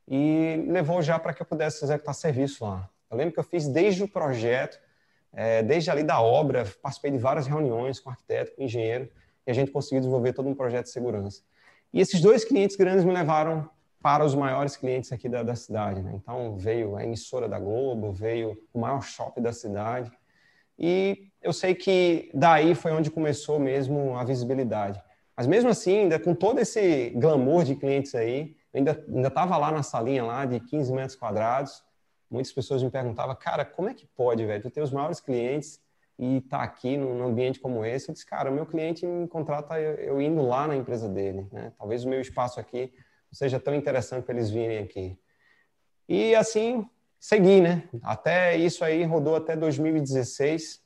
e 0.08 0.66
levou 0.68 1.02
já 1.02 1.20
para 1.20 1.34
que 1.34 1.42
eu 1.42 1.46
pudesse 1.46 1.84
executar 1.84 2.16
serviço 2.16 2.66
lá. 2.66 2.90
Eu 3.10 3.18
lembro 3.18 3.34
que 3.34 3.40
eu 3.40 3.44
fiz 3.44 3.68
desde 3.68 4.04
o 4.04 4.08
projeto 4.08 4.80
é, 5.34 5.62
desde 5.62 5.90
ali 5.92 6.04
da 6.04 6.22
obra, 6.22 6.66
participei 6.82 7.12
de 7.12 7.18
várias 7.18 7.48
reuniões 7.48 8.00
com 8.00 8.10
arquiteto, 8.10 8.56
com 8.56 8.64
engenheiro, 8.64 9.10
e 9.50 9.52
a 9.52 9.54
gente 9.56 9.72
conseguiu 9.72 10.02
desenvolver 10.02 10.32
todo 10.32 10.48
um 10.48 10.54
projeto 10.54 10.86
de 10.86 10.92
segurança. 10.92 11.42
E 11.92 12.00
esses 12.00 12.22
dois 12.22 12.46
clientes 12.46 12.76
grandes 12.76 13.04
me 13.04 13.12
levaram 13.12 13.68
para 14.00 14.24
os 14.24 14.36
maiores 14.36 14.78
clientes 14.78 15.12
aqui 15.12 15.28
da, 15.28 15.42
da 15.42 15.56
cidade. 15.56 16.04
Né? 16.04 16.12
Então, 16.14 16.56
veio 16.56 16.96
a 16.96 17.04
emissora 17.04 17.50
da 17.50 17.58
Globo, 17.58 18.12
veio 18.12 18.56
o 18.72 18.80
maior 18.80 19.02
shopping 19.02 19.42
da 19.42 19.52
cidade. 19.52 20.12
E 20.78 21.32
eu 21.42 21.52
sei 21.52 21.74
que 21.74 22.30
daí 22.32 22.76
foi 22.76 22.92
onde 22.92 23.10
começou 23.10 23.60
mesmo 23.60 24.16
a 24.16 24.24
visibilidade. 24.24 25.02
Mas 25.36 25.48
mesmo 25.48 25.72
assim, 25.72 26.02
ainda 26.02 26.20
com 26.20 26.36
todo 26.36 26.60
esse 26.60 27.10
glamour 27.16 27.64
de 27.64 27.76
clientes 27.76 28.14
aí, 28.14 28.56
ainda 28.72 29.04
estava 29.26 29.58
lá 29.58 29.72
na 29.72 29.82
salinha 29.82 30.24
lá 30.24 30.46
de 30.46 30.60
15 30.60 30.94
metros 30.94 31.16
quadrados, 31.16 31.84
muitas 32.30 32.54
pessoas 32.54 32.84
me 32.84 32.92
perguntavam, 32.92 33.36
cara, 33.36 33.66
como 33.66 33.90
é 33.90 33.96
que 33.96 34.06
pode, 34.06 34.46
velho, 34.46 34.62
tu 34.62 34.70
ter 34.70 34.84
os 34.84 34.92
maiores 34.92 35.20
clientes 35.20 35.82
e 36.20 36.42
tá 36.42 36.62
aqui 36.62 36.98
num 36.98 37.26
ambiente 37.26 37.62
como 37.62 37.86
esse? 37.86 38.10
Eu 38.10 38.14
disse, 38.14 38.26
cara, 38.26 38.52
o 38.52 38.54
meu 38.54 38.66
cliente 38.66 39.06
me 39.06 39.26
contrata 39.26 39.80
eu, 39.80 39.94
eu 39.96 40.22
indo 40.22 40.42
lá 40.42 40.68
na 40.68 40.76
empresa 40.76 41.08
dele, 41.08 41.48
né? 41.50 41.72
Talvez 41.78 42.04
o 42.04 42.10
meu 42.10 42.20
espaço 42.20 42.60
aqui 42.60 42.92
não 43.32 43.34
seja 43.34 43.58
tão 43.58 43.74
interessante 43.74 44.26
para 44.26 44.36
eles 44.36 44.50
virem 44.50 44.80
aqui. 44.80 45.18
E 46.10 46.36
assim, 46.36 46.86
segui, 47.18 47.62
né? 47.62 47.88
Até 48.04 48.58
isso 48.58 48.84
aí 48.84 49.06
rodou 49.06 49.34
até 49.34 49.56
2016, 49.56 50.82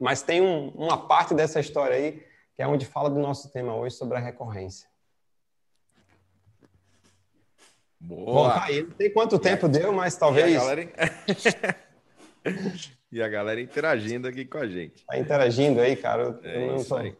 mas 0.00 0.22
tem 0.22 0.40
um, 0.40 0.70
uma 0.70 1.06
parte 1.06 1.34
dessa 1.34 1.60
história 1.60 1.94
aí 1.94 2.26
que 2.56 2.60
é 2.60 2.66
onde 2.66 2.84
fala 2.84 3.08
do 3.08 3.20
nosso 3.20 3.52
tema 3.52 3.76
hoje 3.76 3.94
sobre 3.94 4.16
a 4.16 4.20
recorrência. 4.20 4.88
Boa. 8.00 8.24
Bom, 8.24 8.48
tá 8.54 8.64
aí. 8.64 8.82
Não 8.82 8.96
sei 8.96 9.10
quanto 9.10 9.38
tempo 9.38 9.68
deu, 9.68 9.92
mas 9.92 10.16
talvez. 10.16 10.52
E 10.52 10.56
a, 10.56 10.58
galera... 10.58 10.90
e 13.10 13.22
a 13.22 13.28
galera 13.28 13.60
interagindo 13.60 14.28
aqui 14.28 14.44
com 14.44 14.58
a 14.58 14.66
gente. 14.66 15.04
Tá 15.06 15.18
interagindo 15.18 15.80
aí, 15.80 15.96
cara. 15.96 16.38
Eu 16.42 16.50
é 16.50 16.76
isso 16.76 16.88
tô... 16.88 16.96
aí. 16.96 17.16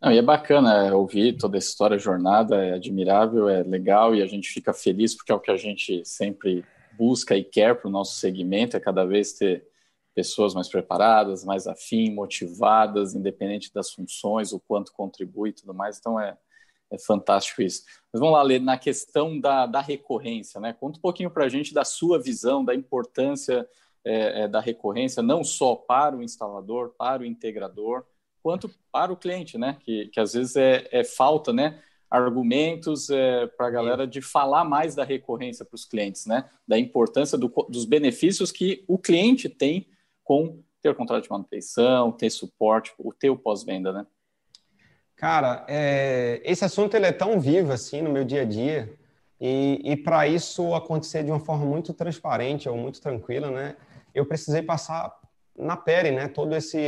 Não, 0.00 0.12
e 0.12 0.18
é 0.18 0.22
bacana 0.22 0.86
é, 0.86 0.92
ouvir 0.92 1.36
toda 1.36 1.56
essa 1.56 1.68
história, 1.68 1.98
jornada, 1.98 2.62
é 2.64 2.74
admirável, 2.74 3.48
é 3.48 3.62
legal 3.62 4.14
e 4.14 4.22
a 4.22 4.26
gente 4.26 4.50
fica 4.50 4.72
feliz 4.72 5.14
porque 5.14 5.32
é 5.32 5.34
o 5.34 5.40
que 5.40 5.50
a 5.50 5.56
gente 5.56 6.04
sempre 6.04 6.64
busca 6.98 7.34
e 7.36 7.42
quer 7.42 7.74
para 7.74 7.88
o 7.88 7.90
nosso 7.90 8.16
segmento, 8.16 8.76
é 8.76 8.80
cada 8.80 9.04
vez 9.04 9.32
ter 9.32 9.66
pessoas 10.14 10.54
mais 10.54 10.68
preparadas, 10.68 11.44
mais 11.44 11.66
afim, 11.66 12.10
motivadas, 12.10 13.14
independente 13.14 13.72
das 13.72 13.90
funções, 13.90 14.52
o 14.52 14.60
quanto 14.60 14.92
contribui 14.92 15.50
e 15.50 15.52
tudo 15.52 15.74
mais. 15.74 15.98
Então 15.98 16.18
é, 16.18 16.36
é 16.90 16.98
fantástico 16.98 17.60
isso. 17.60 17.82
Mas 18.12 18.20
vamos 18.20 18.34
lá, 18.34 18.42
Lê, 18.42 18.58
na 18.58 18.78
questão 18.78 19.38
da, 19.38 19.66
da 19.66 19.80
recorrência, 19.80 20.58
né? 20.58 20.72
Conta 20.72 20.98
um 20.98 21.02
pouquinho 21.02 21.30
para 21.30 21.44
a 21.44 21.48
gente 21.48 21.74
da 21.74 21.84
sua 21.84 22.20
visão, 22.20 22.64
da 22.64 22.74
importância 22.74 23.68
é, 24.06 24.42
é, 24.42 24.48
da 24.48 24.60
recorrência, 24.60 25.20
não 25.20 25.42
só 25.42 25.74
para 25.74 26.16
o 26.16 26.22
instalador, 26.22 26.94
para 26.96 27.22
o 27.22 27.26
integrador, 27.26 28.04
quanto 28.40 28.70
para 28.92 29.12
o 29.12 29.16
cliente, 29.16 29.58
né? 29.58 29.76
Que, 29.80 30.06
que 30.06 30.20
às 30.20 30.32
vezes 30.32 30.54
é, 30.54 30.86
é 30.92 31.02
falta, 31.02 31.52
né? 31.52 31.82
Argumentos 32.08 33.10
é, 33.10 33.48
para 33.48 33.66
a 33.66 33.70
galera 33.70 34.06
de 34.06 34.22
falar 34.22 34.64
mais 34.64 34.94
da 34.94 35.02
recorrência 35.02 35.64
para 35.64 35.74
os 35.74 35.84
clientes, 35.84 36.24
né? 36.24 36.48
Da 36.68 36.78
importância 36.78 37.36
do, 37.36 37.48
dos 37.68 37.84
benefícios 37.84 38.52
que 38.52 38.84
o 38.86 38.96
cliente 38.96 39.48
tem 39.48 39.88
com 40.22 40.62
ter 40.80 40.94
contrato 40.94 41.24
de 41.24 41.30
manutenção, 41.30 42.12
ter 42.12 42.30
suporte, 42.30 42.94
o 42.98 43.12
ter 43.12 43.36
pós-venda, 43.36 43.92
né? 43.92 44.06
Cara, 45.16 45.64
é, 45.68 46.40
esse 46.44 46.64
assunto 46.64 46.94
ele 46.94 47.06
é 47.06 47.12
tão 47.12 47.40
vivo 47.40 47.72
assim 47.72 48.02
no 48.02 48.12
meu 48.12 48.22
dia 48.22 48.42
a 48.42 48.44
dia 48.44 48.96
e, 49.40 49.80
e 49.82 49.96
para 49.96 50.28
isso 50.28 50.74
acontecer 50.76 51.24
de 51.24 51.30
uma 51.32 51.40
forma 51.40 51.66
muito 51.66 51.92
transparente 51.92 52.68
ou 52.68 52.76
muito 52.76 53.00
tranquila, 53.00 53.50
né? 53.50 53.74
Eu 54.16 54.26
precisei 54.26 54.62
passar 54.62 55.14
na 55.56 55.76
pele, 55.76 56.10
né? 56.10 56.28
Toda 56.28 56.56
esse 56.56 56.78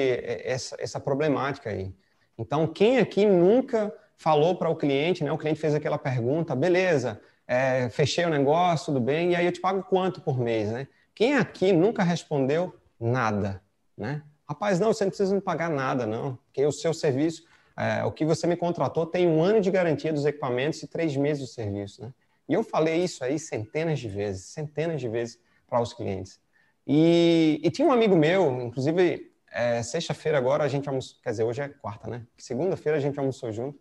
essa, 0.45 0.77
essa 0.79 1.01
problemática 1.01 1.71
aí. 1.71 1.95
Então, 2.37 2.67
quem 2.67 2.99
aqui 2.99 3.27
nunca 3.27 3.95
falou 4.17 4.57
para 4.57 4.69
o 4.69 4.77
cliente, 4.77 5.23
né? 5.23 5.33
O 5.33 5.39
cliente 5.39 5.61
fez 5.61 5.75
aquela 5.75 5.99
pergunta, 5.99 6.55
beleza? 6.55 7.21
É, 7.47 7.89
fechei 7.89 8.25
o 8.25 8.31
negócio, 8.31 8.87
tudo 8.87 9.01
bem? 9.01 9.33
E 9.33 9.37
aí 9.37 9.47
eu 9.47 9.53
te 9.53 9.61
pago 9.61 9.83
quanto 9.83 10.21
por 10.21 10.39
mês, 10.39 10.71
né? 10.71 10.87
Quem 11.15 11.37
aqui 11.37 11.73
nunca 11.73 12.03
respondeu 12.03 12.75
nada, 13.01 13.63
né? 13.97 14.23
Rapaz, 14.49 14.81
não, 14.81 14.93
você 14.93 15.05
não 15.05 15.11
precisa 15.11 15.35
me 15.35 15.41
pagar 15.41 15.69
nada, 15.69 16.07
não, 16.07 16.37
porque 16.37 16.65
o 16.65 16.73
seu 16.73 16.95
serviço 16.95 17.45
é, 17.79 18.05
o 18.05 18.11
que 18.11 18.25
você 18.25 18.45
me 18.45 18.57
contratou 18.57 19.07
tem 19.07 19.29
um 19.29 19.41
ano 19.41 19.61
de 19.61 19.71
garantia 19.71 20.13
dos 20.13 20.27
equipamentos 20.27 20.83
e 20.83 20.89
três 20.89 21.17
meses 21.17 21.47
de 21.47 21.55
serviço, 21.55 22.03
né? 22.03 22.13
E 22.49 22.55
eu 22.55 22.65
falei 22.65 23.05
isso 23.05 23.23
aí 23.23 23.39
centenas 23.39 24.01
de 24.01 24.09
vezes, 24.09 24.47
centenas 24.47 25.01
de 25.01 25.09
vezes 25.09 25.39
para 25.69 25.81
os 25.81 25.93
clientes. 25.93 26.41
E, 26.89 27.61
e, 27.63 27.71
tinha 27.71 27.87
um 27.87 27.93
amigo 27.93 28.17
meu, 28.17 28.63
inclusive, 28.63 29.31
é, 29.53 29.83
sexta-feira 29.83 30.39
agora 30.39 30.65
a 30.65 30.69
gente 30.69 30.89
almoçou, 30.89 31.19
quer 31.23 31.31
dizer, 31.31 31.45
hoje 31.45 31.61
é 31.61 31.69
quarta, 31.69 32.09
né? 32.09 32.23
Segunda-feira 32.39 32.97
a 32.97 33.01
gente 33.01 33.19
almoçou 33.19 33.53
junto. 33.53 33.79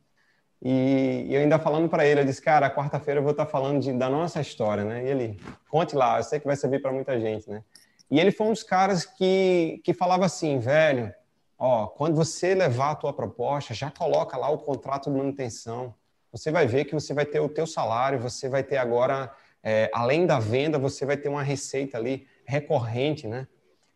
E, 0.62 1.26
e 1.30 1.34
eu 1.34 1.40
ainda 1.40 1.58
falando 1.58 1.88
para 1.88 2.06
ele, 2.06 2.20
eu 2.20 2.26
disse, 2.26 2.42
cara, 2.42 2.70
quarta-feira 2.70 3.20
eu 3.20 3.24
vou 3.24 3.32
estar 3.32 3.46
tá 3.46 3.52
falando 3.52 3.80
de, 3.80 3.94
da 3.94 4.10
nossa 4.10 4.42
história, 4.42 4.84
né? 4.84 5.06
E 5.06 5.08
ele, 5.08 5.40
conte 5.70 5.96
lá, 5.96 6.18
eu 6.18 6.24
sei 6.24 6.40
que 6.40 6.46
vai 6.46 6.58
servir 6.58 6.82
para 6.82 6.92
muita 6.92 7.18
gente, 7.20 7.50
né? 7.50 7.64
E 8.12 8.20
ele 8.20 8.32
foi 8.32 8.48
um 8.48 8.52
dos 8.52 8.64
caras 8.64 9.06
que, 9.06 9.82
que 9.86 9.94
falava 9.94 10.26
assim, 10.26 10.60
velho, 10.60 11.14
Ó, 11.58 11.88
quando 11.88 12.16
você 12.16 12.54
levar 12.54 12.92
a 12.92 12.96
tua 12.96 13.12
proposta, 13.12 13.74
já 13.74 13.90
coloca 13.90 14.38
lá 14.38 14.50
o 14.50 14.60
contrato 14.60 15.10
de 15.10 15.18
manutenção. 15.18 15.94
Você 16.32 16.52
vai 16.52 16.68
ver 16.68 16.86
que 16.86 16.94
você 16.94 17.14
vai 17.14 17.26
ter 17.26 17.40
o 17.40 17.50
teu 17.50 17.66
salário, 17.66 18.20
você 18.20 18.48
vai 18.48 18.64
ter 18.64 18.78
agora, 18.78 19.34
é, 19.64 19.90
além 19.92 20.28
da 20.28 20.38
venda, 20.38 20.78
você 20.78 21.04
vai 21.04 21.18
ter 21.18 21.30
uma 21.30 21.42
receita 21.42 21.98
ali 21.98 22.28
recorrente, 22.48 23.28
né? 23.28 23.48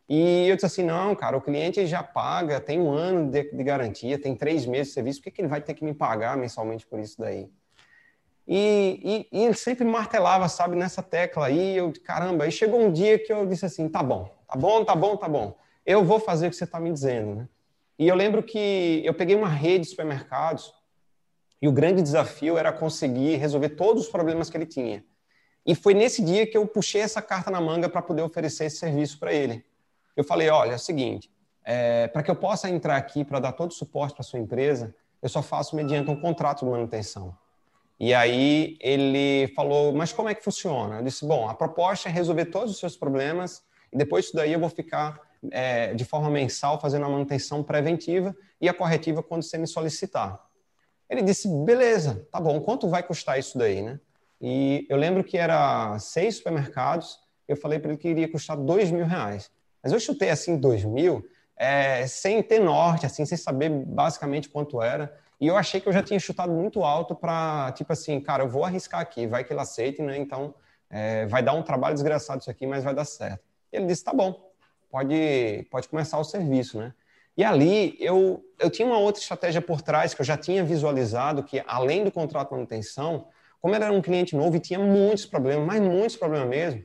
E 0.07 0.47
eu 0.47 0.55
disse 0.55 0.65
assim, 0.65 0.83
não, 0.83 1.15
cara, 1.15 1.37
o 1.37 1.41
cliente 1.41 1.87
já 1.87 2.03
paga, 2.03 2.59
tem 2.59 2.79
um 2.79 2.91
ano 2.91 3.31
de, 3.31 3.49
de 3.51 3.63
garantia, 3.63 4.19
tem 4.19 4.35
três 4.35 4.65
meses 4.65 4.89
de 4.89 4.93
serviço, 4.93 5.19
por 5.19 5.25
que, 5.25 5.31
que 5.31 5.41
ele 5.41 5.47
vai 5.47 5.61
ter 5.61 5.73
que 5.73 5.85
me 5.85 5.93
pagar 5.93 6.35
mensalmente 6.35 6.85
por 6.85 6.99
isso 6.99 7.17
daí? 7.17 7.49
E, 8.45 9.27
e, 9.31 9.37
e, 9.37 9.45
ele 9.45 9.53
sempre 9.53 9.85
martelava, 9.85 10.49
sabe, 10.49 10.75
nessa 10.75 11.01
tecla 11.01 11.47
aí, 11.47 11.77
eu, 11.77 11.93
caramba, 12.03 12.43
aí 12.43 12.51
chegou 12.51 12.81
um 12.81 12.91
dia 12.91 13.17
que 13.17 13.31
eu 13.31 13.45
disse 13.45 13.65
assim, 13.65 13.87
tá 13.87 14.03
bom, 14.03 14.29
tá 14.47 14.57
bom, 14.57 14.83
tá 14.83 14.95
bom, 14.95 15.15
tá 15.15 15.29
bom 15.29 15.55
eu 15.85 16.03
vou 16.03 16.19
fazer 16.19 16.47
o 16.47 16.49
que 16.49 16.55
você 16.55 16.63
está 16.63 16.79
me 16.79 16.91
dizendo. 16.91 17.35
Né? 17.35 17.49
E 17.97 18.07
eu 18.07 18.15
lembro 18.15 18.43
que 18.43 19.01
eu 19.03 19.13
peguei 19.13 19.35
uma 19.35 19.49
rede 19.49 19.85
de 19.85 19.89
supermercados 19.89 20.73
e 21.61 21.67
o 21.67 21.71
grande 21.71 22.01
desafio 22.01 22.57
era 22.57 22.71
conseguir 22.71 23.35
resolver 23.35 23.69
todos 23.69 24.05
os 24.05 24.09
problemas 24.09 24.49
que 24.49 24.57
ele 24.57 24.65
tinha. 24.65 25.03
E 25.65 25.75
foi 25.75 25.93
nesse 25.93 26.23
dia 26.23 26.47
que 26.47 26.57
eu 26.57 26.65
puxei 26.65 27.01
essa 27.01 27.21
carta 27.21 27.51
na 27.51 27.61
manga 27.61 27.87
para 27.87 28.01
poder 28.01 28.21
oferecer 28.21 28.65
esse 28.65 28.77
serviço 28.77 29.19
para 29.19 29.33
ele. 29.33 29.63
Eu 30.15 30.23
falei: 30.23 30.49
olha, 30.49 30.71
é 30.71 30.75
o 30.75 30.79
seguinte, 30.79 31.31
é, 31.63 32.07
para 32.07 32.23
que 32.23 32.31
eu 32.31 32.35
possa 32.35 32.69
entrar 32.69 32.97
aqui 32.97 33.23
para 33.23 33.39
dar 33.39 33.51
todo 33.51 33.71
o 33.71 33.73
suporte 33.73 34.15
para 34.15 34.23
sua 34.23 34.39
empresa, 34.39 34.93
eu 35.21 35.29
só 35.29 35.41
faço 35.41 35.75
mediante 35.75 36.09
um 36.09 36.19
contrato 36.19 36.65
de 36.65 36.71
manutenção. 36.71 37.35
E 37.99 38.13
aí 38.13 38.77
ele 38.79 39.53
falou: 39.55 39.93
mas 39.93 40.11
como 40.11 40.29
é 40.29 40.35
que 40.35 40.43
funciona? 40.43 40.97
Eu 40.97 41.03
disse: 41.03 41.25
bom, 41.25 41.47
a 41.47 41.53
proposta 41.53 42.09
é 42.09 42.11
resolver 42.11 42.45
todos 42.45 42.71
os 42.71 42.79
seus 42.79 42.97
problemas 42.97 43.63
e 43.93 43.97
depois 43.97 44.25
disso 44.25 44.35
daí 44.35 44.53
eu 44.53 44.59
vou 44.59 44.69
ficar 44.69 45.19
é, 45.51 45.93
de 45.93 46.05
forma 46.05 46.29
mensal, 46.29 46.79
fazendo 46.79 47.05
a 47.05 47.09
manutenção 47.09 47.63
preventiva 47.63 48.35
e 48.59 48.67
a 48.67 48.73
corretiva 48.73 49.23
quando 49.23 49.43
você 49.43 49.57
me 49.57 49.67
solicitar. 49.67 50.39
Ele 51.09 51.21
disse, 51.21 51.47
beleza, 51.65 52.27
tá 52.31 52.39
bom, 52.39 52.61
quanto 52.61 52.87
vai 52.87 53.03
custar 53.03 53.37
isso 53.37 53.57
daí, 53.57 53.81
né? 53.81 53.99
E 54.41 54.87
eu 54.89 54.97
lembro 54.97 55.23
que 55.23 55.37
era 55.37 55.97
seis 55.99 56.37
supermercados, 56.37 57.19
eu 57.47 57.55
falei 57.55 57.77
para 57.77 57.91
ele 57.91 57.97
que 57.97 58.09
iria 58.09 58.31
custar 58.31 58.57
dois 58.57 58.89
mil 58.89 59.05
reais. 59.05 59.51
Mas 59.83 59.93
eu 59.93 59.99
chutei 59.99 60.29
assim 60.29 60.57
dois 60.57 60.83
mil, 60.83 61.23
é, 61.55 62.07
sem 62.07 62.41
ter 62.41 62.59
norte, 62.59 63.05
assim, 63.05 63.23
sem 63.25 63.37
saber 63.37 63.69
basicamente 63.69 64.49
quanto 64.49 64.81
era. 64.81 65.15
E 65.39 65.47
eu 65.47 65.57
achei 65.57 65.79
que 65.79 65.87
eu 65.87 65.93
já 65.93 66.01
tinha 66.01 66.19
chutado 66.19 66.51
muito 66.51 66.83
alto 66.83 67.15
para, 67.15 67.71
tipo 67.73 67.93
assim, 67.93 68.19
cara, 68.19 68.43
eu 68.43 68.49
vou 68.49 68.63
arriscar 68.63 68.99
aqui, 68.99 69.27
vai 69.27 69.43
que 69.43 69.53
ele 69.53 69.59
aceite, 69.59 70.01
né? 70.01 70.17
Então, 70.17 70.53
é, 70.89 71.25
vai 71.27 71.43
dar 71.43 71.53
um 71.53 71.63
trabalho 71.63 71.93
desgraçado 71.93 72.41
isso 72.41 72.49
aqui, 72.49 72.65
mas 72.65 72.83
vai 72.83 72.93
dar 72.93 73.05
certo. 73.05 73.43
E 73.71 73.77
ele 73.77 73.85
disse, 73.85 74.03
tá 74.03 74.13
bom, 74.13 74.51
pode, 74.89 75.67
pode 75.71 75.87
começar 75.87 76.17
o 76.19 76.23
serviço, 76.23 76.79
né? 76.79 76.93
E 77.37 77.43
ali 77.43 77.95
eu, 77.99 78.43
eu 78.59 78.69
tinha 78.69 78.87
uma 78.87 78.97
outra 78.97 79.21
estratégia 79.21 79.61
por 79.61 79.81
trás 79.81 80.13
que 80.13 80.21
eu 80.21 80.25
já 80.25 80.37
tinha 80.37 80.63
visualizado 80.63 81.43
que, 81.43 81.63
além 81.65 82.03
do 82.03 82.11
contrato 82.11 82.49
de 82.49 82.55
manutenção, 82.55 83.27
como 83.61 83.75
era 83.75 83.91
um 83.91 84.01
cliente 84.01 84.35
novo 84.35 84.57
e 84.57 84.59
tinha 84.59 84.79
muitos 84.79 85.25
problemas, 85.25 85.65
mas 85.65 85.79
muitos 85.79 86.15
problemas 86.15 86.49
mesmo, 86.49 86.83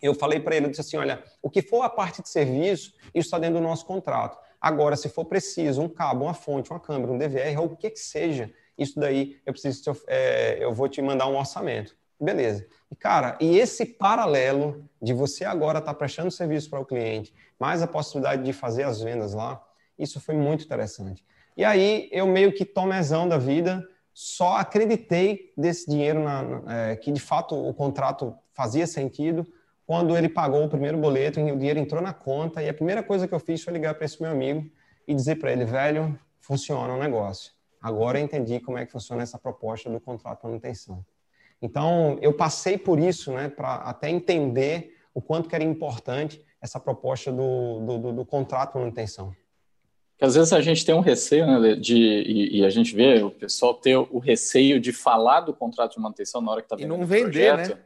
eu 0.00 0.14
falei 0.14 0.38
para 0.38 0.54
ele, 0.54 0.66
eu 0.66 0.70
disse 0.70 0.82
assim, 0.82 0.96
olha, 0.96 1.22
o 1.42 1.50
que 1.50 1.62
for 1.62 1.82
a 1.82 1.88
parte 1.88 2.22
de 2.22 2.28
serviço, 2.28 2.94
isso 3.14 3.26
está 3.26 3.38
dentro 3.38 3.56
do 3.56 3.62
nosso 3.62 3.84
contrato. 3.84 4.38
Agora, 4.60 4.96
se 4.96 5.08
for 5.08 5.24
preciso, 5.24 5.82
um 5.82 5.88
cabo, 5.88 6.24
uma 6.24 6.34
fonte, 6.34 6.70
uma 6.70 6.78
câmera, 6.78 7.12
um 7.12 7.18
DVR, 7.18 7.58
ou 7.58 7.66
o 7.66 7.76
que 7.76 7.90
que 7.90 7.98
seja, 7.98 8.52
isso 8.76 8.98
daí 8.98 9.40
eu 9.44 9.52
preciso, 9.52 9.96
é, 10.06 10.58
eu 10.60 10.72
vou 10.72 10.88
te 10.88 11.02
mandar 11.02 11.26
um 11.26 11.36
orçamento. 11.36 11.96
Beleza. 12.20 12.66
E, 12.90 12.96
cara, 12.96 13.36
e 13.40 13.58
esse 13.58 13.86
paralelo 13.86 14.84
de 15.00 15.12
você 15.12 15.44
agora 15.44 15.78
estar 15.78 15.92
tá 15.92 15.98
prestando 15.98 16.30
serviço 16.30 16.68
para 16.68 16.80
o 16.80 16.84
cliente, 16.84 17.32
mais 17.58 17.82
a 17.82 17.86
possibilidade 17.86 18.42
de 18.42 18.52
fazer 18.52 18.82
as 18.82 19.00
vendas 19.00 19.34
lá, 19.34 19.64
isso 19.98 20.20
foi 20.20 20.34
muito 20.34 20.64
interessante. 20.64 21.24
E 21.56 21.64
aí 21.64 22.08
eu 22.12 22.26
meio 22.26 22.52
que 22.52 22.64
tomezão 22.64 23.28
da 23.28 23.38
vida, 23.38 23.86
só 24.20 24.56
acreditei 24.56 25.52
desse 25.56 25.88
dinheiro, 25.88 26.24
na, 26.24 26.42
na, 26.42 26.76
é, 26.76 26.96
que 26.96 27.12
de 27.12 27.20
fato 27.20 27.54
o 27.54 27.72
contrato 27.72 28.34
fazia 28.52 28.84
sentido, 28.84 29.46
quando 29.86 30.16
ele 30.16 30.28
pagou 30.28 30.64
o 30.64 30.68
primeiro 30.68 30.98
boleto, 30.98 31.38
o 31.40 31.56
dinheiro 31.56 31.78
entrou 31.78 32.02
na 32.02 32.12
conta, 32.12 32.60
e 32.60 32.68
a 32.68 32.74
primeira 32.74 33.00
coisa 33.00 33.28
que 33.28 33.32
eu 33.32 33.38
fiz 33.38 33.62
foi 33.62 33.72
ligar 33.72 33.94
para 33.94 34.04
esse 34.04 34.20
meu 34.20 34.28
amigo 34.28 34.68
e 35.06 35.14
dizer 35.14 35.36
para 35.36 35.52
ele, 35.52 35.64
velho, 35.64 36.18
funciona 36.40 36.92
o 36.94 36.98
negócio. 36.98 37.52
Agora 37.80 38.18
eu 38.18 38.24
entendi 38.24 38.58
como 38.58 38.76
é 38.76 38.84
que 38.84 38.90
funciona 38.90 39.22
essa 39.22 39.38
proposta 39.38 39.88
do 39.88 40.00
contrato 40.00 40.40
de 40.40 40.48
manutenção. 40.48 41.06
Então, 41.62 42.18
eu 42.20 42.32
passei 42.32 42.76
por 42.76 42.98
isso, 42.98 43.32
né, 43.32 43.48
para 43.48 43.76
até 43.76 44.10
entender 44.10 44.96
o 45.14 45.22
quanto 45.22 45.48
que 45.48 45.54
era 45.54 45.62
importante 45.62 46.44
essa 46.60 46.80
proposta 46.80 47.30
do, 47.30 47.86
do, 47.86 47.98
do, 47.98 48.12
do 48.14 48.26
contrato 48.26 48.72
de 48.72 48.80
manutenção. 48.80 49.32
Que 50.18 50.24
às 50.24 50.34
vezes 50.34 50.52
a 50.52 50.60
gente 50.60 50.84
tem 50.84 50.94
um 50.94 51.00
receio, 51.00 51.46
né, 51.46 51.76
de, 51.76 51.96
e, 51.96 52.58
e, 52.58 52.64
a 52.64 52.70
gente 52.70 52.94
vê 52.94 53.22
o 53.22 53.30
pessoal 53.30 53.72
ter 53.72 53.96
o 53.96 54.18
receio 54.18 54.80
de 54.80 54.92
falar 54.92 55.42
do 55.42 55.54
contrato 55.54 55.94
de 55.94 56.00
manutenção 56.00 56.40
na 56.40 56.50
hora 56.50 56.60
que 56.60 56.66
está 56.66 56.74
vendendo 56.74 56.96
e 56.96 56.98
não 56.98 57.06
vender, 57.06 57.54
projeto, 57.54 57.76
né? 57.76 57.82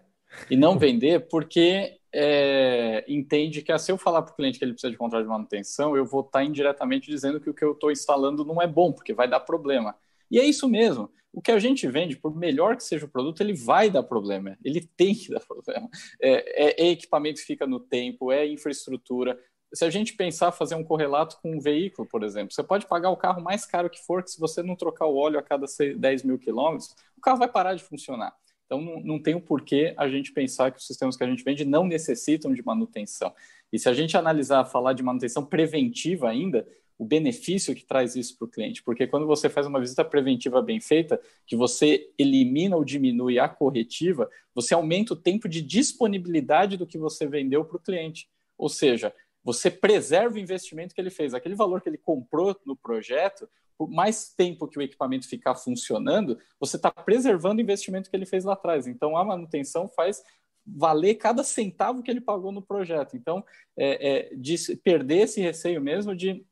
E 0.51 0.57
não 0.57 0.79
vender 0.79 1.29
porque 1.29 1.99
é, 2.11 3.05
entende 3.07 3.61
que 3.61 3.71
ah, 3.71 3.79
se 3.79 3.93
eu 3.93 3.99
falar 3.99 4.23
para 4.23 4.33
o 4.33 4.37
cliente 4.37 4.59
que 4.59 4.65
ele 4.65 4.73
precisa 4.73 4.91
de 4.91 4.97
contrato 4.97 5.25
de 5.25 5.29
manutenção, 5.29 5.95
eu 5.95 6.07
vou 6.07 6.21
estar 6.23 6.39
tá 6.39 6.45
indiretamente 6.45 7.11
dizendo 7.11 7.39
que 7.39 7.51
o 7.51 7.55
que 7.55 7.65
eu 7.65 7.73
estou 7.73 7.93
instalando 7.93 8.45
não 8.47 8.61
é 8.63 8.67
bom, 8.67 8.93
porque 8.93 9.13
vai 9.13 9.29
dar 9.29 9.41
problema. 9.41 9.95
E 10.31 10.39
é 10.39 10.45
isso 10.45 10.67
mesmo. 10.67 11.11
O 11.33 11.41
que 11.41 11.51
a 11.51 11.59
gente 11.59 11.87
vende, 11.87 12.17
por 12.17 12.37
melhor 12.37 12.77
que 12.77 12.85
seja 12.85 13.07
o 13.07 13.09
produto, 13.09 13.41
ele 13.41 13.55
vai 13.55 13.89
dar 13.89 14.03
problema. 14.03 14.57
Ele 14.63 14.81
tem 14.97 15.15
que 15.15 15.31
dar 15.31 15.41
problema. 15.41 15.89
É, 16.21 16.67
é, 16.67 16.87
é 16.87 16.91
equipamento 16.91 17.41
que 17.41 17.47
fica 17.47 17.67
no 17.67 17.81
tempo, 17.81 18.31
é 18.31 18.47
infraestrutura. 18.47 19.39
Se 19.75 19.85
a 19.85 19.91
gente 19.91 20.15
pensar 20.15 20.53
fazer 20.53 20.75
um 20.75 20.85
correlato 20.85 21.39
com 21.43 21.57
um 21.57 21.61
veículo, 21.61 22.07
por 22.07 22.23
exemplo, 22.23 22.53
você 22.53 22.63
pode 22.63 22.87
pagar 22.87 23.11
o 23.11 23.17
carro 23.17 23.43
mais 23.43 23.65
caro 23.65 23.89
que 23.89 24.05
for, 24.05 24.23
que 24.23 24.31
se 24.31 24.39
você 24.39 24.63
não 24.63 24.77
trocar 24.77 25.07
o 25.07 25.17
óleo 25.17 25.39
a 25.39 25.43
cada 25.43 25.67
10 25.97 26.23
mil 26.25 26.39
quilômetros, 26.39 26.95
o 27.17 27.21
carro 27.21 27.39
vai 27.39 27.49
parar 27.49 27.75
de 27.75 27.83
funcionar. 27.83 28.35
Então, 28.67 28.81
não, 28.81 29.01
não 29.01 29.19
tem 29.23 29.35
o 29.35 29.39
um 29.39 29.41
porquê 29.41 29.95
a 29.99 30.09
gente 30.09 30.33
pensar 30.33 30.71
que 30.73 30.79
os 30.79 30.87
sistemas 30.87 31.17
que 31.17 31.25
a 31.25 31.27
gente 31.27 31.45
vende 31.45 31.65
não 31.65 31.87
necessitam 31.87 32.53
de 32.53 32.65
manutenção. 32.65 33.35
E 33.73 33.79
se 33.79 33.89
a 33.89 33.93
gente 33.93 34.17
analisar, 34.17 34.65
falar 34.65 34.93
de 34.93 35.03
manutenção 35.03 35.45
preventiva 35.45 36.29
ainda, 36.29 36.67
o 36.99 37.05
benefício 37.05 37.75
que 37.75 37.85
traz 37.85 38.15
isso 38.15 38.39
para 38.39 38.47
o 38.47 38.49
cliente, 38.49 38.83
porque 38.83 39.07
quando 39.07 39.27
você 39.27 39.49
faz 39.49 39.67
uma 39.67 39.81
visita 39.81 40.05
preventiva 40.05 40.63
bem 40.63 40.81
feita, 40.81 41.21
que 41.47 41.57
você 41.57 42.11
elimina 42.17 42.77
ou 42.77 42.85
diminui 42.85 43.39
a 43.39 43.49
corretiva, 43.49 44.31
você 44.55 44.73
aumenta 44.73 45.15
o 45.15 45.17
tempo 45.17 45.49
de 45.49 45.61
disponibilidade 45.61 46.77
do 46.77 46.87
que 46.87 46.97
você 46.97 47.27
vendeu 47.27 47.65
para 47.65 47.77
o 47.77 47.81
cliente. 47.81 48.29
Ou 48.57 48.69
seja, 48.69 49.13
você 49.45 49.71
preserva 49.71 50.37
o 50.37 50.39
investimento 50.39 50.95
que 50.95 51.01
ele 51.01 51.11
fez, 51.11 51.35
aquele 51.35 51.55
valor 51.55 51.81
que 51.81 51.89
ele 51.89 51.99
comprou 51.99 52.57
no 52.65 52.77
projeto, 52.77 53.49
por 53.77 53.91
mais 53.91 54.33
tempo 54.35 54.69
que 54.69 54.79
o 54.79 54.83
equipamento 54.83 55.29
ficar 55.29 55.55
funcionando, 55.55 56.39
você 56.61 56.77
está 56.77 56.91
preservando 56.91 57.59
o 57.59 57.63
investimento 57.63 58.09
que 58.09 58.17
ele 58.17 58.27
fez 58.27 58.45
lá 58.45 58.53
atrás. 58.53 58.87
Então, 58.87 59.17
a 59.17 59.25
manutenção 59.25 59.89
faz 59.89 60.23
valer 60.65 61.17
cada 61.17 61.43
centavo 61.43 62.03
que 62.03 62.11
ele 62.11 62.21
pagou 62.21 62.53
no 62.53 62.63
projeto. 62.63 63.17
Então, 63.17 63.45
é, 63.77 64.31
é, 64.31 64.35
de 64.37 64.77
perder 64.77 65.23
esse 65.23 65.41
receio 65.41 65.81
mesmo 65.81 66.15
de 66.15 66.47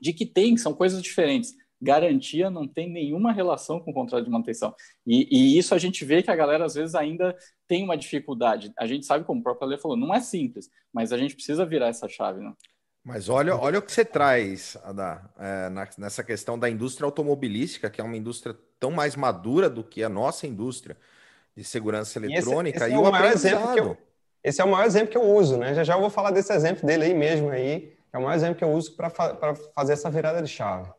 de 0.00 0.12
que 0.12 0.24
tem, 0.24 0.56
são 0.56 0.72
coisas 0.72 1.02
diferentes. 1.02 1.54
Garantia 1.80 2.50
não 2.50 2.68
tem 2.68 2.90
nenhuma 2.90 3.32
relação 3.32 3.80
com 3.80 3.90
o 3.90 3.94
contrato 3.94 4.24
de 4.24 4.30
manutenção. 4.30 4.74
E, 5.06 5.26
e, 5.30 5.58
isso 5.58 5.74
a 5.74 5.78
gente 5.78 6.04
vê 6.04 6.22
que 6.22 6.30
a 6.30 6.36
galera, 6.36 6.64
às 6.64 6.74
vezes, 6.74 6.94
ainda 6.94 7.34
tem 7.66 7.82
uma 7.82 7.96
dificuldade. 7.96 8.72
A 8.78 8.86
gente 8.86 9.06
sabe, 9.06 9.24
como 9.24 9.40
o 9.40 9.42
próprio 9.42 9.68
Ale 9.68 9.78
falou, 9.78 9.96
não 9.96 10.14
é 10.14 10.20
simples, 10.20 10.68
mas 10.92 11.12
a 11.12 11.18
gente 11.18 11.34
precisa 11.34 11.64
virar 11.64 11.88
essa 11.88 12.08
chave. 12.08 12.40
Né? 12.40 12.52
Mas 13.02 13.28
olha, 13.28 13.56
olha 13.56 13.78
o 13.78 13.82
que 13.82 13.90
você 13.90 14.04
traz, 14.04 14.76
Adá, 14.84 15.30
é, 15.38 15.70
nessa 15.96 16.22
questão 16.22 16.58
da 16.58 16.68
indústria 16.68 17.06
automobilística, 17.06 17.88
que 17.88 18.00
é 18.00 18.04
uma 18.04 18.16
indústria 18.16 18.54
tão 18.78 18.90
mais 18.90 19.16
madura 19.16 19.70
do 19.70 19.82
que 19.82 20.02
a 20.02 20.08
nossa 20.08 20.46
indústria 20.46 20.96
de 21.56 21.64
segurança 21.64 22.18
eletrônica. 22.18 22.78
E, 22.78 22.82
esse, 22.82 22.84
esse 22.84 22.92
e 22.92 22.94
é 22.94 22.98
o, 22.98 23.08
o 23.08 23.10
maior 23.10 23.32
exemplo 23.32 23.72
que 23.72 23.80
eu, 23.80 23.96
esse 24.44 24.60
é 24.60 24.64
o 24.64 24.70
maior 24.70 24.86
exemplo 24.86 25.08
que 25.08 25.18
eu 25.18 25.24
uso, 25.24 25.56
né? 25.56 25.74
Já 25.74 25.84
já 25.84 25.94
eu 25.94 26.00
vou 26.00 26.10
falar 26.10 26.30
desse 26.30 26.52
exemplo 26.52 26.86
dele 26.86 27.04
aí 27.04 27.14
mesmo 27.14 27.50
aí 27.50 27.94
é 28.12 28.18
o 28.18 28.22
maior 28.22 28.34
exemplo 28.34 28.56
que 28.56 28.64
eu 28.64 28.72
uso 28.72 28.96
para 28.96 29.10
fa 29.10 29.54
fazer 29.74 29.92
essa 29.92 30.10
virada 30.10 30.42
de 30.42 30.48
chave. 30.48 30.90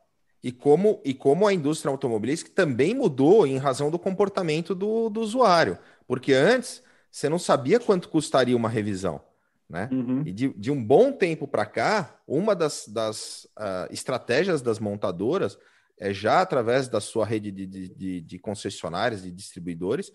E 0.43 0.51
como, 0.51 0.99
e 1.05 1.13
como 1.13 1.47
a 1.47 1.53
indústria 1.53 1.91
automobilística 1.91 2.51
também 2.53 2.95
mudou 2.95 3.45
em 3.45 3.57
razão 3.57 3.91
do 3.91 3.99
comportamento 3.99 4.73
do, 4.73 5.09
do 5.09 5.21
usuário. 5.21 5.77
Porque 6.07 6.33
antes 6.33 6.81
você 7.11 7.29
não 7.29 7.37
sabia 7.37 7.79
quanto 7.79 8.09
custaria 8.09 8.57
uma 8.57 8.69
revisão. 8.69 9.21
Né? 9.69 9.87
Uhum. 9.91 10.23
E 10.25 10.33
de, 10.33 10.49
de, 10.49 10.71
um 10.71 10.83
bom 10.83 11.11
tempo 11.11 11.47
para 11.47 11.65
cá, 11.65 12.19
uma 12.27 12.55
das, 12.55 12.87
das 12.87 13.45
uh, 13.57 13.91
estratégias 13.91 14.61
das 14.61 14.79
montadoras 14.79 15.57
é 15.97 16.13
já 16.13 16.41
através 16.41 16.89
da 16.89 16.99
sua 16.99 17.25
rede 17.25 17.51
de, 17.51 17.67
de, 17.67 17.89
de, 17.89 18.21
de 18.21 18.39
concessionárias, 18.39 19.21
de 19.21 19.31
distribuidores, 19.31 20.11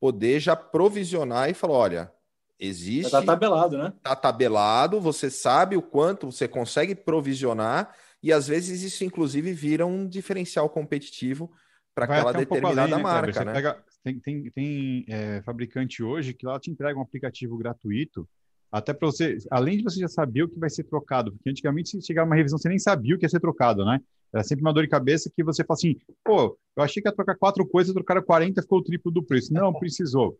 poder 0.00 0.40
já 0.40 0.56
provisionar 0.56 1.50
e 1.50 1.54
falar: 1.54 1.74
olha, 1.74 2.12
Existe. 2.58 3.06
Está 3.06 3.22
tabelado, 3.22 3.76
né? 3.76 3.92
Está 3.96 4.16
tabelado, 4.16 5.00
você 5.00 5.30
sabe 5.30 5.76
o 5.76 5.82
quanto 5.82 6.32
você 6.32 6.48
consegue 6.48 6.94
provisionar, 6.94 7.94
e 8.22 8.32
às 8.32 8.48
vezes 8.48 8.82
isso, 8.82 9.04
inclusive, 9.04 9.52
vira 9.52 9.86
um 9.86 10.08
diferencial 10.08 10.68
competitivo 10.68 11.50
para 11.94 12.04
aquela 12.04 12.30
um 12.30 12.34
determinada 12.34 12.82
além, 12.82 12.96
né, 12.96 13.02
marca. 13.02 13.44
Né? 13.44 13.52
Pega, 13.52 13.84
tem 14.02 14.20
tem, 14.20 14.50
tem 14.50 15.04
é, 15.08 15.42
fabricante 15.42 16.02
hoje 16.02 16.34
que 16.34 16.46
lá 16.46 16.58
te 16.58 16.70
entrega 16.70 16.98
um 16.98 17.02
aplicativo 17.02 17.56
gratuito, 17.56 18.28
até 18.70 18.92
para 18.92 19.06
você, 19.06 19.38
além 19.50 19.78
de 19.78 19.84
você 19.84 20.00
já 20.00 20.08
saber 20.08 20.42
o 20.42 20.48
que 20.48 20.58
vai 20.58 20.68
ser 20.68 20.84
trocado, 20.84 21.32
porque 21.32 21.48
antigamente, 21.48 21.90
se 21.90 22.02
chegar 22.02 22.24
uma 22.24 22.36
revisão, 22.36 22.58
você 22.58 22.68
nem 22.68 22.78
sabia 22.78 23.14
o 23.14 23.18
que 23.18 23.24
ia 23.24 23.30
ser 23.30 23.40
trocado, 23.40 23.84
né? 23.84 24.00
Era 24.32 24.42
sempre 24.44 24.62
uma 24.62 24.72
dor 24.72 24.82
de 24.82 24.90
cabeça 24.90 25.30
que 25.34 25.42
você 25.42 25.64
fala 25.64 25.76
assim, 25.76 25.96
pô, 26.24 26.58
eu 26.76 26.82
achei 26.82 27.02
que 27.02 27.08
ia 27.08 27.14
trocar 27.14 27.36
quatro 27.36 27.66
coisas, 27.66 27.94
trocaram 27.94 28.22
40, 28.22 28.60
ficou 28.60 28.80
o 28.80 28.82
triplo 28.82 29.10
do 29.10 29.22
preço. 29.22 29.52
Não, 29.52 29.72
precisou. 29.72 30.38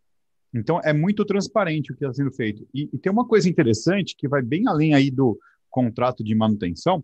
Então, 0.53 0.81
é 0.85 0.93
muito 0.93 1.25
transparente 1.25 1.93
o 1.93 1.97
que 1.97 2.05
está 2.05 2.13
sendo 2.13 2.33
feito. 2.33 2.67
E, 2.75 2.91
e, 2.93 2.99
tem 2.99 3.11
uma 3.11 3.27
coisa 3.27 3.49
interessante 3.49 4.15
que 4.17 4.29
vai 4.29 4.43
bem 4.43 4.67
além 4.67 4.95
aí 4.95 5.11
do 5.11 5.39
contrato 5.71 6.25
de 6.25 6.35
manutenção, 6.35 7.03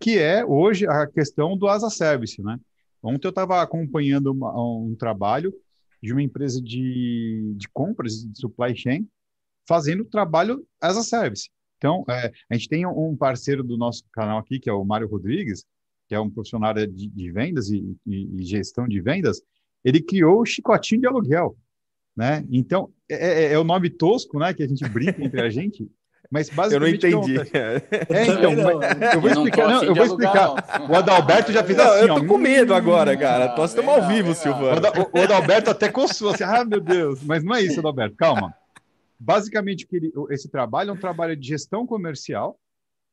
que 0.00 0.18
é 0.18 0.44
hoje 0.44 0.86
a 0.88 1.06
questão 1.06 1.56
do 1.56 1.68
as 1.68 1.84
a 1.84 1.90
service, 1.90 2.42
né? 2.42 2.58
Ontem 3.02 3.26
eu 3.26 3.30
estava 3.30 3.62
acompanhando 3.62 4.32
uma, 4.32 4.52
um 4.58 4.96
trabalho 4.98 5.54
de 6.02 6.12
uma 6.12 6.22
empresa 6.22 6.60
de, 6.60 7.54
de 7.56 7.68
compras, 7.68 8.24
de 8.24 8.38
supply 8.38 8.74
chain, 8.74 9.06
fazendo 9.68 10.04
trabalho 10.04 10.66
as 10.80 10.96
a 10.96 11.02
service. 11.02 11.50
Então, 11.76 12.04
é, 12.08 12.32
a 12.50 12.54
gente 12.54 12.68
tem 12.68 12.86
um 12.86 13.16
parceiro 13.16 13.62
do 13.62 13.76
nosso 13.76 14.04
canal 14.12 14.38
aqui, 14.38 14.58
que 14.58 14.68
é 14.68 14.72
o 14.72 14.84
Mário 14.84 15.08
Rodrigues, 15.08 15.64
que 16.08 16.14
é 16.14 16.20
um 16.20 16.30
profissional 16.30 16.74
de, 16.74 16.86
de 16.86 17.32
vendas 17.32 17.70
e, 17.70 17.96
e, 18.06 18.40
e 18.40 18.44
gestão 18.44 18.88
de 18.88 19.00
vendas, 19.00 19.40
ele 19.84 20.02
criou 20.02 20.40
o 20.40 20.44
chicotinho 20.44 21.02
de 21.02 21.06
aluguel. 21.06 21.56
Né? 22.16 22.44
Então, 22.50 22.92
é, 23.08 23.44
é, 23.44 23.52
é, 23.52 23.58
o 23.58 23.64
nome 23.64 23.88
tosco, 23.88 24.38
né? 24.38 24.52
Que 24.52 24.62
a 24.62 24.68
gente 24.68 24.86
brinca 24.88 25.24
entre 25.24 25.40
a 25.40 25.48
gente. 25.48 25.88
Mas 26.30 26.48
basicamente. 26.48 27.06
Eu 27.06 27.10
não 27.10 27.24
entendi. 27.24 27.50
É, 28.08 28.26
então, 28.26 28.52
eu 29.14 29.20
vou 29.20 29.30
explicar. 29.30 29.68
Não, 29.68 29.82
eu 29.82 29.94
vou 29.94 30.04
explicar. 30.04 30.50
O 30.88 30.94
Adalberto 30.94 31.52
já 31.52 31.64
fez 31.64 31.76
não, 31.76 31.84
assim. 31.84 32.00
Eu 32.02 32.08
tô 32.08 32.22
ó, 32.22 32.26
com 32.26 32.38
medo 32.38 32.72
agora, 32.72 33.16
cara. 33.16 33.56
Nós 33.56 33.70
estamos 33.70 33.92
ao 33.92 34.06
vivo, 34.06 34.34
Silvano. 34.34 34.80
O 35.12 35.20
Adalberto 35.20 35.70
até 35.70 35.88
coçou 35.88 36.30
assim. 36.30 36.44
Ah, 36.44 36.64
meu 36.64 36.80
Deus. 36.80 37.22
Mas 37.24 37.42
não 37.42 37.54
é 37.54 37.62
isso, 37.62 37.80
Adalberto. 37.80 38.16
Calma. 38.16 38.54
Basicamente, 39.18 39.86
esse 40.30 40.48
trabalho 40.48 40.90
é 40.90 40.92
um 40.92 40.96
trabalho 40.96 41.36
de 41.36 41.48
gestão 41.48 41.86
comercial, 41.86 42.58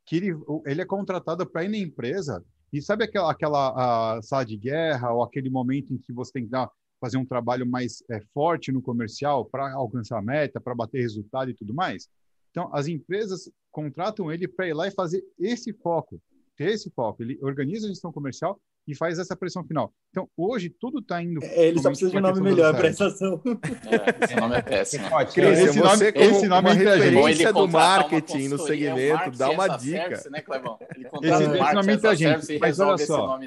que 0.06 0.18
ele, 0.18 0.38
ele 0.66 0.82
é 0.82 0.86
contratado 0.86 1.46
para 1.46 1.64
ir 1.64 1.70
na 1.70 1.78
empresa. 1.78 2.44
E 2.72 2.82
sabe 2.82 3.04
aquela, 3.04 3.32
aquela 3.32 4.22
sala 4.22 4.46
de 4.46 4.58
guerra 4.58 5.12
ou 5.12 5.24
aquele 5.24 5.50
momento 5.50 5.94
em 5.94 5.98
que 5.98 6.14
você 6.14 6.32
tem 6.32 6.44
que 6.44 6.52
dar 6.52 6.70
fazer 7.00 7.18
um 7.18 7.26
trabalho 7.26 7.66
mais 7.66 8.04
é, 8.10 8.20
forte 8.34 8.72
no 8.72 8.82
comercial 8.82 9.46
para 9.46 9.72
alcançar 9.74 10.18
a 10.18 10.22
meta, 10.22 10.60
para 10.60 10.74
bater 10.74 11.02
resultado 11.02 11.50
e 11.50 11.54
tudo 11.54 11.74
mais. 11.74 12.10
Então, 12.52 12.70
as 12.74 12.88
empresas 12.88 13.50
contratam 13.72 14.32
ele 14.32 14.48
para 14.48 14.68
ir 14.68 14.74
lá 14.74 14.88
e 14.88 14.92
fazer 14.92 15.24
esse 15.40 15.74
foco, 15.74 16.22
ter 16.56 16.72
esse 16.72 16.90
foco. 16.92 17.22
Ele 17.24 17.38
organiza 17.42 17.86
a 17.86 17.90
gestão 17.90 18.12
comercial 18.12 18.60
e 18.88 18.96
faz 18.96 19.20
essa 19.20 19.36
pressão 19.36 19.64
final. 19.66 19.94
Então, 20.10 20.30
hoje, 20.36 20.70
tudo 20.70 21.00
está 21.00 21.22
indo. 21.22 21.44
É, 21.44 21.68
ele 21.68 21.80
só 21.80 21.90
precisa 21.90 22.10
de 22.10 22.18
um 22.18 22.22
nome 22.22 22.42
melhor 22.42 22.74
para 22.76 22.88
essa 22.88 23.08
ação. 23.08 23.42
É, 23.46 24.24
esse 24.24 24.36
nome 24.36 24.56
é 24.56 24.62
péssimo. 24.62 25.06
Cris, 25.34 25.60
esse 25.60 25.80
nome, 25.80 26.06
esse 26.16 26.48
nome 26.48 26.70
é 26.70 26.74
referência 26.74 27.54
do 27.54 27.68
marketing 27.68 28.48
no 28.48 28.58
segmento, 28.60 29.38
dá 29.38 29.50
uma 29.50 29.68
dica. 29.68 29.98
Service, 29.98 30.30
né, 30.30 30.42
Clebão? 30.42 30.80
Ele 30.96 31.06
Esse- 31.06 31.48
nome 31.48 31.58
é 31.58 31.62
essa 31.62 31.92
inteligente, 31.92 32.30
service 32.30 32.54
e 32.54 32.60
mas 32.60 32.80
olha 32.80 32.98
só. 33.06 33.38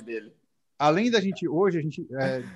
além 0.79 1.11
da 1.11 1.21
gente, 1.21 1.49
hoje, 1.49 1.79
a 1.79 1.83
gente 1.83 2.07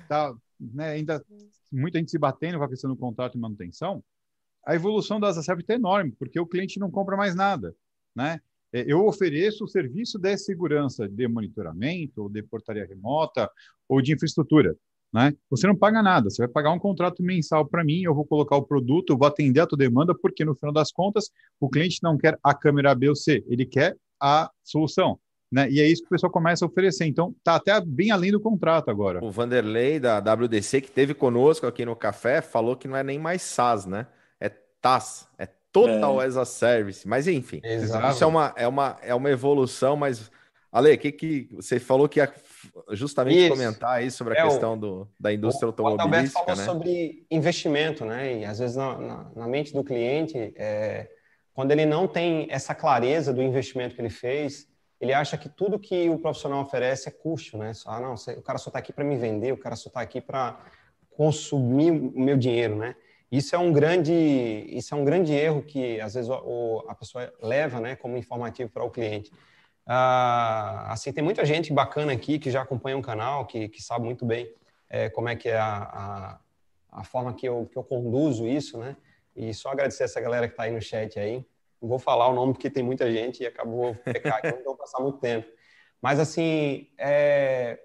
está 0.01 0.33
né, 0.59 0.89
ainda 0.91 1.23
muita 1.71 1.97
gente 1.97 2.11
se 2.11 2.17
batendo 2.17 2.57
com 2.57 2.63
a 2.63 2.69
questão 2.69 2.89
do 2.89 2.95
contrato 2.95 3.37
e 3.37 3.41
manutenção, 3.41 4.03
a 4.65 4.75
evolução 4.75 5.19
das 5.19 5.37
ACEP 5.37 5.63
é 5.69 5.73
enorme, 5.75 6.11
porque 6.17 6.39
o 6.39 6.47
cliente 6.47 6.79
não 6.79 6.89
compra 6.89 7.15
mais 7.15 7.35
nada. 7.35 7.75
Né? 8.15 8.39
É, 8.73 8.83
Eu 8.87 9.05
ofereço 9.05 9.63
o 9.63 9.67
serviço 9.67 10.17
de 10.17 10.37
segurança 10.37 11.07
de 11.07 11.27
monitoramento, 11.27 12.23
ou 12.23 12.29
de 12.29 12.41
portaria 12.41 12.85
remota, 12.85 13.49
ou 13.87 14.01
de 14.01 14.13
infraestrutura. 14.13 14.75
Né? 15.13 15.33
Você 15.49 15.67
não 15.67 15.75
paga 15.75 16.01
nada, 16.01 16.29
você 16.29 16.41
vai 16.41 16.47
pagar 16.47 16.71
um 16.71 16.79
contrato 16.79 17.23
mensal 17.23 17.65
para 17.65 17.85
mim, 17.85 18.01
eu 18.01 18.13
vou 18.13 18.25
colocar 18.25 18.57
o 18.57 18.63
produto, 18.63 19.11
eu 19.11 19.17
vou 19.17 19.27
atender 19.27 19.61
a 19.61 19.67
tua 19.67 19.77
demanda, 19.77 20.13
porque 20.13 20.43
no 20.43 20.55
final 20.55 20.73
das 20.73 20.91
contas, 20.91 21.29
o 21.59 21.69
cliente 21.69 21.99
não 22.03 22.17
quer 22.17 22.37
a 22.43 22.53
câmera 22.53 22.93
B 22.93 23.09
ou 23.09 23.15
C, 23.15 23.43
ele 23.47 23.65
quer 23.65 23.95
a 24.19 24.49
solução. 24.63 25.19
Né? 25.51 25.69
E 25.69 25.79
é 25.79 25.87
isso 25.87 26.01
que 26.01 26.07
o 26.07 26.09
pessoal 26.09 26.31
começa 26.31 26.65
a 26.65 26.67
oferecer. 26.67 27.05
Então, 27.05 27.33
tá 27.43 27.55
até 27.55 27.79
bem 27.79 28.11
além 28.11 28.31
do 28.31 28.41
contrato 28.41 28.89
agora. 28.89 29.23
O 29.23 29.31
Vanderlei 29.31 29.99
da 29.99 30.19
WDC, 30.19 30.81
que 30.81 30.91
teve 30.91 31.13
conosco 31.13 31.65
aqui 31.65 31.85
no 31.85 31.95
café, 31.95 32.41
falou 32.41 32.75
que 32.75 32.87
não 32.87 32.97
é 32.97 33.03
nem 33.03 33.19
mais 33.19 33.41
SaaS, 33.41 33.85
né? 33.85 34.07
É 34.85 34.87
TAS, 34.87 35.27
é 35.39 35.47
Total 35.71 36.19
as 36.19 36.37
a 36.37 36.45
Service. 36.45 37.07
Mas 37.07 37.27
enfim, 37.27 37.59
Exato. 37.63 38.07
isso 38.13 38.23
é 38.23 38.27
uma, 38.27 38.53
é 38.55 38.67
uma, 38.67 38.97
é 39.01 39.15
uma 39.15 39.29
evolução, 39.29 39.95
mas. 39.97 40.31
Ale, 40.71 40.93
o 40.93 40.97
que, 40.97 41.11
que 41.11 41.49
você 41.53 41.79
falou 41.79 42.07
que 42.09 42.19
ia 42.19 42.31
justamente 42.91 43.39
Isso. 43.39 43.49
comentar 43.49 43.91
aí 43.91 44.11
sobre 44.11 44.33
a 44.33 44.41
É, 44.41 44.45
o- 44.45 44.49
questão 44.49 44.77
do, 44.77 45.07
da 45.17 45.31
indústria 45.33 45.67
O 45.67 45.69
automobilística, 45.69 46.39
falou 46.39 46.55
né? 46.57 46.65
sobre 46.65 47.25
investimento, 47.31 48.03
né? 48.03 48.39
E 48.41 48.45
às 48.45 48.59
vezes 48.59 48.75
na, 48.75 48.97
na- 48.97 49.31
na 49.35 49.47
mente 49.47 49.71
do 49.73 49.83
cliente, 49.85 50.53
é, 50.57 51.09
quando 51.53 51.71
ele 51.71 51.85
não 51.85 52.07
tem 52.09 52.47
essa 52.49 52.75
clareza 52.75 53.33
do 53.33 53.41
investimento 53.41 53.95
que 53.95 54.01
ele 54.01 54.09
fez, 54.09 54.67
ele 54.99 55.13
acha 55.13 55.37
que 55.37 55.47
tudo 55.47 55.79
que 55.79 56.09
o 56.09 56.19
profissional 56.19 56.61
oferece 56.61 57.07
é 57.07 57.11
custo, 57.11 57.57
né? 57.57 57.71
Ah, 57.85 57.99
não, 58.01 58.13
o 58.15 58.41
cara 58.41 58.57
só 58.59 58.69
está 58.69 58.79
aqui 58.79 58.91
para 58.91 59.05
me 59.05 59.15
vender, 59.17 59.53
o 59.53 59.57
cara 59.57 59.77
só 59.77 59.87
está 59.87 60.01
aqui 60.01 60.19
para 60.19 60.59
consumir 61.11 61.91
o 61.91 62.19
meu 62.19 62.35
dinheiro, 62.37 62.75
né? 62.75 62.95
Isso 63.35 63.55
é 63.55 63.59
um 63.59 63.71
grande, 63.73 64.13
isso 64.69 64.93
é 64.93 64.97
um 64.97 65.03
grande 65.03 65.33
erro 65.33 65.61
que 65.61 65.99
às 65.99 66.13
vezes 66.13 66.29
o- 66.29 66.85
a 66.87 66.95
pessoa 66.95 67.33
leva, 67.41 67.79
né, 67.79 67.95
como 67.95 68.15
informativo 68.17 68.69
para 68.71 68.83
o 68.83 68.89
cliente. 68.89 69.31
Ah, 69.85 70.91
assim, 70.93 71.11
tem 71.11 71.23
muita 71.23 71.43
gente 71.45 71.73
bacana 71.73 72.13
aqui 72.13 72.39
que 72.39 72.49
já 72.49 72.61
acompanha 72.61 72.97
o 72.97 73.01
canal, 73.01 73.45
que, 73.45 73.67
que 73.69 73.81
sabe 73.83 74.05
muito 74.05 74.25
bem 74.25 74.51
é, 74.89 75.09
como 75.09 75.27
é 75.29 75.35
que 75.35 75.49
é 75.49 75.57
a, 75.57 76.39
a, 76.91 76.99
a 77.01 77.03
forma 77.03 77.33
que 77.33 77.47
eu, 77.47 77.67
que 77.71 77.77
eu 77.77 77.83
conduzo 77.83 78.47
isso, 78.47 78.77
né? 78.77 78.95
E 79.35 79.53
só 79.53 79.69
agradecer 79.69 80.05
essa 80.05 80.21
galera 80.21 80.47
que 80.47 80.53
está 80.53 80.63
aí 80.63 80.71
no 80.71 80.81
chat 80.81 81.19
aí. 81.19 81.45
Vou 81.81 81.99
falar 81.99 82.27
o 82.29 82.33
nome 82.33 82.53
porque 82.53 82.69
tem 82.69 82.83
muita 82.83 83.11
gente 83.11 83.43
e 83.43 83.45
acabou 83.45 83.93
pecar 83.95 84.41
não 84.43 84.63
vou 84.63 84.77
passar 84.77 85.01
muito 85.01 85.17
tempo. 85.19 85.47
Mas, 86.01 86.19
assim, 86.19 86.87
é, 86.97 87.77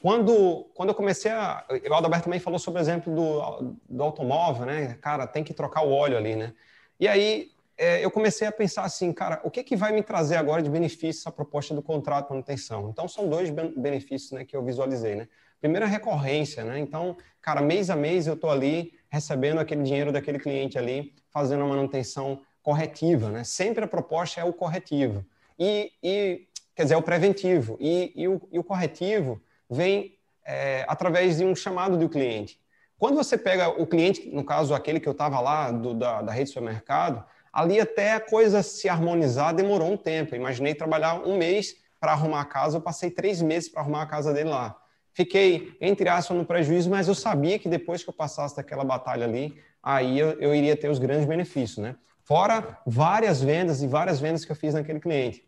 quando, 0.00 0.66
quando 0.74 0.90
eu 0.90 0.94
comecei 0.94 1.30
a... 1.30 1.64
O 1.90 1.94
Adalberto 1.94 2.24
também 2.24 2.40
falou 2.40 2.58
sobre 2.58 2.80
o 2.80 2.82
exemplo 2.82 3.14
do, 3.14 3.76
do 3.88 4.02
automóvel, 4.02 4.66
né? 4.66 4.96
Cara, 5.00 5.26
tem 5.26 5.42
que 5.42 5.52
trocar 5.52 5.82
o 5.82 5.92
óleo 5.92 6.16
ali, 6.16 6.36
né? 6.36 6.54
E 7.00 7.06
aí, 7.06 7.50
é, 7.76 8.04
eu 8.04 8.10
comecei 8.10 8.46
a 8.46 8.52
pensar 8.52 8.84
assim, 8.84 9.12
cara, 9.12 9.40
o 9.44 9.50
que, 9.50 9.62
que 9.62 9.76
vai 9.76 9.92
me 9.92 10.02
trazer 10.02 10.36
agora 10.36 10.60
de 10.60 10.68
benefício 10.68 11.20
essa 11.20 11.30
proposta 11.30 11.74
do 11.74 11.82
contrato 11.82 12.26
de 12.26 12.32
manutenção? 12.32 12.90
Então, 12.90 13.06
são 13.06 13.28
dois 13.28 13.50
ben- 13.50 13.72
benefícios 13.76 14.32
né, 14.32 14.44
que 14.44 14.56
eu 14.56 14.64
visualizei, 14.64 15.14
né? 15.14 15.28
Primeiro, 15.60 15.86
a 15.86 15.88
recorrência, 15.88 16.64
né? 16.64 16.78
Então, 16.78 17.16
cara, 17.40 17.60
mês 17.60 17.90
a 17.90 17.96
mês 17.96 18.26
eu 18.26 18.34
estou 18.34 18.50
ali 18.50 18.92
recebendo 19.08 19.58
aquele 19.58 19.82
dinheiro 19.82 20.12
daquele 20.12 20.38
cliente 20.38 20.78
ali, 20.78 21.14
fazendo 21.30 21.64
a 21.64 21.66
manutenção 21.66 22.40
corretiva, 22.62 23.30
né? 23.30 23.44
Sempre 23.44 23.84
a 23.84 23.88
proposta 23.88 24.40
é 24.40 24.44
o 24.44 24.52
corretivo. 24.52 25.24
E, 25.58 25.92
e 26.02 26.46
quer 26.74 26.82
dizer, 26.82 26.94
é 26.94 26.98
o 26.98 27.02
preventivo. 27.02 27.76
E, 27.80 28.12
e, 28.14 28.28
o, 28.28 28.40
e 28.52 28.58
o 28.58 28.64
corretivo 28.64 29.40
vem 29.70 30.16
é, 30.44 30.84
através 30.88 31.38
de 31.38 31.44
um 31.44 31.54
chamado 31.54 31.96
do 31.96 32.08
cliente. 32.08 32.58
Quando 32.98 33.16
você 33.16 33.38
pega 33.38 33.68
o 33.68 33.86
cliente, 33.86 34.28
no 34.30 34.44
caso 34.44 34.74
aquele 34.74 34.98
que 34.98 35.08
eu 35.08 35.12
estava 35.12 35.40
lá, 35.40 35.70
do, 35.70 35.94
da, 35.94 36.22
da 36.22 36.32
rede 36.32 36.48
supermercado, 36.48 37.24
ali 37.52 37.80
até 37.80 38.14
a 38.14 38.20
coisa 38.20 38.62
se 38.62 38.88
harmonizar 38.88 39.54
demorou 39.54 39.92
um 39.92 39.96
tempo. 39.96 40.34
Eu 40.34 40.40
imaginei 40.40 40.74
trabalhar 40.74 41.14
um 41.26 41.36
mês 41.36 41.76
para 42.00 42.12
arrumar 42.12 42.40
a 42.40 42.44
casa, 42.44 42.76
eu 42.76 42.80
passei 42.80 43.10
três 43.10 43.42
meses 43.42 43.68
para 43.68 43.82
arrumar 43.82 44.02
a 44.02 44.06
casa 44.06 44.32
dele 44.32 44.50
lá. 44.50 44.76
Fiquei, 45.12 45.76
entre 45.80 46.08
aspas, 46.08 46.36
no 46.36 46.44
prejuízo, 46.44 46.88
mas 46.88 47.08
eu 47.08 47.14
sabia 47.14 47.58
que 47.58 47.68
depois 47.68 48.02
que 48.02 48.08
eu 48.08 48.14
passasse 48.14 48.56
daquela 48.56 48.84
batalha 48.84 49.24
ali, 49.26 49.60
aí 49.82 50.18
eu, 50.18 50.30
eu 50.40 50.54
iria 50.54 50.76
ter 50.76 50.88
os 50.88 50.98
grandes 50.98 51.26
benefícios, 51.26 51.78
né? 51.78 51.96
Fora 52.22 52.78
várias 52.86 53.42
vendas 53.42 53.82
e 53.82 53.86
várias 53.86 54.20
vendas 54.20 54.44
que 54.44 54.52
eu 54.52 54.56
fiz 54.56 54.74
naquele 54.74 55.00
cliente. 55.00 55.44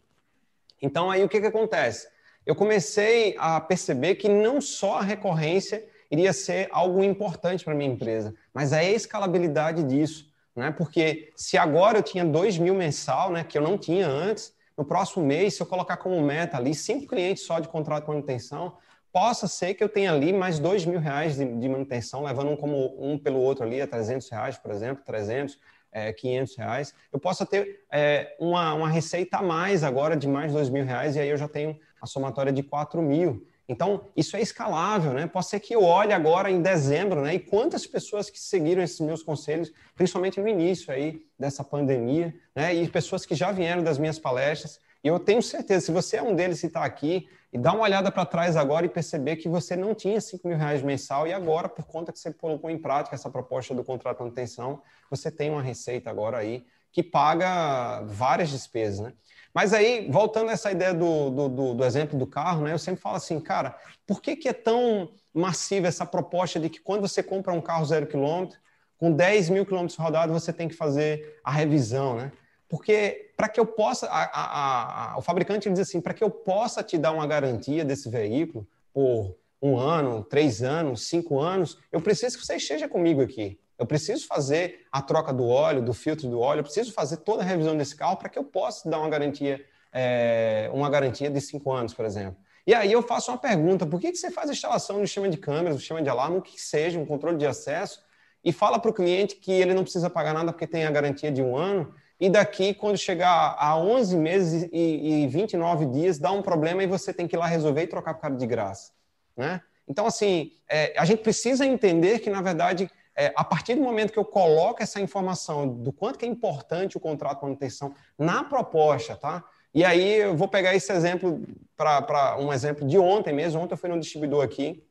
Então, 0.82 1.10
aí 1.10 1.22
o 1.22 1.28
que, 1.28 1.40
que 1.40 1.46
acontece? 1.46 2.08
Eu 2.46 2.54
comecei 2.54 3.34
a 3.38 3.60
perceber 3.60 4.16
que 4.16 4.28
não 4.28 4.60
só 4.60 4.98
a 4.98 5.02
recorrência 5.02 5.84
iria 6.10 6.32
ser 6.32 6.68
algo 6.72 7.04
importante 7.04 7.64
para 7.64 7.74
minha 7.74 7.90
empresa, 7.90 8.34
mas 8.52 8.72
a 8.72 8.82
escalabilidade 8.82 9.82
disso. 9.84 10.30
Né? 10.56 10.70
Porque 10.70 11.32
se 11.36 11.56
agora 11.56 11.98
eu 11.98 12.02
tinha 12.02 12.24
2 12.24 12.58
mil 12.58 12.74
mensal, 12.74 13.30
né, 13.30 13.44
que 13.44 13.56
eu 13.56 13.62
não 13.62 13.78
tinha 13.78 14.08
antes, 14.08 14.52
no 14.76 14.84
próximo 14.84 15.24
mês, 15.24 15.54
se 15.54 15.62
eu 15.62 15.66
colocar 15.66 15.98
como 15.98 16.20
meta 16.22 16.56
ali 16.56 16.74
cinco 16.74 17.06
clientes 17.06 17.44
só 17.44 17.60
de 17.60 17.68
contrato 17.68 18.04
de 18.04 18.10
manutenção, 18.10 18.76
possa 19.12 19.46
ser 19.46 19.74
que 19.74 19.84
eu 19.84 19.88
tenha 19.88 20.12
ali 20.12 20.32
mais 20.32 20.58
2 20.58 20.86
mil 20.86 20.98
reais 20.98 21.36
de, 21.36 21.44
de 21.44 21.68
manutenção, 21.68 22.22
levando 22.22 22.50
um, 22.50 22.56
como, 22.56 22.96
um 22.98 23.18
pelo 23.18 23.40
outro 23.40 23.64
ali 23.64 23.80
a 23.80 23.86
300 23.86 24.28
reais, 24.30 24.56
por 24.56 24.70
exemplo, 24.70 25.04
300, 25.04 25.58
é, 25.92 26.12
500 26.12 26.56
reais. 26.56 26.94
Eu 27.12 27.18
possa 27.18 27.44
ter 27.44 27.84
é, 27.90 28.34
uma, 28.38 28.72
uma 28.74 28.88
receita 28.88 29.38
a 29.38 29.42
mais 29.42 29.84
agora 29.84 30.16
de 30.16 30.28
mais 30.28 30.52
2 30.52 30.70
mil 30.70 30.84
reais 30.84 31.16
e 31.16 31.20
aí 31.20 31.28
eu 31.28 31.36
já 31.36 31.48
tenho 31.48 31.78
a 32.00 32.06
somatória 32.06 32.52
de 32.52 32.62
4 32.62 33.00
mil. 33.02 33.46
Então, 33.68 34.06
isso 34.16 34.36
é 34.36 34.40
escalável, 34.40 35.12
né? 35.12 35.28
Pode 35.28 35.46
ser 35.46 35.60
que 35.60 35.72
eu 35.72 35.84
olhe 35.84 36.12
agora 36.12 36.50
em 36.50 36.60
dezembro, 36.60 37.20
né? 37.22 37.34
E 37.34 37.38
quantas 37.38 37.86
pessoas 37.86 38.28
que 38.28 38.40
seguiram 38.40 38.82
esses 38.82 38.98
meus 38.98 39.22
conselhos, 39.22 39.72
principalmente 39.94 40.40
no 40.40 40.48
início 40.48 40.92
aí 40.92 41.22
dessa 41.38 41.62
pandemia, 41.62 42.34
né? 42.54 42.74
E 42.74 42.88
pessoas 42.88 43.24
que 43.24 43.34
já 43.34 43.52
vieram 43.52 43.84
das 43.84 43.96
minhas 43.96 44.18
palestras. 44.18 44.80
E 45.04 45.08
eu 45.08 45.20
tenho 45.20 45.40
certeza, 45.40 45.86
se 45.86 45.92
você 45.92 46.16
é 46.16 46.22
um 46.22 46.34
deles 46.34 46.62
e 46.64 46.66
está 46.66 46.84
aqui, 46.84 47.28
e 47.52 47.58
dá 47.58 47.72
uma 47.72 47.82
olhada 47.82 48.10
para 48.10 48.24
trás 48.26 48.56
agora 48.56 48.86
e 48.86 48.88
perceber 48.88 49.36
que 49.36 49.48
você 49.48 49.74
não 49.74 49.94
tinha 49.94 50.20
5 50.20 50.46
mil 50.46 50.56
reais 50.56 50.82
mensal 50.82 51.26
e 51.26 51.32
agora, 51.32 51.68
por 51.68 51.84
conta 51.84 52.12
que 52.12 52.18
você 52.18 52.32
colocou 52.32 52.70
em 52.70 52.78
prática 52.78 53.14
essa 53.14 53.30
proposta 53.30 53.74
do 53.74 53.82
contrato 53.84 54.18
de 54.18 54.24
manutenção, 54.24 54.82
você 55.08 55.30
tem 55.30 55.50
uma 55.50 55.62
receita 55.62 56.10
agora 56.10 56.38
aí 56.38 56.64
que 56.92 57.02
paga 57.02 58.02
várias 58.02 58.50
despesas, 58.50 59.00
né? 59.00 59.12
Mas 59.52 59.72
aí, 59.72 60.08
voltando 60.10 60.50
a 60.50 60.52
essa 60.52 60.70
ideia 60.70 60.94
do, 60.94 61.30
do, 61.30 61.48
do, 61.48 61.74
do, 61.74 61.84
exemplo 61.84 62.18
do 62.18 62.26
carro, 62.26 62.64
né? 62.64 62.72
Eu 62.72 62.78
sempre 62.78 63.00
falo 63.00 63.16
assim, 63.16 63.40
cara, 63.40 63.76
por 64.06 64.22
que, 64.22 64.36
que 64.36 64.48
é 64.48 64.52
tão 64.52 65.10
massiva 65.34 65.88
essa 65.88 66.06
proposta 66.06 66.60
de 66.60 66.68
que 66.68 66.80
quando 66.80 67.02
você 67.02 67.22
compra 67.22 67.52
um 67.52 67.60
carro 67.60 67.84
zero 67.84 68.06
quilômetro, 68.06 68.58
com 68.96 69.10
10 69.10 69.48
mil 69.48 69.66
quilômetros 69.66 69.98
rodados, 69.98 70.32
você 70.40 70.52
tem 70.52 70.68
que 70.68 70.74
fazer 70.74 71.40
a 71.42 71.50
revisão, 71.50 72.16
né? 72.16 72.32
Porque 72.68 73.32
para 73.36 73.48
que 73.48 73.58
eu 73.58 73.66
possa, 73.66 74.06
a, 74.06 74.22
a, 74.22 75.12
a, 75.14 75.18
o 75.18 75.22
fabricante 75.22 75.68
diz 75.70 75.80
assim, 75.80 76.00
para 76.00 76.14
que 76.14 76.22
eu 76.22 76.30
possa 76.30 76.82
te 76.82 76.96
dar 76.96 77.10
uma 77.10 77.26
garantia 77.26 77.84
desse 77.84 78.08
veículo 78.08 78.68
por 78.92 79.34
um 79.60 79.76
ano, 79.76 80.22
três 80.22 80.62
anos, 80.62 81.08
cinco 81.08 81.40
anos, 81.40 81.78
eu 81.90 82.00
preciso 82.00 82.38
que 82.38 82.46
você 82.46 82.56
esteja 82.56 82.88
comigo 82.88 83.20
aqui. 83.20 83.58
Eu 83.80 83.86
preciso 83.86 84.26
fazer 84.26 84.86
a 84.92 85.00
troca 85.00 85.32
do 85.32 85.48
óleo, 85.48 85.80
do 85.80 85.94
filtro 85.94 86.28
do 86.28 86.38
óleo, 86.38 86.60
eu 86.60 86.64
preciso 86.64 86.92
fazer 86.92 87.16
toda 87.16 87.42
a 87.42 87.46
revisão 87.46 87.74
desse 87.74 87.96
carro 87.96 88.14
para 88.14 88.28
que 88.28 88.38
eu 88.38 88.44
possa 88.44 88.90
dar 88.90 88.98
uma 88.98 89.08
garantia, 89.08 89.64
é, 89.90 90.70
uma 90.74 90.90
garantia 90.90 91.30
de 91.30 91.40
cinco 91.40 91.72
anos, 91.72 91.94
por 91.94 92.04
exemplo. 92.04 92.36
E 92.66 92.74
aí 92.74 92.92
eu 92.92 93.00
faço 93.02 93.30
uma 93.30 93.38
pergunta: 93.38 93.86
por 93.86 93.98
que, 93.98 94.12
que 94.12 94.18
você 94.18 94.30
faz 94.30 94.50
a 94.50 94.52
instalação 94.52 95.00
do 95.00 95.06
sistema 95.06 95.30
de 95.30 95.38
câmeras, 95.38 95.76
do 95.76 95.78
sistema 95.78 96.02
de 96.02 96.10
alarme, 96.10 96.36
o 96.36 96.42
que 96.42 96.60
seja, 96.60 96.98
um 96.98 97.06
controle 97.06 97.38
de 97.38 97.46
acesso, 97.46 98.04
e 98.44 98.52
fala 98.52 98.78
para 98.78 98.90
o 98.90 98.94
cliente 98.94 99.36
que 99.36 99.50
ele 99.50 99.72
não 99.72 99.82
precisa 99.82 100.10
pagar 100.10 100.34
nada 100.34 100.52
porque 100.52 100.66
tem 100.66 100.84
a 100.84 100.90
garantia 100.90 101.32
de 101.32 101.40
um 101.40 101.56
ano, 101.56 101.94
e 102.20 102.28
daqui, 102.28 102.74
quando 102.74 102.98
chegar 102.98 103.56
a 103.58 103.78
11 103.78 104.14
meses 104.18 104.68
e, 104.70 105.24
e 105.24 105.26
29 105.26 105.86
dias, 105.86 106.18
dá 106.18 106.30
um 106.30 106.42
problema 106.42 106.82
e 106.82 106.86
você 106.86 107.14
tem 107.14 107.26
que 107.26 107.34
ir 107.34 107.38
lá 107.38 107.46
resolver 107.46 107.84
e 107.84 107.86
trocar 107.86 108.12
por 108.12 108.20
cara 108.20 108.34
de 108.34 108.46
graça. 108.46 108.92
Né? 109.34 109.62
Então, 109.88 110.04
assim, 110.06 110.52
é, 110.68 110.92
a 110.98 111.06
gente 111.06 111.22
precisa 111.22 111.64
entender 111.64 112.18
que, 112.18 112.28
na 112.28 112.42
verdade, 112.42 112.90
é, 113.20 113.34
a 113.36 113.44
partir 113.44 113.74
do 113.74 113.82
momento 113.82 114.14
que 114.14 114.18
eu 114.18 114.24
coloco 114.24 114.82
essa 114.82 114.98
informação 114.98 115.68
do 115.68 115.92
quanto 115.92 116.18
que 116.18 116.24
é 116.24 116.28
importante 116.28 116.96
o 116.96 117.00
contrato 117.00 117.40
de 117.40 117.44
manutenção 117.44 117.94
na 118.18 118.42
proposta, 118.42 119.14
tá? 119.14 119.44
E 119.74 119.84
aí 119.84 120.20
eu 120.20 120.34
vou 120.34 120.48
pegar 120.48 120.74
esse 120.74 120.90
exemplo 120.90 121.46
para 121.76 122.38
um 122.38 122.50
exemplo 122.50 122.88
de 122.88 122.98
ontem 122.98 123.34
mesmo. 123.34 123.60
Ontem 123.60 123.74
eu 123.74 123.76
fui 123.76 123.90
num 123.90 124.00
distribuidor 124.00 124.42
aqui 124.42 124.82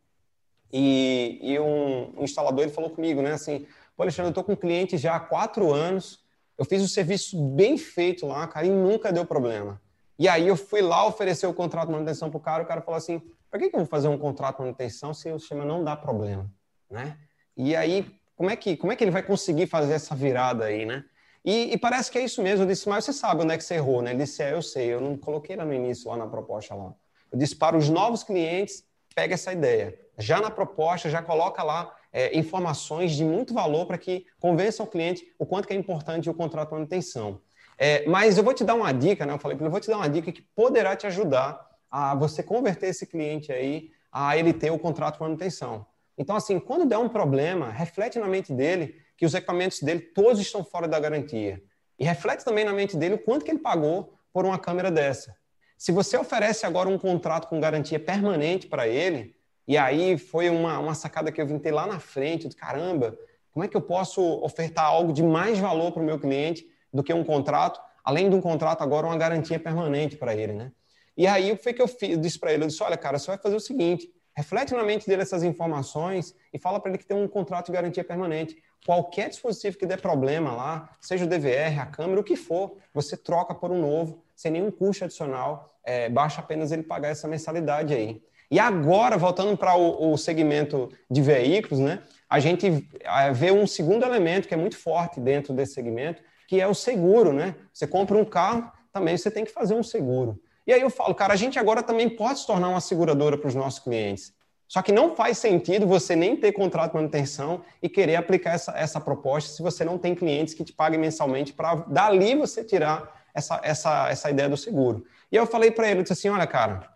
e, 0.71 1.39
e 1.41 1.59
um, 1.59 2.19
um, 2.19 2.23
instalador 2.23 2.63
ele 2.63 2.71
falou 2.71 2.91
comigo, 2.91 3.19
né? 3.23 3.31
Assim, 3.31 3.65
pô, 3.97 4.03
Alexandre, 4.03 4.27
eu 4.27 4.29
estou 4.29 4.43
com 4.43 4.51
um 4.51 4.55
cliente 4.55 4.95
já 4.95 5.15
há 5.15 5.19
quatro 5.19 5.73
anos, 5.73 6.23
eu 6.55 6.63
fiz 6.65 6.83
o 6.83 6.87
serviço 6.87 7.35
bem 7.55 7.79
feito 7.79 8.27
lá, 8.27 8.45
cara, 8.45 8.67
e 8.67 8.69
nunca 8.69 9.11
deu 9.11 9.25
problema. 9.25 9.81
E 10.19 10.27
aí 10.27 10.47
eu 10.47 10.55
fui 10.55 10.83
lá 10.83 11.03
oferecer 11.07 11.47
o 11.47 11.53
contrato 11.53 11.87
de 11.87 11.93
manutenção 11.93 12.29
para 12.29 12.37
o 12.37 12.41
cara, 12.41 12.61
o 12.61 12.67
cara 12.67 12.81
falou 12.81 12.97
assim, 12.99 13.23
para 13.49 13.59
que, 13.59 13.69
que 13.69 13.75
eu 13.75 13.79
vou 13.79 13.87
fazer 13.87 14.07
um 14.07 14.19
contrato 14.19 14.57
de 14.57 14.61
manutenção 14.61 15.15
se 15.15 15.31
o 15.31 15.39
sistema 15.39 15.65
não 15.65 15.83
dá 15.83 15.95
problema, 15.95 16.47
né? 16.91 17.17
E 17.57 17.75
aí, 17.75 18.18
como 18.39 18.49
é 18.49 18.55
que, 18.55 18.77
como 18.77 18.93
é 18.93 18.95
que 18.95 19.03
ele 19.03 19.11
vai 19.11 19.21
conseguir 19.21 19.67
fazer 19.67 19.91
essa 19.91 20.15
virada 20.15 20.63
aí, 20.63 20.85
né? 20.85 21.03
E, 21.43 21.73
e, 21.73 21.77
parece 21.77 22.09
que 22.09 22.17
é 22.17 22.23
isso 22.23 22.41
mesmo. 22.41 22.63
Eu 22.63 22.69
disse, 22.69 22.87
mas 22.87 23.03
você 23.03 23.11
sabe 23.11 23.43
onde 23.43 23.53
é 23.53 23.57
que 23.57 23.63
você 23.65 23.73
errou, 23.73 24.01
né? 24.01 24.11
Ele 24.11 24.23
disse, 24.23 24.41
é, 24.41 24.53
eu 24.53 24.61
sei. 24.61 24.93
Eu 24.93 25.01
não 25.01 25.17
coloquei 25.17 25.57
lá 25.57 25.65
no 25.65 25.73
início, 25.73 26.09
lá 26.09 26.15
na 26.15 26.25
proposta 26.25 26.73
lá. 26.73 26.93
Eu 27.29 27.37
disse, 27.37 27.53
para 27.53 27.75
os 27.75 27.89
novos 27.89 28.23
clientes, 28.23 28.85
pega 29.13 29.33
essa 29.33 29.51
ideia. 29.51 29.93
Já 30.17 30.39
na 30.39 30.49
proposta, 30.49 31.09
já 31.09 31.21
coloca 31.21 31.61
lá 31.63 31.93
é, 32.13 32.37
informações 32.37 33.11
de 33.11 33.25
muito 33.25 33.53
valor 33.53 33.85
para 33.85 33.97
que 33.97 34.25
convença 34.39 34.83
o 34.83 34.87
cliente 34.87 35.33
o 35.37 35.45
quanto 35.45 35.67
que 35.67 35.73
é 35.73 35.75
importante 35.75 36.29
o 36.29 36.33
contrato 36.33 36.69
de 36.69 36.75
manutenção. 36.75 37.41
É, 37.77 38.07
mas 38.07 38.37
eu 38.37 38.43
vou 38.43 38.53
te 38.53 38.63
dar 38.63 38.75
uma 38.75 38.93
dica, 38.93 39.25
né? 39.25 39.33
Eu 39.33 39.39
falei, 39.39 39.57
eu 39.59 39.69
vou 39.69 39.81
te 39.81 39.89
dar 39.89 39.97
uma 39.97 40.09
dica 40.09 40.31
que 40.31 40.41
poderá 40.55 40.95
te 40.95 41.05
ajudar 41.07 41.59
a 41.91 42.15
você 42.15 42.41
converter 42.41 42.87
esse 42.87 43.05
cliente 43.05 43.51
aí 43.51 43.91
a 44.09 44.37
ele 44.37 44.53
ter 44.53 44.71
o 44.71 44.79
contrato 44.79 45.15
de 45.15 45.23
manutenção. 45.23 45.85
Então, 46.19 46.35
assim, 46.35 46.59
quando 46.59 46.85
der 46.85 46.97
um 46.97 47.07
problema, 47.07 47.71
reflete 47.71 48.19
na 48.19 48.27
mente 48.27 48.51
dele 48.51 48.97
que 49.15 49.25
os 49.25 49.33
equipamentos 49.33 49.81
dele 49.81 50.01
todos 50.01 50.41
estão 50.41 50.65
fora 50.65 50.85
da 50.85 50.99
garantia. 50.99 51.63
E 51.97 52.03
reflete 52.03 52.43
também 52.43 52.65
na 52.65 52.73
mente 52.73 52.97
dele 52.97 53.15
o 53.15 53.19
quanto 53.19 53.45
que 53.45 53.51
ele 53.51 53.59
pagou 53.59 54.13
por 54.33 54.45
uma 54.45 54.59
câmera 54.59 54.91
dessa. 54.91 55.33
Se 55.77 55.93
você 55.93 56.17
oferece 56.17 56.65
agora 56.65 56.89
um 56.89 56.97
contrato 56.97 57.47
com 57.47 57.57
garantia 57.57 57.97
permanente 57.97 58.67
para 58.67 58.85
ele, 58.85 59.33
e 59.65 59.77
aí 59.77 60.17
foi 60.17 60.49
uma, 60.49 60.77
uma 60.77 60.93
sacada 60.93 61.31
que 61.31 61.41
eu 61.41 61.47
vim 61.47 61.57
ter 61.57 61.71
lá 61.71 61.87
na 61.87 62.01
frente, 62.01 62.49
de 62.49 62.55
caramba, 62.55 63.17
como 63.53 63.63
é 63.63 63.67
que 63.69 63.77
eu 63.77 63.81
posso 63.81 64.21
ofertar 64.43 64.85
algo 64.85 65.13
de 65.13 65.23
mais 65.23 65.57
valor 65.57 65.93
para 65.93 66.01
o 66.01 66.05
meu 66.05 66.19
cliente 66.19 66.67
do 66.93 67.01
que 67.01 67.13
um 67.13 67.23
contrato, 67.23 67.79
além 68.03 68.29
de 68.29 68.35
um 68.35 68.41
contrato 68.41 68.81
agora, 68.81 69.07
uma 69.07 69.17
garantia 69.17 69.57
permanente 69.57 70.17
para 70.17 70.35
ele, 70.35 70.51
né? 70.51 70.71
E 71.15 71.25
aí 71.25 71.55
foi 71.55 71.73
que 71.73 71.81
eu, 71.81 71.87
fiz, 71.87 72.19
disse 72.19 72.37
para 72.37 72.51
ele, 72.51 72.63
eu 72.63 72.67
disse, 72.67 72.83
olha, 72.83 72.97
cara, 72.97 73.17
você 73.17 73.27
vai 73.27 73.37
fazer 73.37 73.55
o 73.55 73.59
seguinte, 73.59 74.09
reflete 74.35 74.73
na 74.73 74.83
mente 74.83 75.07
dele 75.07 75.21
essas 75.21 75.43
informações 75.43 76.35
e 76.53 76.59
fala 76.59 76.79
para 76.79 76.91
ele 76.91 76.97
que 76.97 77.05
tem 77.05 77.17
um 77.17 77.27
contrato 77.27 77.67
de 77.67 77.71
garantia 77.71 78.03
permanente. 78.03 78.61
Qualquer 78.85 79.29
dispositivo 79.29 79.77
que 79.77 79.85
der 79.85 80.01
problema 80.01 80.51
lá, 80.51 80.89
seja 81.01 81.25
o 81.25 81.27
DVR, 81.27 81.79
a 81.81 81.85
câmera, 81.85 82.21
o 82.21 82.23
que 82.23 82.35
for, 82.35 82.77
você 82.93 83.17
troca 83.17 83.53
por 83.53 83.71
um 83.71 83.81
novo 83.81 84.23
sem 84.35 84.51
nenhum 84.51 84.71
custo 84.71 85.03
adicional, 85.03 85.75
é, 85.83 86.07
basta 86.09 86.39
apenas 86.39 86.71
ele 86.71 86.83
pagar 86.83 87.09
essa 87.09 87.27
mensalidade 87.27 87.93
aí. 87.93 88.21
E 88.51 88.57
agora, 88.57 89.17
voltando 89.17 89.55
para 89.55 89.75
o, 89.75 90.13
o, 90.13 90.17
segmento 90.17 90.89
de 91.09 91.21
veículos, 91.21 91.79
né, 91.79 92.01
a 92.27 92.39
gente 92.39 92.87
vê 93.33 93.51
um 93.51 93.67
segundo 93.67 94.03
elemento 94.03 94.47
que 94.47 94.53
é 94.53 94.57
muito 94.57 94.77
forte 94.77 95.19
dentro 95.19 95.53
desse 95.53 95.73
segmento, 95.73 96.23
que 96.47 96.59
é 96.59 96.65
o 96.65 96.73
seguro. 96.73 97.31
Né? 97.31 97.53
Você 97.71 97.85
compra 97.85 98.17
um 98.17 98.25
carro, 98.25 98.71
também 98.91 99.15
você 99.15 99.29
tem 99.29 99.45
que 99.45 99.51
fazer 99.51 99.75
um 99.75 99.83
seguro. 99.83 100.41
E 100.69 100.71
aí 100.71 100.81
eu 100.81 100.89
falo, 100.91 101.15
cara, 101.15 101.33
a 101.33 101.35
gente 101.35 101.57
agora 101.57 101.81
também 101.81 102.07
pode 102.07 102.41
se 102.41 102.45
tornar 102.45 102.69
uma 102.69 102.79
seguradora 102.79 103.35
para 103.35 103.47
os 103.47 103.55
nossos 103.55 103.79
clientes. 103.79 104.31
Só 104.67 104.83
que 104.83 104.91
não 104.91 105.15
faz 105.15 105.39
sentido 105.39 105.87
você 105.87 106.15
nem 106.15 106.35
ter 106.35 106.51
contrato 106.51 106.91
de 106.91 106.97
manutenção 106.97 107.63
e 107.81 107.89
querer 107.89 108.17
aplicar 108.17 108.53
essa, 108.53 108.77
essa 108.77 109.01
proposta 109.01 109.49
se 109.51 109.63
você 109.63 109.83
não 109.83 109.97
tem 109.97 110.13
clientes 110.13 110.53
que 110.53 110.63
te 110.63 110.71
paguem 110.71 110.99
mensalmente 110.99 111.53
para 111.53 111.73
dali 111.87 112.35
você 112.35 112.63
tirar 112.63 113.19
essa, 113.33 113.59
essa, 113.63 114.09
essa 114.11 114.29
ideia 114.29 114.47
do 114.47 114.55
seguro. 114.55 115.03
E 115.31 115.35
eu 115.35 115.47
falei 115.47 115.71
para 115.71 115.89
ele, 115.89 116.01
eu 116.01 116.03
disse 116.03 116.13
assim, 116.13 116.29
olha, 116.29 116.45
cara, 116.45 116.87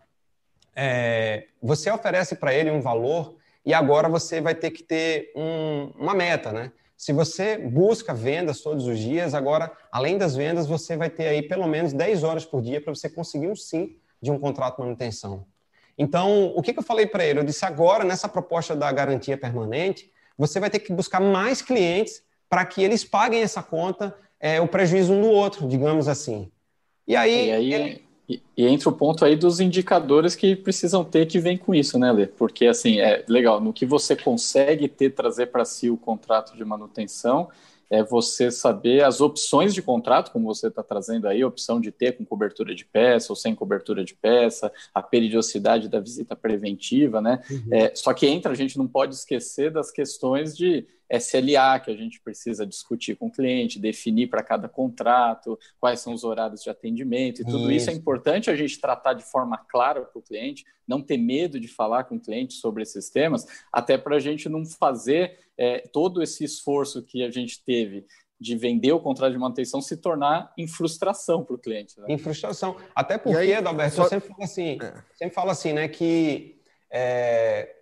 é, 0.76 1.48
você 1.60 1.90
oferece 1.90 2.36
para 2.36 2.54
ele 2.54 2.70
um 2.70 2.80
valor 2.80 3.34
e 3.66 3.74
agora 3.74 4.08
você 4.08 4.40
vai 4.40 4.54
ter 4.54 4.70
que 4.70 4.84
ter 4.84 5.32
um, 5.34 5.90
uma 5.98 6.14
meta, 6.14 6.52
né? 6.52 6.70
Se 6.96 7.12
você 7.12 7.58
busca 7.58 8.14
vendas 8.14 8.60
todos 8.60 8.86
os 8.86 8.98
dias, 8.98 9.34
agora, 9.34 9.70
além 9.90 10.16
das 10.16 10.34
vendas, 10.34 10.66
você 10.66 10.96
vai 10.96 11.10
ter 11.10 11.26
aí 11.26 11.42
pelo 11.42 11.66
menos 11.66 11.92
10 11.92 12.22
horas 12.22 12.44
por 12.44 12.62
dia 12.62 12.80
para 12.80 12.94
você 12.94 13.10
conseguir 13.10 13.48
um 13.48 13.56
sim 13.56 13.96
de 14.22 14.30
um 14.30 14.38
contrato 14.38 14.76
de 14.76 14.82
manutenção. 14.82 15.46
Então, 15.98 16.52
o 16.56 16.62
que, 16.62 16.72
que 16.72 16.78
eu 16.78 16.82
falei 16.82 17.06
para 17.06 17.24
ele? 17.24 17.40
Eu 17.40 17.44
disse, 17.44 17.64
agora, 17.64 18.04
nessa 18.04 18.28
proposta 18.28 18.74
da 18.74 18.90
garantia 18.90 19.36
permanente, 19.36 20.10
você 20.36 20.58
vai 20.58 20.70
ter 20.70 20.80
que 20.80 20.92
buscar 20.92 21.20
mais 21.20 21.62
clientes 21.62 22.22
para 22.48 22.64
que 22.64 22.82
eles 22.82 23.04
paguem 23.04 23.42
essa 23.42 23.62
conta 23.62 24.16
é, 24.40 24.60
o 24.60 24.68
prejuízo 24.68 25.12
um 25.12 25.20
do 25.20 25.28
outro, 25.28 25.68
digamos 25.68 26.08
assim. 26.08 26.50
E 27.06 27.16
aí. 27.16 27.48
E, 27.48 27.52
aí 27.52 27.74
ele... 27.74 28.03
e, 28.28 28.40
e 28.56 28.66
entra 28.66 28.88
o 28.88 28.92
ponto 28.92 29.24
aí 29.24 29.36
dos 29.36 29.60
indicadores 29.60 30.34
que 30.34 30.56
precisam 30.56 31.04
ter 31.04 31.26
que 31.26 31.38
vem 31.38 31.56
com 31.56 31.74
isso, 31.74 31.98
né, 31.98 32.10
Lê? 32.10 32.26
Porque, 32.26 32.66
assim, 32.66 33.00
é 33.00 33.24
legal, 33.28 33.60
no 33.60 33.72
que 33.72 33.84
você 33.84 34.16
consegue 34.16 34.88
ter, 34.88 35.10
trazer 35.10 35.46
para 35.46 35.64
si 35.64 35.90
o 35.90 35.96
contrato 35.96 36.56
de 36.56 36.64
manutenção 36.64 37.48
é 37.90 38.02
você 38.02 38.50
saber 38.50 39.04
as 39.04 39.20
opções 39.20 39.74
de 39.74 39.82
contrato, 39.82 40.32
como 40.32 40.46
você 40.46 40.68
está 40.68 40.82
trazendo 40.82 41.28
aí, 41.28 41.44
opção 41.44 41.80
de 41.80 41.92
ter 41.92 42.12
com 42.12 42.24
cobertura 42.24 42.74
de 42.74 42.84
peça 42.84 43.30
ou 43.30 43.36
sem 43.36 43.54
cobertura 43.54 44.04
de 44.04 44.14
peça, 44.14 44.72
a 44.94 45.02
periodicidade 45.02 45.88
da 45.88 46.00
visita 46.00 46.34
preventiva, 46.34 47.20
né? 47.20 47.42
Uhum. 47.50 47.68
É, 47.70 47.94
só 47.94 48.12
que 48.12 48.26
entra, 48.26 48.52
a 48.52 48.56
gente 48.56 48.78
não 48.78 48.86
pode 48.86 49.14
esquecer 49.14 49.70
das 49.70 49.90
questões 49.90 50.56
de 50.56 50.86
SLA 51.10 51.80
que 51.80 51.90
a 51.90 51.96
gente 51.96 52.20
precisa 52.20 52.66
discutir 52.66 53.16
com 53.16 53.26
o 53.26 53.30
cliente, 53.30 53.78
definir 53.78 54.28
para 54.28 54.42
cada 54.42 54.68
contrato, 54.68 55.58
quais 55.78 56.00
são 56.00 56.12
os 56.12 56.24
horários 56.24 56.62
de 56.62 56.70
atendimento 56.70 57.42
e 57.42 57.44
tudo 57.44 57.70
isso. 57.70 57.88
isso 57.88 57.90
é 57.90 57.92
importante 57.92 58.50
a 58.50 58.56
gente 58.56 58.80
tratar 58.80 59.14
de 59.14 59.24
forma 59.24 59.58
clara 59.58 60.02
para 60.02 60.18
o 60.18 60.22
cliente, 60.22 60.64
não 60.86 61.00
ter 61.00 61.16
medo 61.16 61.60
de 61.60 61.68
falar 61.68 62.04
com 62.04 62.16
o 62.16 62.20
cliente 62.20 62.54
sobre 62.54 62.82
esses 62.82 63.10
temas, 63.10 63.46
até 63.72 63.96
para 63.98 64.16
a 64.16 64.20
gente 64.20 64.48
não 64.48 64.64
fazer 64.64 65.38
é, 65.56 65.80
todo 65.92 66.22
esse 66.22 66.44
esforço 66.44 67.02
que 67.02 67.22
a 67.22 67.30
gente 67.30 67.62
teve 67.64 68.06
de 68.40 68.56
vender 68.56 68.92
o 68.92 69.00
contrato 69.00 69.32
de 69.32 69.38
manutenção 69.38 69.80
se 69.80 69.96
tornar 69.96 70.52
em 70.58 70.66
frustração 70.66 71.44
para 71.44 71.54
o 71.54 71.58
cliente. 71.58 71.98
Né? 71.98 72.06
Em 72.08 72.18
frustração. 72.18 72.76
Até 72.94 73.16
porque, 73.16 73.38
aí, 73.38 73.54
Adalberto, 73.54 73.96
só... 73.96 74.02
eu 74.02 74.08
sempre 74.08 74.28
falo 74.28 74.42
assim, 74.42 74.78
é. 74.82 74.94
sempre 75.14 75.34
falo 75.34 75.50
assim, 75.50 75.72
né, 75.72 75.88
que 75.88 76.60
é, 76.90 77.74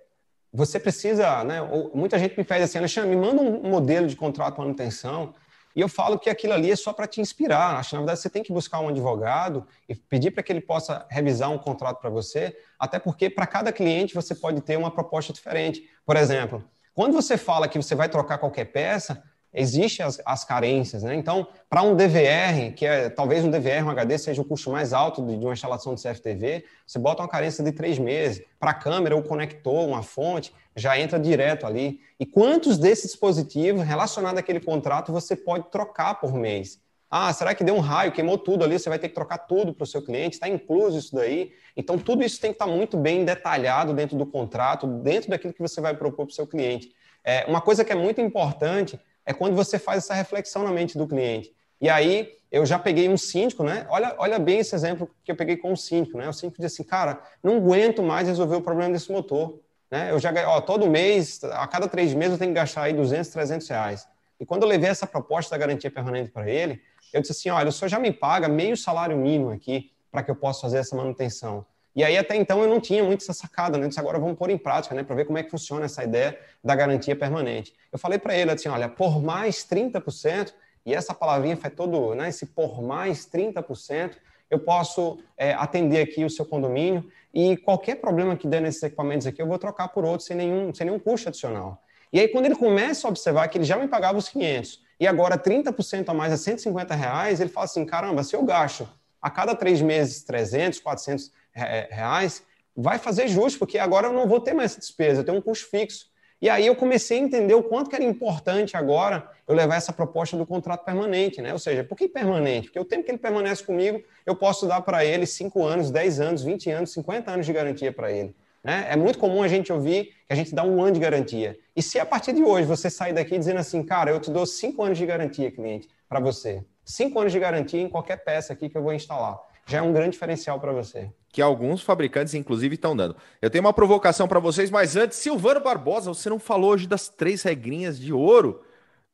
você 0.52 0.78
precisa, 0.78 1.42
né? 1.44 1.60
Muita 1.94 2.18
gente 2.18 2.36
me 2.36 2.44
pede 2.44 2.64
assim, 2.64 2.78
Alexandre, 2.78 3.10
me 3.10 3.16
manda 3.16 3.40
um 3.40 3.70
modelo 3.70 4.06
de 4.06 4.14
contrato 4.14 4.54
de 4.54 4.60
manutenção. 4.60 5.34
E 5.74 5.80
eu 5.80 5.88
falo 5.88 6.18
que 6.18 6.28
aquilo 6.28 6.52
ali 6.52 6.70
é 6.70 6.76
só 6.76 6.92
para 6.92 7.06
te 7.06 7.20
inspirar. 7.20 7.76
Acho 7.76 7.90
que, 7.90 7.94
na 7.94 8.02
verdade, 8.02 8.20
você 8.20 8.28
tem 8.28 8.42
que 8.42 8.52
buscar 8.52 8.80
um 8.80 8.88
advogado 8.88 9.66
e 9.88 9.94
pedir 9.94 10.30
para 10.30 10.42
que 10.42 10.52
ele 10.52 10.60
possa 10.60 11.06
revisar 11.08 11.50
um 11.50 11.56
contrato 11.56 11.98
para 11.98 12.10
você, 12.10 12.54
até 12.78 12.98
porque 12.98 13.30
para 13.30 13.46
cada 13.46 13.72
cliente 13.72 14.14
você 14.14 14.34
pode 14.34 14.60
ter 14.60 14.76
uma 14.76 14.90
proposta 14.90 15.32
diferente. 15.32 15.88
Por 16.04 16.16
exemplo, 16.16 16.62
quando 16.94 17.14
você 17.14 17.38
fala 17.38 17.66
que 17.66 17.80
você 17.80 17.94
vai 17.94 18.08
trocar 18.08 18.36
qualquer 18.36 18.66
peça, 18.66 19.22
existem 19.52 20.04
as, 20.04 20.20
as 20.24 20.44
carências, 20.44 21.02
né? 21.02 21.14
Então, 21.14 21.46
para 21.68 21.82
um 21.82 21.94
DVR, 21.94 22.72
que 22.74 22.86
é 22.86 23.10
talvez 23.10 23.44
um 23.44 23.50
DVR, 23.50 23.84
um 23.84 23.90
HD 23.90 24.16
seja 24.18 24.40
o 24.40 24.44
custo 24.44 24.70
mais 24.70 24.92
alto 24.92 25.24
de, 25.24 25.36
de 25.36 25.44
uma 25.44 25.52
instalação 25.52 25.94
de 25.94 26.02
CFTV, 26.02 26.64
você 26.86 26.98
bota 26.98 27.22
uma 27.22 27.28
carência 27.28 27.62
de 27.62 27.72
três 27.72 27.98
meses. 27.98 28.42
Para 28.58 28.70
a 28.70 28.74
câmera, 28.74 29.16
o 29.16 29.22
conector, 29.22 29.86
uma 29.86 30.02
fonte, 30.02 30.52
já 30.74 30.98
entra 30.98 31.18
direto 31.18 31.66
ali. 31.66 32.00
E 32.18 32.24
quantos 32.24 32.78
desses 32.78 33.10
dispositivos 33.10 33.82
relacionados 33.82 34.38
àquele 34.38 34.60
contrato 34.60 35.12
você 35.12 35.36
pode 35.36 35.70
trocar 35.70 36.14
por 36.14 36.32
mês? 36.32 36.80
Ah, 37.10 37.30
será 37.30 37.54
que 37.54 37.62
deu 37.62 37.74
um 37.74 37.80
raio, 37.80 38.10
queimou 38.10 38.38
tudo 38.38 38.64
ali, 38.64 38.78
você 38.78 38.88
vai 38.88 38.98
ter 38.98 39.10
que 39.10 39.14
trocar 39.14 39.36
tudo 39.36 39.74
para 39.74 39.84
o 39.84 39.86
seu 39.86 40.00
cliente? 40.00 40.36
Está 40.36 40.48
incluso 40.48 40.96
isso 40.96 41.14
daí? 41.14 41.52
Então, 41.76 41.98
tudo 41.98 42.24
isso 42.24 42.40
tem 42.40 42.52
que 42.52 42.54
estar 42.54 42.64
tá 42.64 42.72
muito 42.72 42.96
bem 42.96 43.22
detalhado 43.22 43.92
dentro 43.92 44.16
do 44.16 44.24
contrato, 44.24 44.86
dentro 44.86 45.28
daquilo 45.28 45.52
que 45.52 45.60
você 45.60 45.78
vai 45.78 45.94
propor 45.94 46.24
para 46.24 46.32
o 46.32 46.34
seu 46.34 46.46
cliente. 46.46 46.90
É, 47.22 47.44
uma 47.46 47.60
coisa 47.60 47.84
que 47.84 47.92
é 47.92 47.94
muito 47.94 48.18
importante 48.22 48.98
é 49.24 49.32
quando 49.32 49.54
você 49.54 49.78
faz 49.78 50.04
essa 50.04 50.14
reflexão 50.14 50.62
na 50.64 50.70
mente 50.70 50.96
do 50.98 51.06
cliente. 51.06 51.54
E 51.80 51.88
aí, 51.88 52.36
eu 52.50 52.66
já 52.66 52.78
peguei 52.78 53.08
um 53.08 53.16
síndico, 53.16 53.64
né? 53.64 53.86
Olha, 53.88 54.14
olha 54.18 54.38
bem 54.38 54.58
esse 54.58 54.74
exemplo 54.74 55.08
que 55.24 55.32
eu 55.32 55.36
peguei 55.36 55.56
com 55.56 55.72
o 55.72 55.76
síndico, 55.76 56.18
né? 56.18 56.28
O 56.28 56.32
síndico 56.32 56.60
disse 56.60 56.82
assim, 56.82 56.88
cara, 56.88 57.22
não 57.42 57.56
aguento 57.56 58.02
mais 58.02 58.28
resolver 58.28 58.56
o 58.56 58.60
problema 58.60 58.92
desse 58.92 59.10
motor. 59.10 59.58
Né? 59.90 60.10
Eu 60.10 60.18
já, 60.18 60.32
ó, 60.48 60.60
todo 60.60 60.88
mês, 60.88 61.42
a 61.44 61.66
cada 61.66 61.88
três 61.88 62.14
meses, 62.14 62.32
eu 62.32 62.38
tenho 62.38 62.50
que 62.50 62.54
gastar 62.54 62.82
aí 62.82 62.92
200, 62.92 63.30
300 63.30 63.68
reais. 63.68 64.08
E 64.38 64.44
quando 64.44 64.64
eu 64.64 64.68
levei 64.68 64.90
essa 64.90 65.06
proposta 65.06 65.50
da 65.50 65.58
garantia 65.58 65.90
permanente 65.90 66.30
para 66.30 66.48
ele, 66.50 66.80
eu 67.12 67.20
disse 67.20 67.32
assim, 67.32 67.50
olha, 67.50 67.68
o 67.68 67.72
senhor 67.72 67.88
já 67.88 67.98
me 67.98 68.12
paga 68.12 68.48
meio 68.48 68.76
salário 68.76 69.16
mínimo 69.16 69.50
aqui 69.50 69.90
para 70.10 70.22
que 70.22 70.30
eu 70.30 70.36
possa 70.36 70.62
fazer 70.62 70.78
essa 70.78 70.94
manutenção. 70.94 71.64
E 71.94 72.02
aí, 72.02 72.16
até 72.16 72.36
então, 72.36 72.62
eu 72.62 72.68
não 72.68 72.80
tinha 72.80 73.04
muito 73.04 73.22
essa 73.22 73.34
sacada, 73.34 73.76
né? 73.76 73.84
Eu 73.84 73.88
disse, 73.88 74.00
agora 74.00 74.18
vamos 74.18 74.38
pôr 74.38 74.48
em 74.50 74.56
prática, 74.56 74.94
né? 74.94 75.02
Para 75.02 75.14
ver 75.14 75.26
como 75.26 75.36
é 75.38 75.42
que 75.42 75.50
funciona 75.50 75.84
essa 75.84 76.02
ideia 76.02 76.38
da 76.64 76.74
garantia 76.74 77.14
permanente. 77.14 77.74
Eu 77.92 77.98
falei 77.98 78.18
para 78.18 78.34
ele, 78.34 78.50
assim, 78.50 78.68
olha, 78.68 78.88
por 78.88 79.22
mais 79.22 79.66
30%, 79.66 80.52
e 80.86 80.94
essa 80.94 81.12
palavrinha 81.14 81.56
faz 81.56 81.74
todo, 81.74 82.14
né? 82.14 82.30
Esse 82.30 82.46
por 82.46 82.82
mais 82.82 83.26
30%, 83.26 84.12
eu 84.50 84.58
posso 84.58 85.18
é, 85.36 85.52
atender 85.54 86.02
aqui 86.02 86.24
o 86.24 86.30
seu 86.30 86.44
condomínio 86.44 87.08
e 87.32 87.56
qualquer 87.56 87.96
problema 87.96 88.36
que 88.36 88.46
der 88.46 88.60
nesses 88.60 88.82
equipamentos 88.82 89.26
aqui, 89.26 89.40
eu 89.40 89.46
vou 89.46 89.58
trocar 89.58 89.88
por 89.88 90.04
outro 90.04 90.26
sem 90.26 90.36
nenhum, 90.36 90.74
sem 90.74 90.86
nenhum 90.86 90.98
custo 90.98 91.28
adicional. 91.28 91.82
E 92.12 92.20
aí, 92.20 92.28
quando 92.28 92.44
ele 92.44 92.56
começa 92.56 93.06
a 93.06 93.10
observar 93.10 93.48
que 93.48 93.56
ele 93.56 93.64
já 93.64 93.76
me 93.78 93.88
pagava 93.88 94.18
os 94.18 94.28
500 94.28 94.82
e 95.00 95.06
agora 95.06 95.38
30% 95.38 96.08
a 96.08 96.14
mais 96.14 96.32
é 96.32 96.36
150 96.36 96.94
reais, 96.94 97.40
ele 97.40 97.48
fala 97.48 97.64
assim, 97.64 97.86
caramba, 97.86 98.22
se 98.22 98.36
eu 98.36 98.42
gasto 98.44 98.86
a 99.20 99.30
cada 99.30 99.54
três 99.54 99.80
meses 99.80 100.22
300, 100.22 100.80
400 100.80 101.32
reais, 101.54 102.42
vai 102.76 102.98
fazer 102.98 103.28
justo, 103.28 103.58
porque 103.58 103.78
agora 103.78 104.08
eu 104.08 104.12
não 104.12 104.26
vou 104.26 104.40
ter 104.40 104.54
mais 104.54 104.72
essa 104.72 104.80
despesa, 104.80 105.20
eu 105.20 105.24
tenho 105.24 105.38
um 105.38 105.42
custo 105.42 105.68
fixo. 105.68 106.10
E 106.40 106.50
aí 106.50 106.66
eu 106.66 106.74
comecei 106.74 107.18
a 107.18 107.22
entender 107.22 107.54
o 107.54 107.62
quanto 107.62 107.88
que 107.88 107.94
era 107.94 108.04
importante 108.04 108.76
agora 108.76 109.30
eu 109.46 109.54
levar 109.54 109.76
essa 109.76 109.92
proposta 109.92 110.36
do 110.36 110.44
contrato 110.44 110.84
permanente, 110.84 111.40
né? 111.40 111.52
Ou 111.52 111.58
seja, 111.58 111.84
por 111.84 111.96
que 111.96 112.08
permanente? 112.08 112.66
Porque 112.66 112.80
o 112.80 112.84
tempo 112.84 113.04
que 113.04 113.12
ele 113.12 113.18
permanece 113.18 113.62
comigo, 113.62 114.02
eu 114.26 114.34
posso 114.34 114.66
dar 114.66 114.80
para 114.80 115.04
ele 115.04 115.24
5 115.24 115.62
anos, 115.64 115.92
10 115.92 116.20
anos, 116.20 116.42
20 116.42 116.68
anos, 116.70 116.92
50 116.92 117.30
anos 117.30 117.46
de 117.46 117.52
garantia 117.52 117.92
para 117.92 118.10
ele. 118.10 118.34
Né? 118.64 118.86
É 118.90 118.96
muito 118.96 119.20
comum 119.20 119.40
a 119.40 119.46
gente 119.46 119.72
ouvir 119.72 120.06
que 120.26 120.32
a 120.32 120.34
gente 120.34 120.52
dá 120.52 120.64
um 120.64 120.82
ano 120.82 120.92
de 120.92 121.00
garantia. 121.00 121.56
E 121.76 121.82
se 121.82 122.00
a 122.00 122.06
partir 122.06 122.32
de 122.32 122.42
hoje 122.42 122.66
você 122.66 122.90
sair 122.90 123.12
daqui 123.12 123.38
dizendo 123.38 123.60
assim, 123.60 123.80
cara, 123.84 124.10
eu 124.10 124.18
te 124.18 124.30
dou 124.30 124.44
5 124.44 124.82
anos 124.82 124.98
de 124.98 125.06
garantia, 125.06 125.48
cliente, 125.48 125.88
para 126.08 126.18
você. 126.18 126.64
5 126.84 127.20
anos 127.20 127.32
de 127.32 127.38
garantia 127.38 127.80
em 127.80 127.88
qualquer 127.88 128.16
peça 128.24 128.52
aqui 128.52 128.68
que 128.68 128.76
eu 128.76 128.82
vou 128.82 128.92
instalar. 128.92 129.38
Já 129.64 129.78
é 129.78 129.82
um 129.82 129.92
grande 129.92 130.10
diferencial 130.10 130.58
para 130.58 130.72
você 130.72 131.08
que 131.32 131.40
alguns 131.40 131.80
fabricantes, 131.80 132.34
inclusive, 132.34 132.74
estão 132.74 132.94
dando. 132.94 133.16
Eu 133.40 133.48
tenho 133.48 133.64
uma 133.64 133.72
provocação 133.72 134.28
para 134.28 134.38
vocês, 134.38 134.70
mas 134.70 134.96
antes, 134.96 135.16
Silvano 135.16 135.60
Barbosa, 135.60 136.12
você 136.12 136.28
não 136.28 136.38
falou 136.38 136.72
hoje 136.72 136.86
das 136.86 137.08
três 137.08 137.42
regrinhas 137.42 137.98
de 137.98 138.12
ouro 138.12 138.62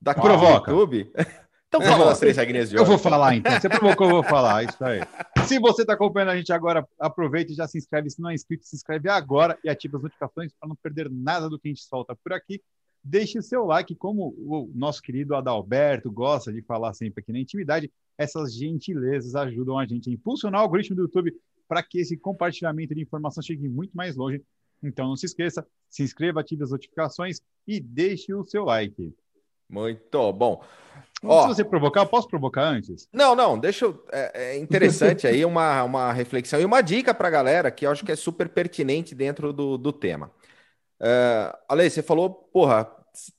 da 0.02 0.12
Provoca. 0.12 0.72
YouTube? 0.72 1.10
Então 1.68 1.82
fala 1.82 2.06
das 2.06 2.18
três 2.18 2.34
regrinhas 2.34 2.70
de 2.70 2.76
ouro. 2.76 2.84
Eu 2.84 2.88
vou 2.88 2.98
falar 2.98 3.36
então. 3.36 3.52
Você 3.52 3.68
provocou, 3.68 4.06
eu 4.06 4.14
vou 4.14 4.24
falar. 4.24 4.64
Isso 4.64 4.82
aí. 4.82 5.00
Se 5.44 5.58
você 5.58 5.82
está 5.82 5.92
acompanhando 5.92 6.30
a 6.30 6.36
gente 6.38 6.50
agora, 6.50 6.82
aproveita 6.98 7.52
e 7.52 7.54
já 7.54 7.68
se 7.68 7.76
inscreve. 7.76 8.08
Se 8.08 8.22
não 8.22 8.30
é 8.30 8.34
inscrito, 8.34 8.64
se 8.64 8.74
inscreve 8.74 9.10
agora 9.10 9.58
e 9.62 9.68
ativa 9.68 9.98
as 9.98 10.02
notificações 10.02 10.50
para 10.58 10.66
não 10.66 10.74
perder 10.74 11.10
nada 11.10 11.46
do 11.46 11.58
que 11.58 11.68
a 11.68 11.70
gente 11.70 11.84
solta 11.84 12.16
por 12.16 12.32
aqui. 12.32 12.62
Deixe 13.04 13.38
o 13.38 13.42
seu 13.42 13.66
like, 13.66 13.94
como 13.94 14.34
o 14.38 14.72
nosso 14.74 15.02
querido 15.02 15.36
Adalberto 15.36 16.10
gosta 16.10 16.50
de 16.50 16.62
falar 16.62 16.94
sempre 16.94 17.20
aqui 17.20 17.32
na 17.34 17.38
intimidade. 17.38 17.92
Essas 18.16 18.54
gentilezas 18.54 19.34
ajudam 19.34 19.78
a 19.78 19.84
gente 19.84 20.08
a 20.08 20.12
impulsionar 20.14 20.62
o 20.62 20.64
algoritmo 20.64 20.96
do 20.96 21.02
YouTube 21.02 21.34
para 21.68 21.82
que 21.82 22.00
esse 22.00 22.16
compartilhamento 22.16 22.94
de 22.94 23.02
informação 23.02 23.42
chegue 23.42 23.68
muito 23.68 23.96
mais 23.96 24.16
longe. 24.16 24.42
Então 24.82 25.08
não 25.08 25.16
se 25.16 25.26
esqueça, 25.26 25.66
se 25.88 26.02
inscreva, 26.02 26.40
ative 26.40 26.64
as 26.64 26.70
notificações 26.70 27.40
e 27.66 27.78
deixe 27.78 28.32
o 28.32 28.44
seu 28.44 28.64
like. 28.64 29.14
Muito 29.68 30.32
bom. 30.32 30.64
Ó, 31.22 31.42
se 31.42 31.48
você 31.48 31.64
provocar, 31.64 32.06
posso 32.06 32.28
provocar 32.28 32.62
antes? 32.62 33.08
Não, 33.12 33.34
não, 33.34 33.58
deixa 33.58 33.84
eu. 33.84 34.04
É, 34.10 34.52
é 34.52 34.58
interessante 34.58 35.26
aí 35.28 35.44
uma, 35.44 35.82
uma 35.82 36.12
reflexão 36.12 36.60
e 36.60 36.64
uma 36.64 36.80
dica 36.80 37.12
para 37.12 37.28
a 37.28 37.30
galera 37.30 37.70
que 37.70 37.84
eu 37.84 37.90
acho 37.90 38.04
que 38.04 38.12
é 38.12 38.16
super 38.16 38.48
pertinente 38.48 39.14
dentro 39.14 39.52
do, 39.52 39.76
do 39.76 39.92
tema. 39.92 40.30
Uh, 41.00 41.56
Ale, 41.68 41.90
você 41.90 42.02
falou, 42.02 42.30
porra, 42.30 42.90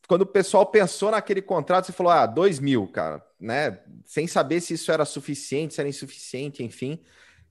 quando 0.08 0.22
o 0.22 0.28
pessoal 0.28 0.66
pensou 0.66 1.12
naquele 1.12 1.42
contrato, 1.42 1.86
você 1.86 1.92
falou, 1.92 2.12
ah, 2.12 2.26
dois 2.26 2.60
mil, 2.60 2.88
cara, 2.88 3.26
né? 3.40 3.80
Sem 4.06 4.28
saber 4.28 4.62
se 4.62 4.74
isso 4.74 4.92
era 4.92 5.06
suficiente, 5.06 5.74
se 5.74 5.80
era 5.80 5.90
insuficiente, 5.90 6.64
enfim. 6.64 7.00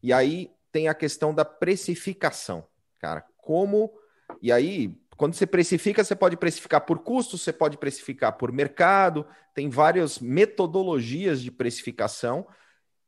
E 0.03 0.13
aí 0.13 0.51
tem 0.79 0.87
a 0.87 0.95
questão 0.95 1.35
da 1.35 1.45
precificação, 1.45 2.65
cara. 3.01 3.25
Como. 3.39 3.93
E 4.41 4.53
aí, 4.53 4.97
quando 5.17 5.35
você 5.35 5.45
precifica, 5.45 6.05
você 6.05 6.15
pode 6.15 6.37
precificar 6.37 6.83
por 6.83 7.01
custo, 7.01 7.37
você 7.37 7.53
pode 7.53 7.77
precificar 7.77 8.35
por 8.35 8.53
mercado, 8.53 9.27
tem 9.53 9.69
várias 9.69 10.21
metodologias 10.21 11.43
de 11.43 11.51
precificação. 11.51 12.47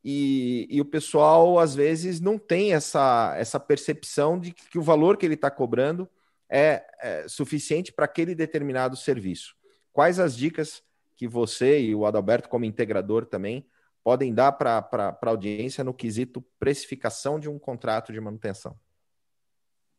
E, 0.03 0.67
e 0.69 0.81
o 0.81 0.85
pessoal, 0.85 1.61
às 1.61 1.77
vezes, 1.77 2.21
não 2.21 2.39
tem 2.39 2.75
essa, 2.75 3.37
essa 3.39 3.61
percepção 3.61 4.37
de 4.37 4.51
que 4.51 4.77
o 4.77 4.83
valor 4.83 5.17
que 5.17 5.25
ele 5.25 5.35
está 5.35 5.49
cobrando 5.49 6.11
é, 6.49 6.85
é 7.01 7.29
suficiente 7.29 7.93
para 7.93 8.07
aquele 8.07 8.35
determinado 8.35 8.97
serviço. 8.97 9.55
Quais 9.93 10.19
as 10.19 10.37
dicas 10.37 10.83
que 11.15 11.29
você 11.29 11.81
e 11.81 11.95
o 11.95 12.05
Adalberto, 12.05 12.49
como 12.49 12.65
integrador 12.65 13.27
também, 13.27 13.65
podem 14.03 14.33
dar 14.33 14.53
para 14.53 14.89
a 15.21 15.29
audiência 15.29 15.85
no 15.85 15.95
quesito 15.95 16.45
precificação 16.59 17.39
de 17.39 17.49
um 17.49 17.59
contrato 17.59 18.13
de 18.13 18.21
manutenção? 18.21 18.77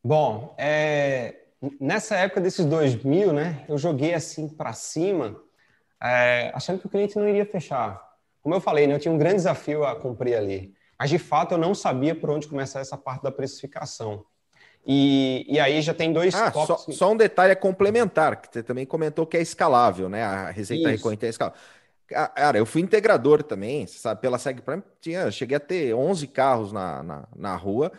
Bom, 0.04 0.56
é, 0.58 1.42
nessa 1.80 2.16
época 2.16 2.42
desses 2.42 2.66
2000, 2.66 3.34
né, 3.34 3.66
eu 3.70 3.78
joguei 3.78 4.14
assim 4.14 4.48
para 4.48 4.74
cima, 4.74 5.40
é, 6.02 6.52
achando 6.54 6.80
que 6.80 6.88
o 6.88 6.90
cliente 6.90 7.18
não 7.18 7.28
iria 7.28 7.46
fechar. 7.46 8.02
Como 8.42 8.56
eu 8.56 8.62
falei, 8.62 8.88
né, 8.88 8.96
eu 8.96 9.00
tinha 9.00 9.14
um 9.14 9.18
grande 9.18 9.36
desafio 9.36 9.84
a 9.84 9.96
cumprir 9.96 10.36
ali. 10.36 10.74
Mas, 10.98 11.10
de 11.10 11.20
fato, 11.20 11.54
eu 11.54 11.58
não 11.58 11.74
sabia 11.74 12.14
por 12.14 12.30
onde 12.30 12.48
começar 12.48 12.80
essa 12.80 12.98
parte 12.98 13.24
da 13.24 13.32
precificação. 13.32 14.24
E, 14.86 15.46
e 15.48 15.60
aí 15.60 15.82
já 15.82 15.94
tem 15.94 16.12
dois 16.12 16.34
ah, 16.34 16.52
só, 16.52 16.78
só, 16.78 17.12
um 17.12 17.18
detalhe 17.18 17.56
complementar, 17.56 18.42
que 18.42 18.48
você 18.52 18.64
também 18.64 18.86
comentou 18.86 19.28
que 19.28 19.38
é 19.38 19.42
escalável, 19.42 20.10
né? 20.10 20.24
A 20.24 20.50
receita 20.50 20.90
recorrente 20.90 21.26
é 21.26 21.30
escalável. 21.30 21.60
Cara, 22.12 22.58
eu 22.58 22.66
fui 22.66 22.82
integrador 22.82 23.42
também, 23.42 23.88
sabe? 23.88 24.22
Pela 24.22 24.38
SegPrime, 24.38 24.84
tinha, 25.00 25.32
cheguei 25.32 25.58
a 25.58 25.60
ter 25.60 25.94
11 25.94 26.28
carros 26.28 26.72
na, 26.72 27.02
na, 27.02 27.28
na 27.36 27.56
rua 27.56 27.92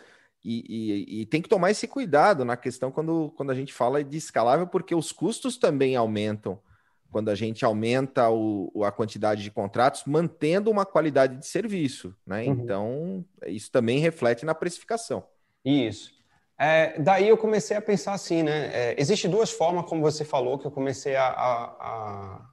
e, 0.43 0.63
e, 0.67 1.21
e, 1.21 1.25
tem 1.25 1.41
que 1.41 1.47
tomar 1.47 1.71
esse 1.71 1.87
cuidado 1.87 2.43
na 2.43 2.57
questão 2.57 2.91
quando, 2.91 3.33
quando 3.37 3.51
a 3.51 3.55
gente 3.55 3.73
fala 3.73 4.03
de 4.03 4.17
escalável, 4.17 4.67
porque 4.67 4.93
os 4.93 5.11
custos 5.11 5.57
também 5.57 5.95
aumentam 5.95 6.59
quando 7.09 7.29
a 7.29 7.35
gente 7.35 7.63
aumenta 7.63 8.29
o, 8.29 8.83
a 8.83 8.91
quantidade 8.91 9.43
de 9.43 9.51
contratos, 9.51 10.03
mantendo 10.05 10.69
uma 10.69 10.85
qualidade 10.85 11.37
de 11.37 11.45
serviço, 11.45 12.13
né? 12.25 12.43
Uhum. 12.43 12.51
Então, 12.51 13.25
isso 13.45 13.71
também 13.71 13.99
reflete 13.99 14.45
na 14.45 14.55
precificação. 14.55 15.23
Isso. 15.63 16.11
É, 16.57 16.99
daí 16.99 17.29
eu 17.29 17.37
comecei 17.37 17.77
a 17.77 17.81
pensar 17.81 18.13
assim, 18.13 18.41
né? 18.41 18.71
É, 18.73 18.95
Existem 18.99 19.29
duas 19.29 19.51
formas, 19.51 19.85
como 19.85 20.01
você 20.01 20.25
falou, 20.25 20.57
que 20.57 20.65
eu 20.65 20.71
comecei 20.71 21.15
a, 21.15 21.27
a, 21.27 21.63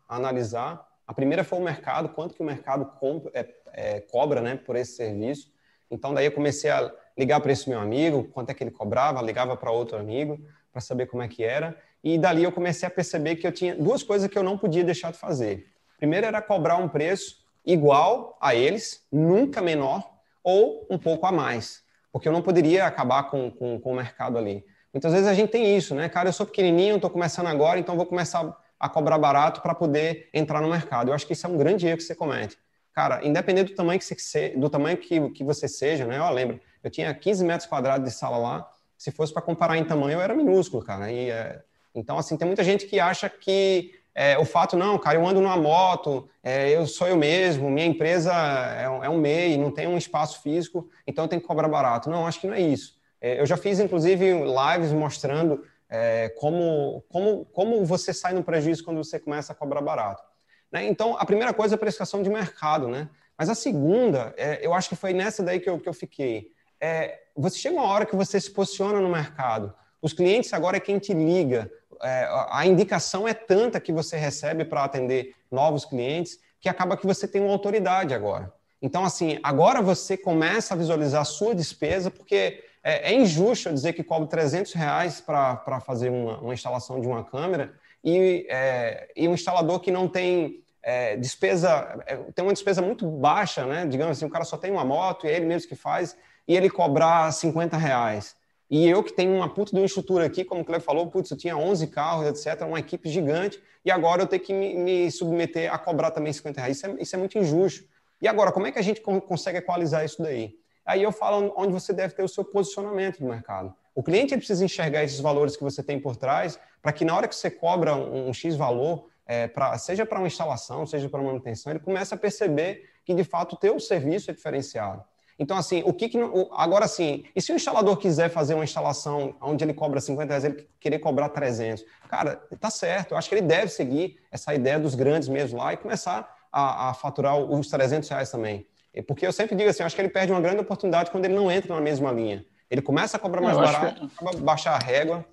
a 0.06 0.16
analisar 0.16 0.89
a 1.10 1.12
primeira 1.12 1.42
foi 1.42 1.58
o 1.58 1.62
mercado, 1.62 2.10
quanto 2.10 2.36
que 2.36 2.40
o 2.40 2.44
mercado 2.44 2.86
compra, 3.00 3.32
é, 3.34 3.48
é, 3.72 4.00
cobra 4.00 4.40
né, 4.40 4.54
por 4.54 4.76
esse 4.76 4.92
serviço. 4.92 5.52
Então, 5.90 6.14
daí 6.14 6.26
eu 6.26 6.30
comecei 6.30 6.70
a 6.70 6.88
ligar 7.18 7.40
para 7.40 7.50
esse 7.50 7.68
meu 7.68 7.80
amigo, 7.80 8.28
quanto 8.32 8.50
é 8.50 8.54
que 8.54 8.62
ele 8.62 8.70
cobrava, 8.70 9.20
ligava 9.20 9.56
para 9.56 9.72
outro 9.72 9.98
amigo 9.98 10.38
para 10.70 10.80
saber 10.80 11.06
como 11.06 11.20
é 11.20 11.26
que 11.26 11.42
era. 11.42 11.76
E 12.04 12.16
dali 12.16 12.44
eu 12.44 12.52
comecei 12.52 12.86
a 12.86 12.90
perceber 12.92 13.34
que 13.34 13.44
eu 13.44 13.50
tinha 13.50 13.74
duas 13.74 14.04
coisas 14.04 14.30
que 14.30 14.38
eu 14.38 14.44
não 14.44 14.56
podia 14.56 14.84
deixar 14.84 15.10
de 15.10 15.18
fazer. 15.18 15.72
Primeiro 15.98 16.28
era 16.28 16.40
cobrar 16.40 16.76
um 16.76 16.88
preço 16.88 17.44
igual 17.66 18.38
a 18.40 18.54
eles, 18.54 19.04
nunca 19.10 19.60
menor, 19.60 20.08
ou 20.44 20.86
um 20.88 20.96
pouco 20.96 21.26
a 21.26 21.32
mais, 21.32 21.82
porque 22.12 22.28
eu 22.28 22.32
não 22.32 22.40
poderia 22.40 22.86
acabar 22.86 23.24
com, 23.24 23.50
com, 23.50 23.80
com 23.80 23.90
o 23.90 23.96
mercado 23.96 24.38
ali. 24.38 24.64
Muitas 24.94 25.12
vezes 25.12 25.26
a 25.26 25.34
gente 25.34 25.50
tem 25.50 25.76
isso, 25.76 25.92
né? 25.92 26.08
Cara, 26.08 26.28
eu 26.28 26.32
sou 26.32 26.46
pequenininho, 26.46 26.94
estou 26.94 27.10
começando 27.10 27.48
agora, 27.48 27.80
então 27.80 27.96
vou 27.96 28.06
começar 28.06 28.56
a 28.80 28.88
cobrar 28.88 29.18
barato 29.18 29.60
para 29.60 29.74
poder 29.74 30.30
entrar 30.32 30.62
no 30.62 30.68
mercado. 30.70 31.10
Eu 31.10 31.14
acho 31.14 31.26
que 31.26 31.34
isso 31.34 31.46
é 31.46 31.50
um 31.50 31.58
grande 31.58 31.86
erro 31.86 31.98
que 31.98 32.02
você 32.02 32.14
comete. 32.14 32.56
Cara, 32.94 33.24
independente 33.24 33.72
do 33.72 33.76
tamanho 33.76 34.00
que 34.00 34.04
você, 34.04 34.48
do 34.56 34.70
tamanho 34.70 34.96
que, 34.96 35.30
que 35.30 35.44
você 35.44 35.68
seja, 35.68 36.06
né? 36.06 36.18
Eu 36.18 36.30
lembro, 36.30 36.58
eu 36.82 36.90
tinha 36.90 37.12
15 37.12 37.44
metros 37.44 37.68
quadrados 37.68 38.04
de 38.04 38.10
sala 38.10 38.38
lá. 38.38 38.70
Se 38.96 39.10
fosse 39.10 39.32
para 39.32 39.42
comparar 39.42 39.76
em 39.76 39.84
tamanho, 39.84 40.14
eu 40.14 40.20
era 40.20 40.34
minúsculo, 40.34 40.82
cara. 40.82 41.12
E, 41.12 41.30
é... 41.30 41.62
Então, 41.94 42.18
assim, 42.18 42.36
tem 42.36 42.46
muita 42.46 42.64
gente 42.64 42.86
que 42.86 42.98
acha 42.98 43.28
que 43.28 43.92
é, 44.14 44.36
o 44.38 44.44
fato, 44.44 44.76
não, 44.76 44.98
cara, 44.98 45.16
eu 45.16 45.26
ando 45.26 45.40
numa 45.40 45.56
moto, 45.56 46.28
é, 46.42 46.70
eu 46.70 46.86
sou 46.86 47.06
eu 47.06 47.16
mesmo, 47.16 47.70
minha 47.70 47.86
empresa 47.86 48.32
é 48.32 48.88
um, 48.88 49.04
é 49.04 49.08
MEI, 49.08 49.56
não 49.56 49.70
tem 49.70 49.86
um 49.86 49.96
espaço 49.96 50.42
físico, 50.42 50.88
então 51.06 51.28
tenho 51.28 51.40
que 51.40 51.46
cobrar 51.46 51.68
barato. 51.68 52.10
Não, 52.10 52.26
acho 52.26 52.40
que 52.40 52.46
não 52.46 52.54
é 52.54 52.60
isso. 52.60 52.98
É, 53.20 53.40
eu 53.40 53.46
já 53.46 53.56
fiz, 53.56 53.78
inclusive, 53.78 54.32
lives 54.32 54.92
mostrando 54.92 55.64
é, 55.90 56.28
como, 56.38 57.04
como, 57.08 57.44
como 57.46 57.84
você 57.84 58.14
sai 58.14 58.32
no 58.32 58.44
prejuízo 58.44 58.84
quando 58.84 59.02
você 59.02 59.18
começa 59.18 59.52
a 59.52 59.56
cobrar 59.56 59.82
barato. 59.82 60.22
Né? 60.70 60.86
Então, 60.86 61.16
a 61.18 61.26
primeira 61.26 61.52
coisa 61.52 61.74
é 61.74 61.76
a 61.76 61.78
precificação 61.78 62.22
de 62.22 62.30
mercado, 62.30 62.86
né? 62.86 63.08
Mas 63.36 63.48
a 63.48 63.54
segunda, 63.54 64.32
é, 64.36 64.64
eu 64.64 64.72
acho 64.72 64.88
que 64.88 64.94
foi 64.94 65.12
nessa 65.12 65.42
daí 65.42 65.58
que 65.58 65.68
eu, 65.68 65.80
que 65.80 65.88
eu 65.88 65.94
fiquei. 65.94 66.52
É, 66.80 67.18
você 67.36 67.58
chega 67.58 67.74
uma 67.74 67.86
hora 67.86 68.06
que 68.06 68.14
você 68.14 68.40
se 68.40 68.50
posiciona 68.50 69.00
no 69.00 69.08
mercado. 69.08 69.74
Os 70.00 70.12
clientes 70.12 70.52
agora 70.52 70.76
é 70.76 70.80
quem 70.80 70.98
te 70.98 71.12
liga. 71.12 71.70
É, 72.02 72.28
a 72.50 72.64
indicação 72.66 73.26
é 73.26 73.34
tanta 73.34 73.80
que 73.80 73.92
você 73.92 74.16
recebe 74.16 74.64
para 74.64 74.84
atender 74.84 75.34
novos 75.50 75.84
clientes 75.84 76.38
que 76.60 76.68
acaba 76.68 76.96
que 76.96 77.06
você 77.06 77.26
tem 77.26 77.40
uma 77.40 77.52
autoridade 77.52 78.14
agora. 78.14 78.52
Então, 78.80 79.04
assim, 79.04 79.38
agora 79.42 79.82
você 79.82 80.16
começa 80.16 80.74
a 80.74 80.76
visualizar 80.76 81.22
a 81.22 81.24
sua 81.24 81.54
despesa, 81.54 82.10
porque 82.10 82.62
é, 82.82 83.12
é 83.12 83.14
injusto 83.14 83.68
eu 83.68 83.74
dizer 83.74 83.92
que 83.92 84.02
cobro 84.02 84.26
300 84.26 84.72
reais 84.72 85.20
para 85.20 85.80
fazer 85.80 86.10
uma, 86.10 86.38
uma, 86.38 86.54
instalação 86.54 87.00
de 87.00 87.06
uma 87.06 87.24
câmera 87.24 87.72
e, 88.02 88.46
é, 88.48 89.10
e 89.14 89.28
um 89.28 89.34
instalador 89.34 89.80
que 89.80 89.90
não 89.90 90.08
tem 90.08 90.62
é, 90.82 91.16
despesa, 91.16 92.02
é, 92.06 92.16
tem 92.34 92.44
uma 92.44 92.52
despesa 92.52 92.80
muito 92.80 93.06
baixa, 93.06 93.66
né? 93.66 93.86
Digamos 93.86 94.16
assim, 94.16 94.24
o 94.24 94.30
cara 94.30 94.44
só 94.44 94.56
tem 94.56 94.70
uma 94.70 94.84
moto 94.84 95.26
e 95.26 95.30
é 95.30 95.36
ele 95.36 95.46
mesmo 95.46 95.68
que 95.68 95.76
faz, 95.76 96.16
e 96.48 96.56
ele 96.56 96.70
cobrar 96.70 97.30
50 97.30 97.76
reais. 97.76 98.34
E 98.70 98.88
eu 98.88 99.02
que 99.02 99.12
tenho 99.12 99.34
uma 99.34 99.52
puta 99.52 99.72
de 99.72 99.78
uma 99.78 99.86
estrutura 99.86 100.24
aqui, 100.24 100.44
como 100.44 100.62
o 100.62 100.64
Cleber 100.64 100.84
falou, 100.84 101.06
putz, 101.08 101.30
eu 101.30 101.36
tinha 101.36 101.56
11 101.56 101.88
carros, 101.88 102.46
etc., 102.46 102.62
uma 102.66 102.78
equipe 102.78 103.10
gigante, 103.10 103.60
e 103.84 103.90
agora 103.90 104.22
eu 104.22 104.26
tenho 104.26 104.42
que 104.42 104.54
me, 104.54 104.74
me 104.74 105.10
submeter 105.10 105.72
a 105.72 105.76
cobrar 105.76 106.12
também 106.12 106.32
50 106.32 106.60
reais. 106.60 106.76
Isso 106.76 106.86
é, 106.86 106.96
isso 107.00 107.16
é 107.16 107.18
muito 107.18 107.36
injusto. 107.36 107.84
E 108.22 108.28
agora, 108.28 108.52
como 108.52 108.66
é 108.66 108.72
que 108.72 108.78
a 108.78 108.82
gente 108.82 109.00
consegue 109.00 109.58
equalizar 109.58 110.04
isso 110.04 110.22
daí? 110.22 110.54
Aí 110.84 111.02
eu 111.02 111.12
falo 111.12 111.52
onde 111.56 111.72
você 111.72 111.92
deve 111.92 112.14
ter 112.14 112.22
o 112.22 112.28
seu 112.28 112.44
posicionamento 112.44 113.20
no 113.20 113.28
mercado. 113.28 113.74
O 113.94 114.02
cliente 114.02 114.36
precisa 114.36 114.64
enxergar 114.64 115.04
esses 115.04 115.20
valores 115.20 115.56
que 115.56 115.62
você 115.62 115.82
tem 115.82 116.00
por 116.00 116.16
trás, 116.16 116.58
para 116.80 116.92
que 116.92 117.04
na 117.04 117.16
hora 117.16 117.28
que 117.28 117.34
você 117.34 117.50
cobra 117.50 117.94
um, 117.94 118.28
um 118.28 118.32
X 118.32 118.56
valor, 118.56 119.08
é, 119.26 119.46
pra, 119.46 119.76
seja 119.78 120.04
para 120.06 120.18
uma 120.18 120.26
instalação, 120.26 120.86
seja 120.86 121.08
para 121.08 121.22
manutenção, 121.22 121.72
ele 121.72 121.80
comece 121.80 122.12
a 122.14 122.16
perceber 122.16 122.88
que 123.04 123.14
de 123.14 123.24
fato 123.24 123.54
o 123.54 123.56
teu 123.56 123.78
serviço 123.78 124.30
é 124.30 124.34
diferenciado. 124.34 125.04
Então, 125.38 125.56
assim, 125.56 125.82
o 125.86 125.92
que, 125.94 126.08
que 126.08 126.18
agora 126.52 126.86
sim, 126.86 127.24
e 127.34 127.40
se 127.40 127.50
o 127.50 127.56
instalador 127.56 127.96
quiser 127.96 128.28
fazer 128.28 128.54
uma 128.54 128.64
instalação 128.64 129.34
onde 129.40 129.64
ele 129.64 129.72
cobra 129.72 129.98
50 129.98 130.28
reais, 130.28 130.44
ele 130.44 130.68
querer 130.78 130.98
cobrar 130.98 131.30
300? 131.30 131.82
Cara, 132.08 132.36
tá 132.60 132.70
certo, 132.70 133.12
eu 133.12 133.16
acho 133.16 133.26
que 133.28 133.36
ele 133.36 133.46
deve 133.46 133.68
seguir 133.68 134.18
essa 134.30 134.54
ideia 134.54 134.78
dos 134.78 134.94
grandes 134.94 135.28
mesmo 135.28 135.58
lá 135.58 135.72
e 135.72 135.78
começar 135.78 136.30
a, 136.52 136.90
a 136.90 136.94
faturar 136.94 137.38
os 137.38 137.68
300 137.68 138.06
reais 138.10 138.30
também. 138.30 138.66
Porque 139.06 139.26
eu 139.26 139.32
sempre 139.32 139.54
digo 139.54 139.70
assim, 139.70 139.82
acho 139.82 139.94
que 139.94 140.02
ele 140.02 140.08
perde 140.08 140.32
uma 140.32 140.40
grande 140.40 140.60
oportunidade 140.60 141.10
quando 141.10 141.24
ele 141.24 141.34
não 141.34 141.50
entra 141.50 141.74
na 141.74 141.80
mesma 141.80 142.10
linha. 142.10 142.44
Ele 142.70 142.82
começa 142.82 143.16
a 143.16 143.20
cobrar 143.20 143.40
mais 143.40 143.56
barato, 143.56 144.06
que... 144.06 144.14
acaba 144.14 144.38
baixar 144.38 144.74
a 144.74 144.78
régua. 144.78 145.24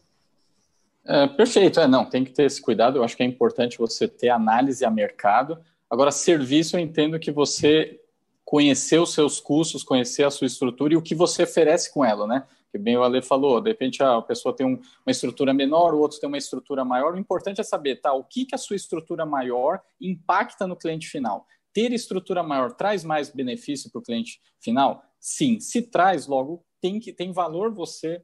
É, 1.05 1.28
perfeito, 1.28 1.80
é, 1.80 1.88
não, 1.88 2.05
tem 2.05 2.24
que 2.24 2.32
ter 2.32 2.43
esse 2.43 2.62
cuidado. 2.62 2.97
Eu 2.97 3.03
acho 3.03 3.16
que 3.16 3.24
é 3.24 3.26
importante 3.26 3.78
você 3.78 4.08
ter 4.08 4.30
análise 4.30 4.84
a 4.84 4.91
mercado. 4.91 5.60
Agora, 5.89 6.12
serviço, 6.12 6.76
eu 6.76 6.80
entendo 6.80 7.20
que 7.20 7.32
você 7.32 7.99
conhecer 8.43 8.99
os 8.99 9.14
seus 9.14 9.39
custos, 9.39 9.84
conhecer 9.84 10.24
a 10.24 10.32
sua 10.32 10.47
estrutura 10.47 10.93
e 10.93 10.97
o 10.97 11.01
que 11.01 11.16
você 11.16 11.43
oferece 11.43 11.93
com 11.93 12.03
ela, 12.03 12.26
né? 12.26 12.43
Que 12.72 12.78
bem 12.78 12.97
o 12.97 13.03
Ale 13.03 13.22
falou, 13.22 13.62
de 13.62 13.70
repente 13.70 14.03
a 14.03 14.22
pessoa 14.22 14.55
tem 14.55 14.66
um, 14.66 14.80
uma 15.05 15.12
estrutura 15.12 15.53
menor, 15.53 15.93
o 15.93 15.99
outro 15.99 16.20
tem 16.20 16.28
uma 16.28 16.38
estrutura 16.38 16.84
maior. 16.84 17.14
O 17.14 17.18
importante 17.18 17.62
é 17.62 17.64
saber, 17.64 17.97
tá, 17.97 18.14
o 18.14 18.24
que, 18.24 18.45
que 18.45 18.55
a 18.55 18.58
sua 18.58 18.76
estrutura 18.76 19.26
maior 19.26 19.82
impacta 19.99 20.68
no 20.68 20.76
cliente 20.76 21.08
final. 21.08 21.45
Ter 21.78 21.93
estrutura 21.93 22.41
maior 22.41 22.71
traz 22.71 23.03
mais 23.03 23.30
benefício 23.30 23.91
para 23.91 23.99
o 23.99 24.01
cliente 24.01 24.41
final? 24.59 25.03
Sim. 25.19 25.59
Se 25.59 25.84
traz, 25.84 26.25
logo, 26.25 26.65
tem, 26.82 26.99
que, 26.99 27.13
tem 27.13 27.32
valor 27.32 27.71
você 27.71 28.19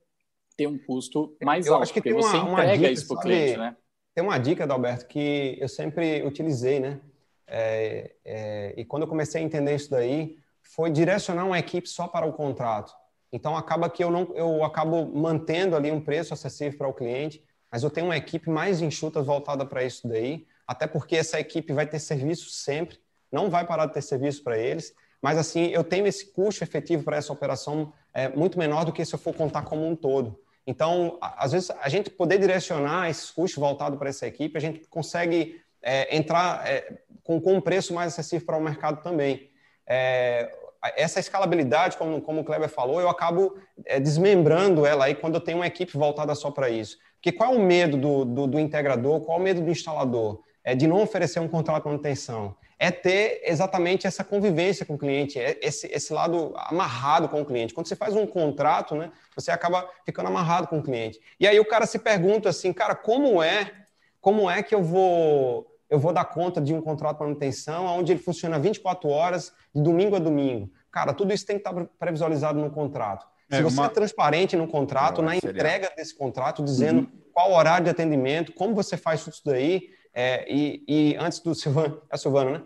ter 0.57 0.65
um 0.65 0.75
custo 0.75 1.37
mais 1.39 1.67
eu 1.67 1.75
alto, 1.75 1.83
acho 1.83 1.93
que 1.93 2.01
porque 2.01 2.15
você 2.15 2.35
entrega 2.35 2.77
dica, 2.77 2.89
isso 2.91 3.07
para 3.07 3.17
o 3.17 3.19
cliente, 3.19 3.57
né? 3.57 3.77
Tem 4.15 4.23
uma 4.23 4.39
dica, 4.39 4.63
Adalberto, 4.63 5.05
que 5.05 5.55
eu 5.61 5.69
sempre 5.69 6.23
utilizei, 6.23 6.79
né? 6.79 6.99
É, 7.45 8.15
é, 8.25 8.73
e 8.75 8.83
quando 8.85 9.03
eu 9.03 9.07
comecei 9.07 9.39
a 9.39 9.45
entender 9.45 9.75
isso 9.75 9.91
daí, 9.91 10.39
foi 10.63 10.89
direcionar 10.89 11.45
uma 11.45 11.59
equipe 11.59 11.87
só 11.87 12.07
para 12.07 12.25
o 12.25 12.33
contrato. 12.33 12.91
Então 13.31 13.55
acaba 13.55 13.87
que 13.87 14.03
eu 14.03 14.09
não, 14.09 14.33
eu 14.33 14.63
acabo 14.63 15.05
mantendo 15.15 15.75
ali 15.75 15.91
um 15.91 16.01
preço 16.01 16.33
acessível 16.33 16.75
para 16.75 16.87
o 16.87 16.93
cliente, 16.95 17.43
mas 17.71 17.83
eu 17.83 17.91
tenho 17.91 18.07
uma 18.07 18.17
equipe 18.17 18.49
mais 18.49 18.81
enxuta 18.81 19.21
voltada 19.21 19.63
para 19.63 19.83
isso 19.83 20.07
daí, 20.07 20.47
até 20.65 20.87
porque 20.87 21.17
essa 21.17 21.39
equipe 21.39 21.71
vai 21.71 21.85
ter 21.85 21.99
serviço 21.99 22.49
sempre, 22.49 23.02
não 23.33 23.49
vai 23.49 23.65
parar 23.65 23.87
de 23.87 23.93
ter 23.93 24.01
serviço 24.01 24.43
para 24.43 24.57
eles, 24.57 24.93
mas 25.21 25.37
assim 25.37 25.67
eu 25.67 25.83
tenho 25.83 26.07
esse 26.07 26.31
custo 26.31 26.63
efetivo 26.63 27.03
para 27.03 27.17
essa 27.17 27.33
operação 27.33 27.91
é, 28.13 28.29
muito 28.29 28.57
menor 28.57 28.85
do 28.85 28.93
que 28.93 29.03
se 29.03 29.13
eu 29.13 29.19
for 29.19 29.33
contar 29.33 29.63
como 29.63 29.85
um 29.85 29.95
todo. 29.95 30.39
Então, 30.65 31.17
às 31.21 31.51
vezes, 31.51 31.71
a 31.81 31.89
gente 31.89 32.09
poder 32.09 32.37
direcionar 32.37 33.09
esses 33.09 33.29
custos 33.29 33.59
voltados 33.59 33.99
para 33.99 34.09
essa 34.09 34.25
equipe, 34.25 34.57
a 34.57 34.61
gente 34.61 34.87
consegue 34.87 35.61
é, 35.81 36.15
entrar 36.15 36.65
é, 36.65 36.99
com, 37.23 37.39
com 37.41 37.55
um 37.55 37.61
preço 37.61 37.93
mais 37.93 38.13
acessível 38.13 38.45
para 38.45 38.57
o 38.57 38.61
mercado 38.61 39.03
também. 39.03 39.49
É, 39.85 40.49
essa 40.95 41.19
escalabilidade, 41.19 41.97
como, 41.97 42.21
como 42.21 42.41
o 42.41 42.43
Kleber 42.43 42.69
falou, 42.69 42.99
eu 42.99 43.09
acabo 43.09 43.57
é, 43.85 43.99
desmembrando 43.99 44.85
ela 44.85 45.05
aí 45.05 45.15
quando 45.15 45.35
eu 45.35 45.41
tenho 45.41 45.59
uma 45.59 45.67
equipe 45.67 45.97
voltada 45.97 46.33
só 46.35 46.51
para 46.51 46.69
isso. 46.69 46.97
Porque 47.15 47.31
qual 47.31 47.53
é 47.53 47.57
o 47.57 47.61
medo 47.61 47.97
do, 47.97 48.25
do, 48.25 48.47
do, 48.47 48.59
integrador, 48.59 49.21
qual 49.21 49.37
é 49.37 49.41
o 49.41 49.43
medo 49.43 49.61
do 49.61 49.71
instalador? 49.71 50.41
É 50.63 50.75
de 50.75 50.87
não 50.87 51.01
oferecer 51.01 51.39
um 51.39 51.47
contrato 51.47 51.83
de 51.83 51.89
manutenção. 51.89 52.55
É 52.83 52.91
ter 52.91 53.41
exatamente 53.45 54.05
essa 54.05 54.25
convivência 54.25 54.85
com 54.85 54.95
o 54.95 54.97
cliente, 54.97 55.39
é 55.39 55.57
esse, 55.61 55.87
esse 55.87 56.11
lado 56.11 56.53
amarrado 56.57 57.29
com 57.29 57.41
o 57.41 57.45
cliente. 57.45 57.73
Quando 57.73 57.87
você 57.87 57.95
faz 57.95 58.13
um 58.13 58.27
contrato, 58.27 58.93
né, 58.93 59.09
você 59.33 59.51
acaba 59.51 59.89
ficando 60.05 60.27
amarrado 60.27 60.67
com 60.67 60.79
o 60.79 60.83
cliente. 60.83 61.17
E 61.39 61.47
aí 61.47 61.57
o 61.61 61.65
cara 61.65 61.85
se 61.85 61.97
pergunta 61.97 62.49
assim, 62.49 62.73
cara, 62.73 62.93
como 62.93 63.41
é, 63.41 63.71
como 64.19 64.49
é 64.51 64.61
que 64.61 64.75
eu 64.75 64.83
vou 64.83 65.65
eu 65.89 65.97
vou 65.97 66.11
dar 66.11 66.25
conta 66.25 66.59
de 66.59 66.73
um 66.73 66.81
contrato 66.81 67.19
de 67.19 67.23
manutenção 67.23 67.85
onde 67.85 68.11
ele 68.11 68.19
funciona 68.19 68.59
24 68.59 69.07
horas, 69.07 69.53
de 69.73 69.81
domingo 69.81 70.17
a 70.17 70.19
domingo. 70.19 70.69
Cara, 70.91 71.13
tudo 71.13 71.33
isso 71.33 71.45
tem 71.45 71.57
que 71.57 71.65
estar 71.65 71.85
previsualizado 71.97 72.59
no 72.59 72.69
contrato. 72.69 73.25
Se 73.49 73.59
é, 73.59 73.61
você 73.61 73.77
uma... 73.77 73.85
é 73.85 73.89
transparente 73.89 74.57
no 74.57 74.67
contrato, 74.67 75.21
Não, 75.21 75.29
na 75.29 75.35
seria... 75.35 75.51
entrega 75.51 75.93
desse 75.95 76.17
contrato, 76.17 76.61
dizendo 76.63 77.01
uhum. 77.01 77.21
qual 77.31 77.53
horário 77.53 77.85
de 77.85 77.91
atendimento, 77.91 78.51
como 78.51 78.75
você 78.75 78.97
faz 78.97 79.23
tudo 79.23 79.33
isso 79.33 79.41
daí, 79.45 79.89
é, 80.13 80.45
e, 80.47 80.83
e, 80.87 81.15
antes 81.17 81.39
do 81.39 81.55
Silvano, 81.55 82.01
é 82.11 82.17
Silvano, 82.17 82.51
né? 82.51 82.61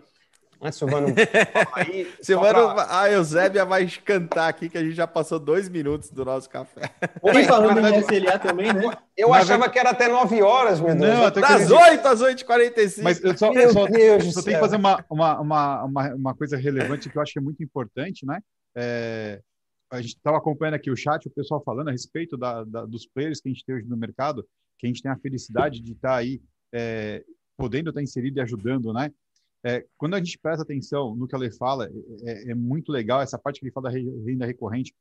Antes, 0.60 0.78
Silvano. 0.78 1.08
aí, 1.72 2.12
Silvano, 2.20 2.74
pra... 2.74 3.00
a 3.00 3.12
Eusébia 3.12 3.64
vai 3.64 3.86
cantar 4.04 4.48
aqui 4.48 4.68
que 4.68 4.76
a 4.76 4.82
gente 4.82 4.94
já 4.94 5.06
passou 5.06 5.38
dois 5.38 5.68
minutos 5.68 6.10
do 6.10 6.24
nosso 6.24 6.50
café. 6.50 6.90
E 7.22 7.44
falando 7.44 7.78
em 7.78 8.00
SLA 8.00 8.38
também, 8.38 8.72
né? 8.72 8.90
Eu 9.16 9.30
Mas 9.30 9.48
achava 9.48 9.68
que 9.70 9.78
era 9.78 9.90
até 9.90 10.08
9 10.08 10.42
horas, 10.42 10.80
meu 10.80 10.96
Deus. 10.96 11.14
Não, 11.14 11.26
até 11.26 11.40
das 11.40 11.70
8 11.70 12.06
às 12.06 12.20
8h45. 12.20 13.02
Mas 13.02 13.22
eu 13.22 13.36
só, 13.36 13.52
eu 13.52 13.72
só, 13.72 13.86
eu 13.86 14.20
só 14.20 14.42
tenho 14.42 14.56
que 14.56 14.60
fazer 14.60 14.76
uma, 14.76 15.04
uma, 15.08 15.40
uma, 15.40 15.84
uma, 15.84 16.14
uma 16.14 16.34
coisa 16.34 16.56
relevante 16.56 17.08
que 17.08 17.16
eu 17.16 17.22
acho 17.22 17.32
que 17.32 17.38
é 17.38 17.42
muito 17.42 17.62
importante, 17.62 18.26
né? 18.26 18.40
É, 18.76 19.40
a 19.90 20.00
gente 20.00 20.16
estava 20.16 20.38
acompanhando 20.38 20.74
aqui 20.74 20.90
o 20.90 20.96
chat, 20.96 21.26
o 21.26 21.30
pessoal 21.30 21.62
falando 21.64 21.88
a 21.88 21.92
respeito 21.92 22.36
da, 22.36 22.64
da, 22.64 22.84
dos 22.84 23.06
players 23.06 23.40
que 23.40 23.48
a 23.48 23.52
gente 23.52 23.64
tem 23.64 23.76
hoje 23.76 23.86
no 23.86 23.96
mercado, 23.96 24.46
que 24.78 24.86
a 24.86 24.88
gente 24.88 25.02
tem 25.02 25.10
a 25.10 25.16
felicidade 25.16 25.80
de 25.80 25.92
estar 25.92 26.10
tá 26.10 26.16
aí 26.16 26.40
é, 26.72 27.24
podendo 27.56 27.90
estar 27.90 28.00
tá 28.00 28.04
inserido 28.04 28.38
e 28.38 28.40
ajudando, 28.40 28.92
né? 28.92 29.10
É, 29.68 29.84
quando 29.98 30.14
a 30.14 30.18
gente 30.18 30.38
presta 30.38 30.62
atenção 30.62 31.14
no 31.14 31.28
que 31.28 31.36
ele 31.36 31.50
fala, 31.50 31.90
é, 32.22 32.52
é, 32.52 32.54
muito 32.54 32.90
legal 32.90 33.20
essa 33.20 33.38
parte 33.38 33.60
que 33.60 33.66
ele 33.66 33.72
fala 33.72 33.90
da 33.90 33.98
renda 33.98 34.46
recorrente. 34.46 34.94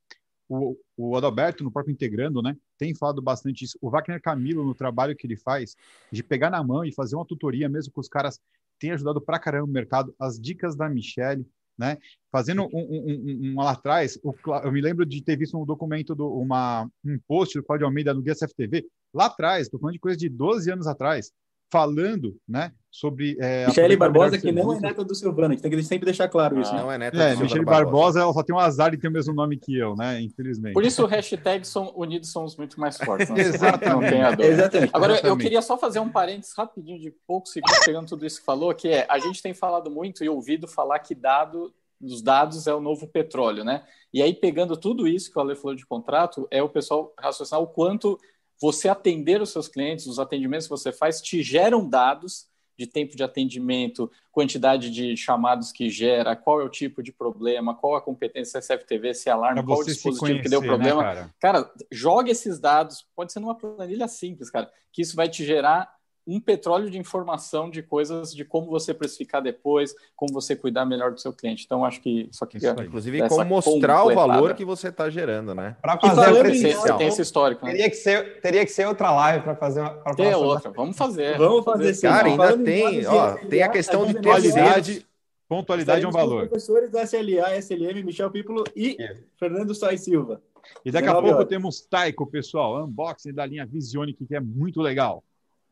O, 0.49 0.77
o 0.97 1.15
Adalberto, 1.15 1.63
no 1.63 1.71
próprio 1.71 1.93
Integrando, 1.93 2.41
né, 2.41 2.53
tem 2.77 2.93
falado 2.93 3.21
bastante 3.21 3.63
isso. 3.63 3.77
O 3.81 3.89
Wagner 3.89 4.21
Camilo, 4.21 4.65
no 4.65 4.75
trabalho 4.75 5.15
que 5.15 5.25
ele 5.25 5.37
faz, 5.37 5.77
de 6.11 6.21
pegar 6.21 6.49
na 6.49 6.61
mão 6.61 6.83
e 6.83 6.93
fazer 6.93 7.15
uma 7.15 7.25
tutoria, 7.25 7.69
mesmo 7.69 7.93
que 7.93 7.99
os 7.99 8.09
caras 8.09 8.41
tenham 8.77 8.95
ajudado 8.95 9.21
pra 9.21 9.39
caramba 9.39 9.67
no 9.67 9.73
mercado, 9.73 10.13
as 10.19 10.37
dicas 10.37 10.75
da 10.75 10.89
Michelle, 10.89 11.45
né, 11.77 11.97
fazendo 12.29 12.63
um, 12.63 12.69
um, 12.73 13.05
um, 13.07 13.51
um 13.51 13.55
lá 13.55 13.71
atrás, 13.71 14.19
o, 14.21 14.33
eu 14.63 14.71
me 14.71 14.81
lembro 14.81 15.05
de 15.05 15.21
ter 15.21 15.37
visto 15.37 15.57
um 15.57 15.65
documento, 15.65 16.13
do, 16.13 16.27
uma, 16.27 16.89
um 17.05 17.17
post 17.25 17.57
do 17.57 17.63
Claudio 17.63 17.87
Almeida 17.87 18.13
no 18.13 18.21
Guia 18.21 18.35
CFTV, 18.35 18.85
lá 19.13 19.27
atrás, 19.27 19.67
estou 19.67 19.79
falando 19.79 19.93
de 19.93 19.99
coisa 19.99 20.17
de 20.17 20.27
12 20.27 20.69
anos 20.71 20.87
atrás, 20.87 21.31
falando, 21.69 22.37
né, 22.47 22.71
sobre... 22.89 23.37
É, 23.39 23.67
Michele 23.67 23.95
Barbosa, 23.95 24.37
que 24.37 24.51
não 24.51 24.73
é 24.73 24.79
neta 24.79 25.03
do 25.03 25.13
Silvano, 25.13 25.49
a 25.49 25.51
gente 25.51 25.61
tem 25.61 25.71
que 25.71 25.83
sempre 25.83 26.05
deixar 26.05 26.27
claro 26.27 26.59
isso. 26.59 26.71
Ah, 26.71 26.81
não 26.81 26.91
é 26.91 26.97
neta 26.97 27.17
é, 27.17 27.35
do 27.35 27.41
Michele 27.41 27.65
Barbosa, 27.65 27.85
Barbosa, 27.85 28.19
ela 28.21 28.33
só 28.33 28.43
tem 28.43 28.55
um 28.55 28.59
azar 28.59 28.91
de 28.91 28.97
ter 28.97 29.07
o 29.07 29.11
mesmo 29.11 29.33
nome 29.33 29.57
que 29.57 29.77
eu, 29.77 29.95
né, 29.95 30.21
infelizmente. 30.21 30.73
Por 30.73 30.83
isso 30.83 31.03
o 31.03 31.07
hashtag 31.07 31.67
são, 31.67 31.93
unidos 31.95 32.31
somos 32.31 32.55
muito 32.55 32.79
mais 32.79 32.97
fortes. 32.97 33.29
Né? 33.29 33.39
Exatamente. 33.41 34.41
Exatamente. 34.41 34.91
Agora, 34.93 35.13
Exatamente. 35.13 35.25
eu 35.25 35.37
queria 35.37 35.61
só 35.61 35.77
fazer 35.77 35.99
um 35.99 36.09
parênteses 36.09 36.53
rapidinho, 36.55 36.99
de 36.99 37.11
poucos 37.27 37.51
segundos, 37.51 37.79
pegando 37.85 38.07
tudo 38.07 38.25
isso 38.25 38.39
que 38.39 38.45
falou, 38.45 38.73
que 38.73 38.87
é, 38.87 39.05
a 39.09 39.19
gente 39.19 39.41
tem 39.41 39.53
falado 39.53 39.91
muito 39.91 40.23
e 40.23 40.29
ouvido 40.29 40.67
falar 40.67 40.99
que 40.99 41.13
dado 41.13 41.73
os 42.01 42.21
dados 42.21 42.67
é 42.67 42.73
o 42.73 42.79
novo 42.79 43.07
petróleo, 43.07 43.63
né? 43.63 43.83
E 44.13 44.21
aí, 44.21 44.33
pegando 44.33 44.77
tudo 44.77 45.07
isso 45.07 45.31
que 45.31 45.37
o 45.37 45.41
Ale 45.41 45.55
falou 45.55 45.75
de 45.75 45.85
contrato, 45.85 46.47
é 46.51 46.61
o 46.61 46.69
pessoal 46.69 47.13
raciocinar 47.19 47.61
o 47.61 47.67
quanto 47.67 48.19
você 48.61 48.89
atender 48.89 49.41
os 49.41 49.51
seus 49.51 49.67
clientes, 49.67 50.07
os 50.07 50.19
atendimentos 50.19 50.67
que 50.67 50.71
você 50.71 50.91
faz, 50.91 51.21
te 51.21 51.41
geram 51.43 51.87
dados 51.87 52.47
de 52.77 52.85
tempo 52.85 53.15
de 53.15 53.23
atendimento, 53.23 54.09
quantidade 54.31 54.91
de 54.91 55.17
chamados 55.17 55.71
que 55.71 55.89
gera, 55.89 56.35
qual 56.35 56.61
é 56.61 56.63
o 56.63 56.69
tipo 56.69 57.01
de 57.01 57.11
problema, 57.11 57.75
qual 57.75 57.95
a 57.95 58.01
competência 58.01 58.61
se 58.61 58.73
é 58.73 58.77
CFTV, 58.77 59.13
se 59.15 59.29
é 59.29 59.31
alarme, 59.31 59.63
qual 59.65 59.79
o 59.79 59.83
dispositivo 59.83 60.19
conhecer, 60.19 60.43
que 60.43 60.49
deu 60.49 60.61
problema. 60.61 61.01
Né, 61.01 61.13
cara? 61.13 61.35
cara, 61.39 61.71
joga 61.91 62.29
esses 62.29 62.59
dados, 62.59 63.05
pode 63.15 63.33
ser 63.33 63.39
numa 63.39 63.57
planilha 63.57 64.07
simples, 64.07 64.51
cara, 64.51 64.71
que 64.93 65.01
isso 65.01 65.15
vai 65.15 65.27
te 65.27 65.43
gerar 65.43 65.96
um 66.27 66.39
petróleo 66.39 66.89
de 66.89 66.97
informação 66.97 67.69
de 67.69 67.81
coisas 67.81 68.33
de 68.33 68.43
como 68.43 68.67
você 68.67 68.93
precificar 68.93 69.41
depois, 69.41 69.95
como 70.15 70.33
você 70.33 70.55
cuidar 70.55 70.85
melhor 70.85 71.11
do 71.11 71.19
seu 71.19 71.31
cliente. 71.31 71.63
Então, 71.65 71.85
acho 71.85 72.01
que 72.01 72.27
só 72.31 72.45
que 72.45 72.57
inclusive 72.57 73.27
como 73.29 73.45
mostrar 73.45 74.03
o 74.03 74.13
valor 74.13 74.53
que 74.53 74.65
você 74.65 74.89
está 74.89 75.09
gerando, 75.09 75.55
né? 75.55 75.77
Para 75.81 75.97
fazer 75.99 76.31
o 76.31 76.97
tem 76.97 77.07
esse 77.07 77.21
histórico. 77.21 77.65
Né? 77.65 77.71
Teria 77.71 77.89
que 77.89 77.95
ser, 77.95 78.41
teria 78.41 78.65
que 78.65 78.71
ser 78.71 78.87
outra 78.87 79.11
live 79.11 79.43
para 79.43 79.55
fazer 79.55 79.79
uma. 79.81 79.91
Pra 79.91 80.13
tem 80.13 80.33
outra. 80.33 80.71
Vamos 80.71 80.97
fazer. 80.97 81.37
Vamos 81.37 81.63
fazer. 81.63 81.93
Sim, 81.93 82.07
Cara, 82.07 82.27
ainda 82.27 82.57
tem, 82.57 83.05
ó, 83.05 83.37
tem 83.37 83.63
a 83.63 83.69
questão 83.69 84.05
de 84.05 84.15
qualidade. 84.21 85.05
Pontualidade 85.47 86.03
é 86.03 86.07
um 86.07 86.11
valor. 86.11 86.47
Professores 86.49 86.91
da 86.91 87.03
SLA, 87.03 87.55
SLM, 87.57 88.03
Michel 88.03 88.29
Pípolo 88.29 88.65
e 88.75 88.97
Fernando 89.37 89.73
Soares 89.73 90.03
Silva. 90.03 90.41
E 90.83 90.91
daqui 90.91 91.07
a 91.07 91.13
pouco 91.13 91.29
horas. 91.29 91.47
temos 91.47 91.81
Taiko, 91.81 92.27
pessoal. 92.27 92.83
Unboxing 92.83 93.33
da 93.33 93.45
linha 93.45 93.65
Visionic, 93.65 94.25
que 94.25 94.35
é 94.35 94.41
muito 94.41 94.81
legal. 94.81 95.23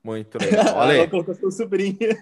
Muito 0.06 0.38
legal. 0.38 0.76
Olha 0.78 1.02
aí. 1.02 1.08
colocou 1.08 1.34
seu 1.34 1.50
sobrinho. 1.50 1.98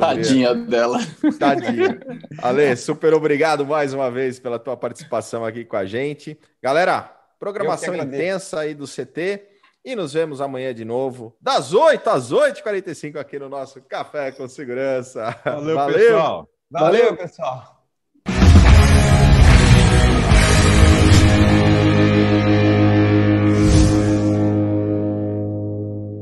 Tadinha 0.00 0.54
dela. 0.56 0.98
Tadinha. 1.38 2.00
Ale, 2.42 2.76
super 2.76 3.14
obrigado 3.14 3.64
mais 3.64 3.94
uma 3.94 4.10
vez 4.10 4.40
pela 4.40 4.58
tua 4.58 4.76
participação 4.76 5.44
aqui 5.44 5.64
com 5.64 5.76
a 5.76 5.86
gente. 5.86 6.36
Galera, 6.60 7.16
programação 7.38 7.94
intensa 7.94 8.58
aí 8.58 8.74
do 8.74 8.86
CT. 8.86 9.46
E 9.84 9.94
nos 9.94 10.12
vemos 10.12 10.40
amanhã 10.40 10.74
de 10.74 10.84
novo, 10.84 11.36
das 11.40 11.72
8 11.72 12.10
às 12.10 12.32
8h45 12.32 13.16
aqui 13.16 13.38
no 13.38 13.48
nosso 13.48 13.80
Café 13.82 14.32
com 14.32 14.48
Segurança. 14.48 15.34
Valeu, 15.44 15.76
Valeu. 15.76 15.96
pessoal. 15.96 16.48
Valeu, 16.70 17.16
pessoal. 17.16 17.77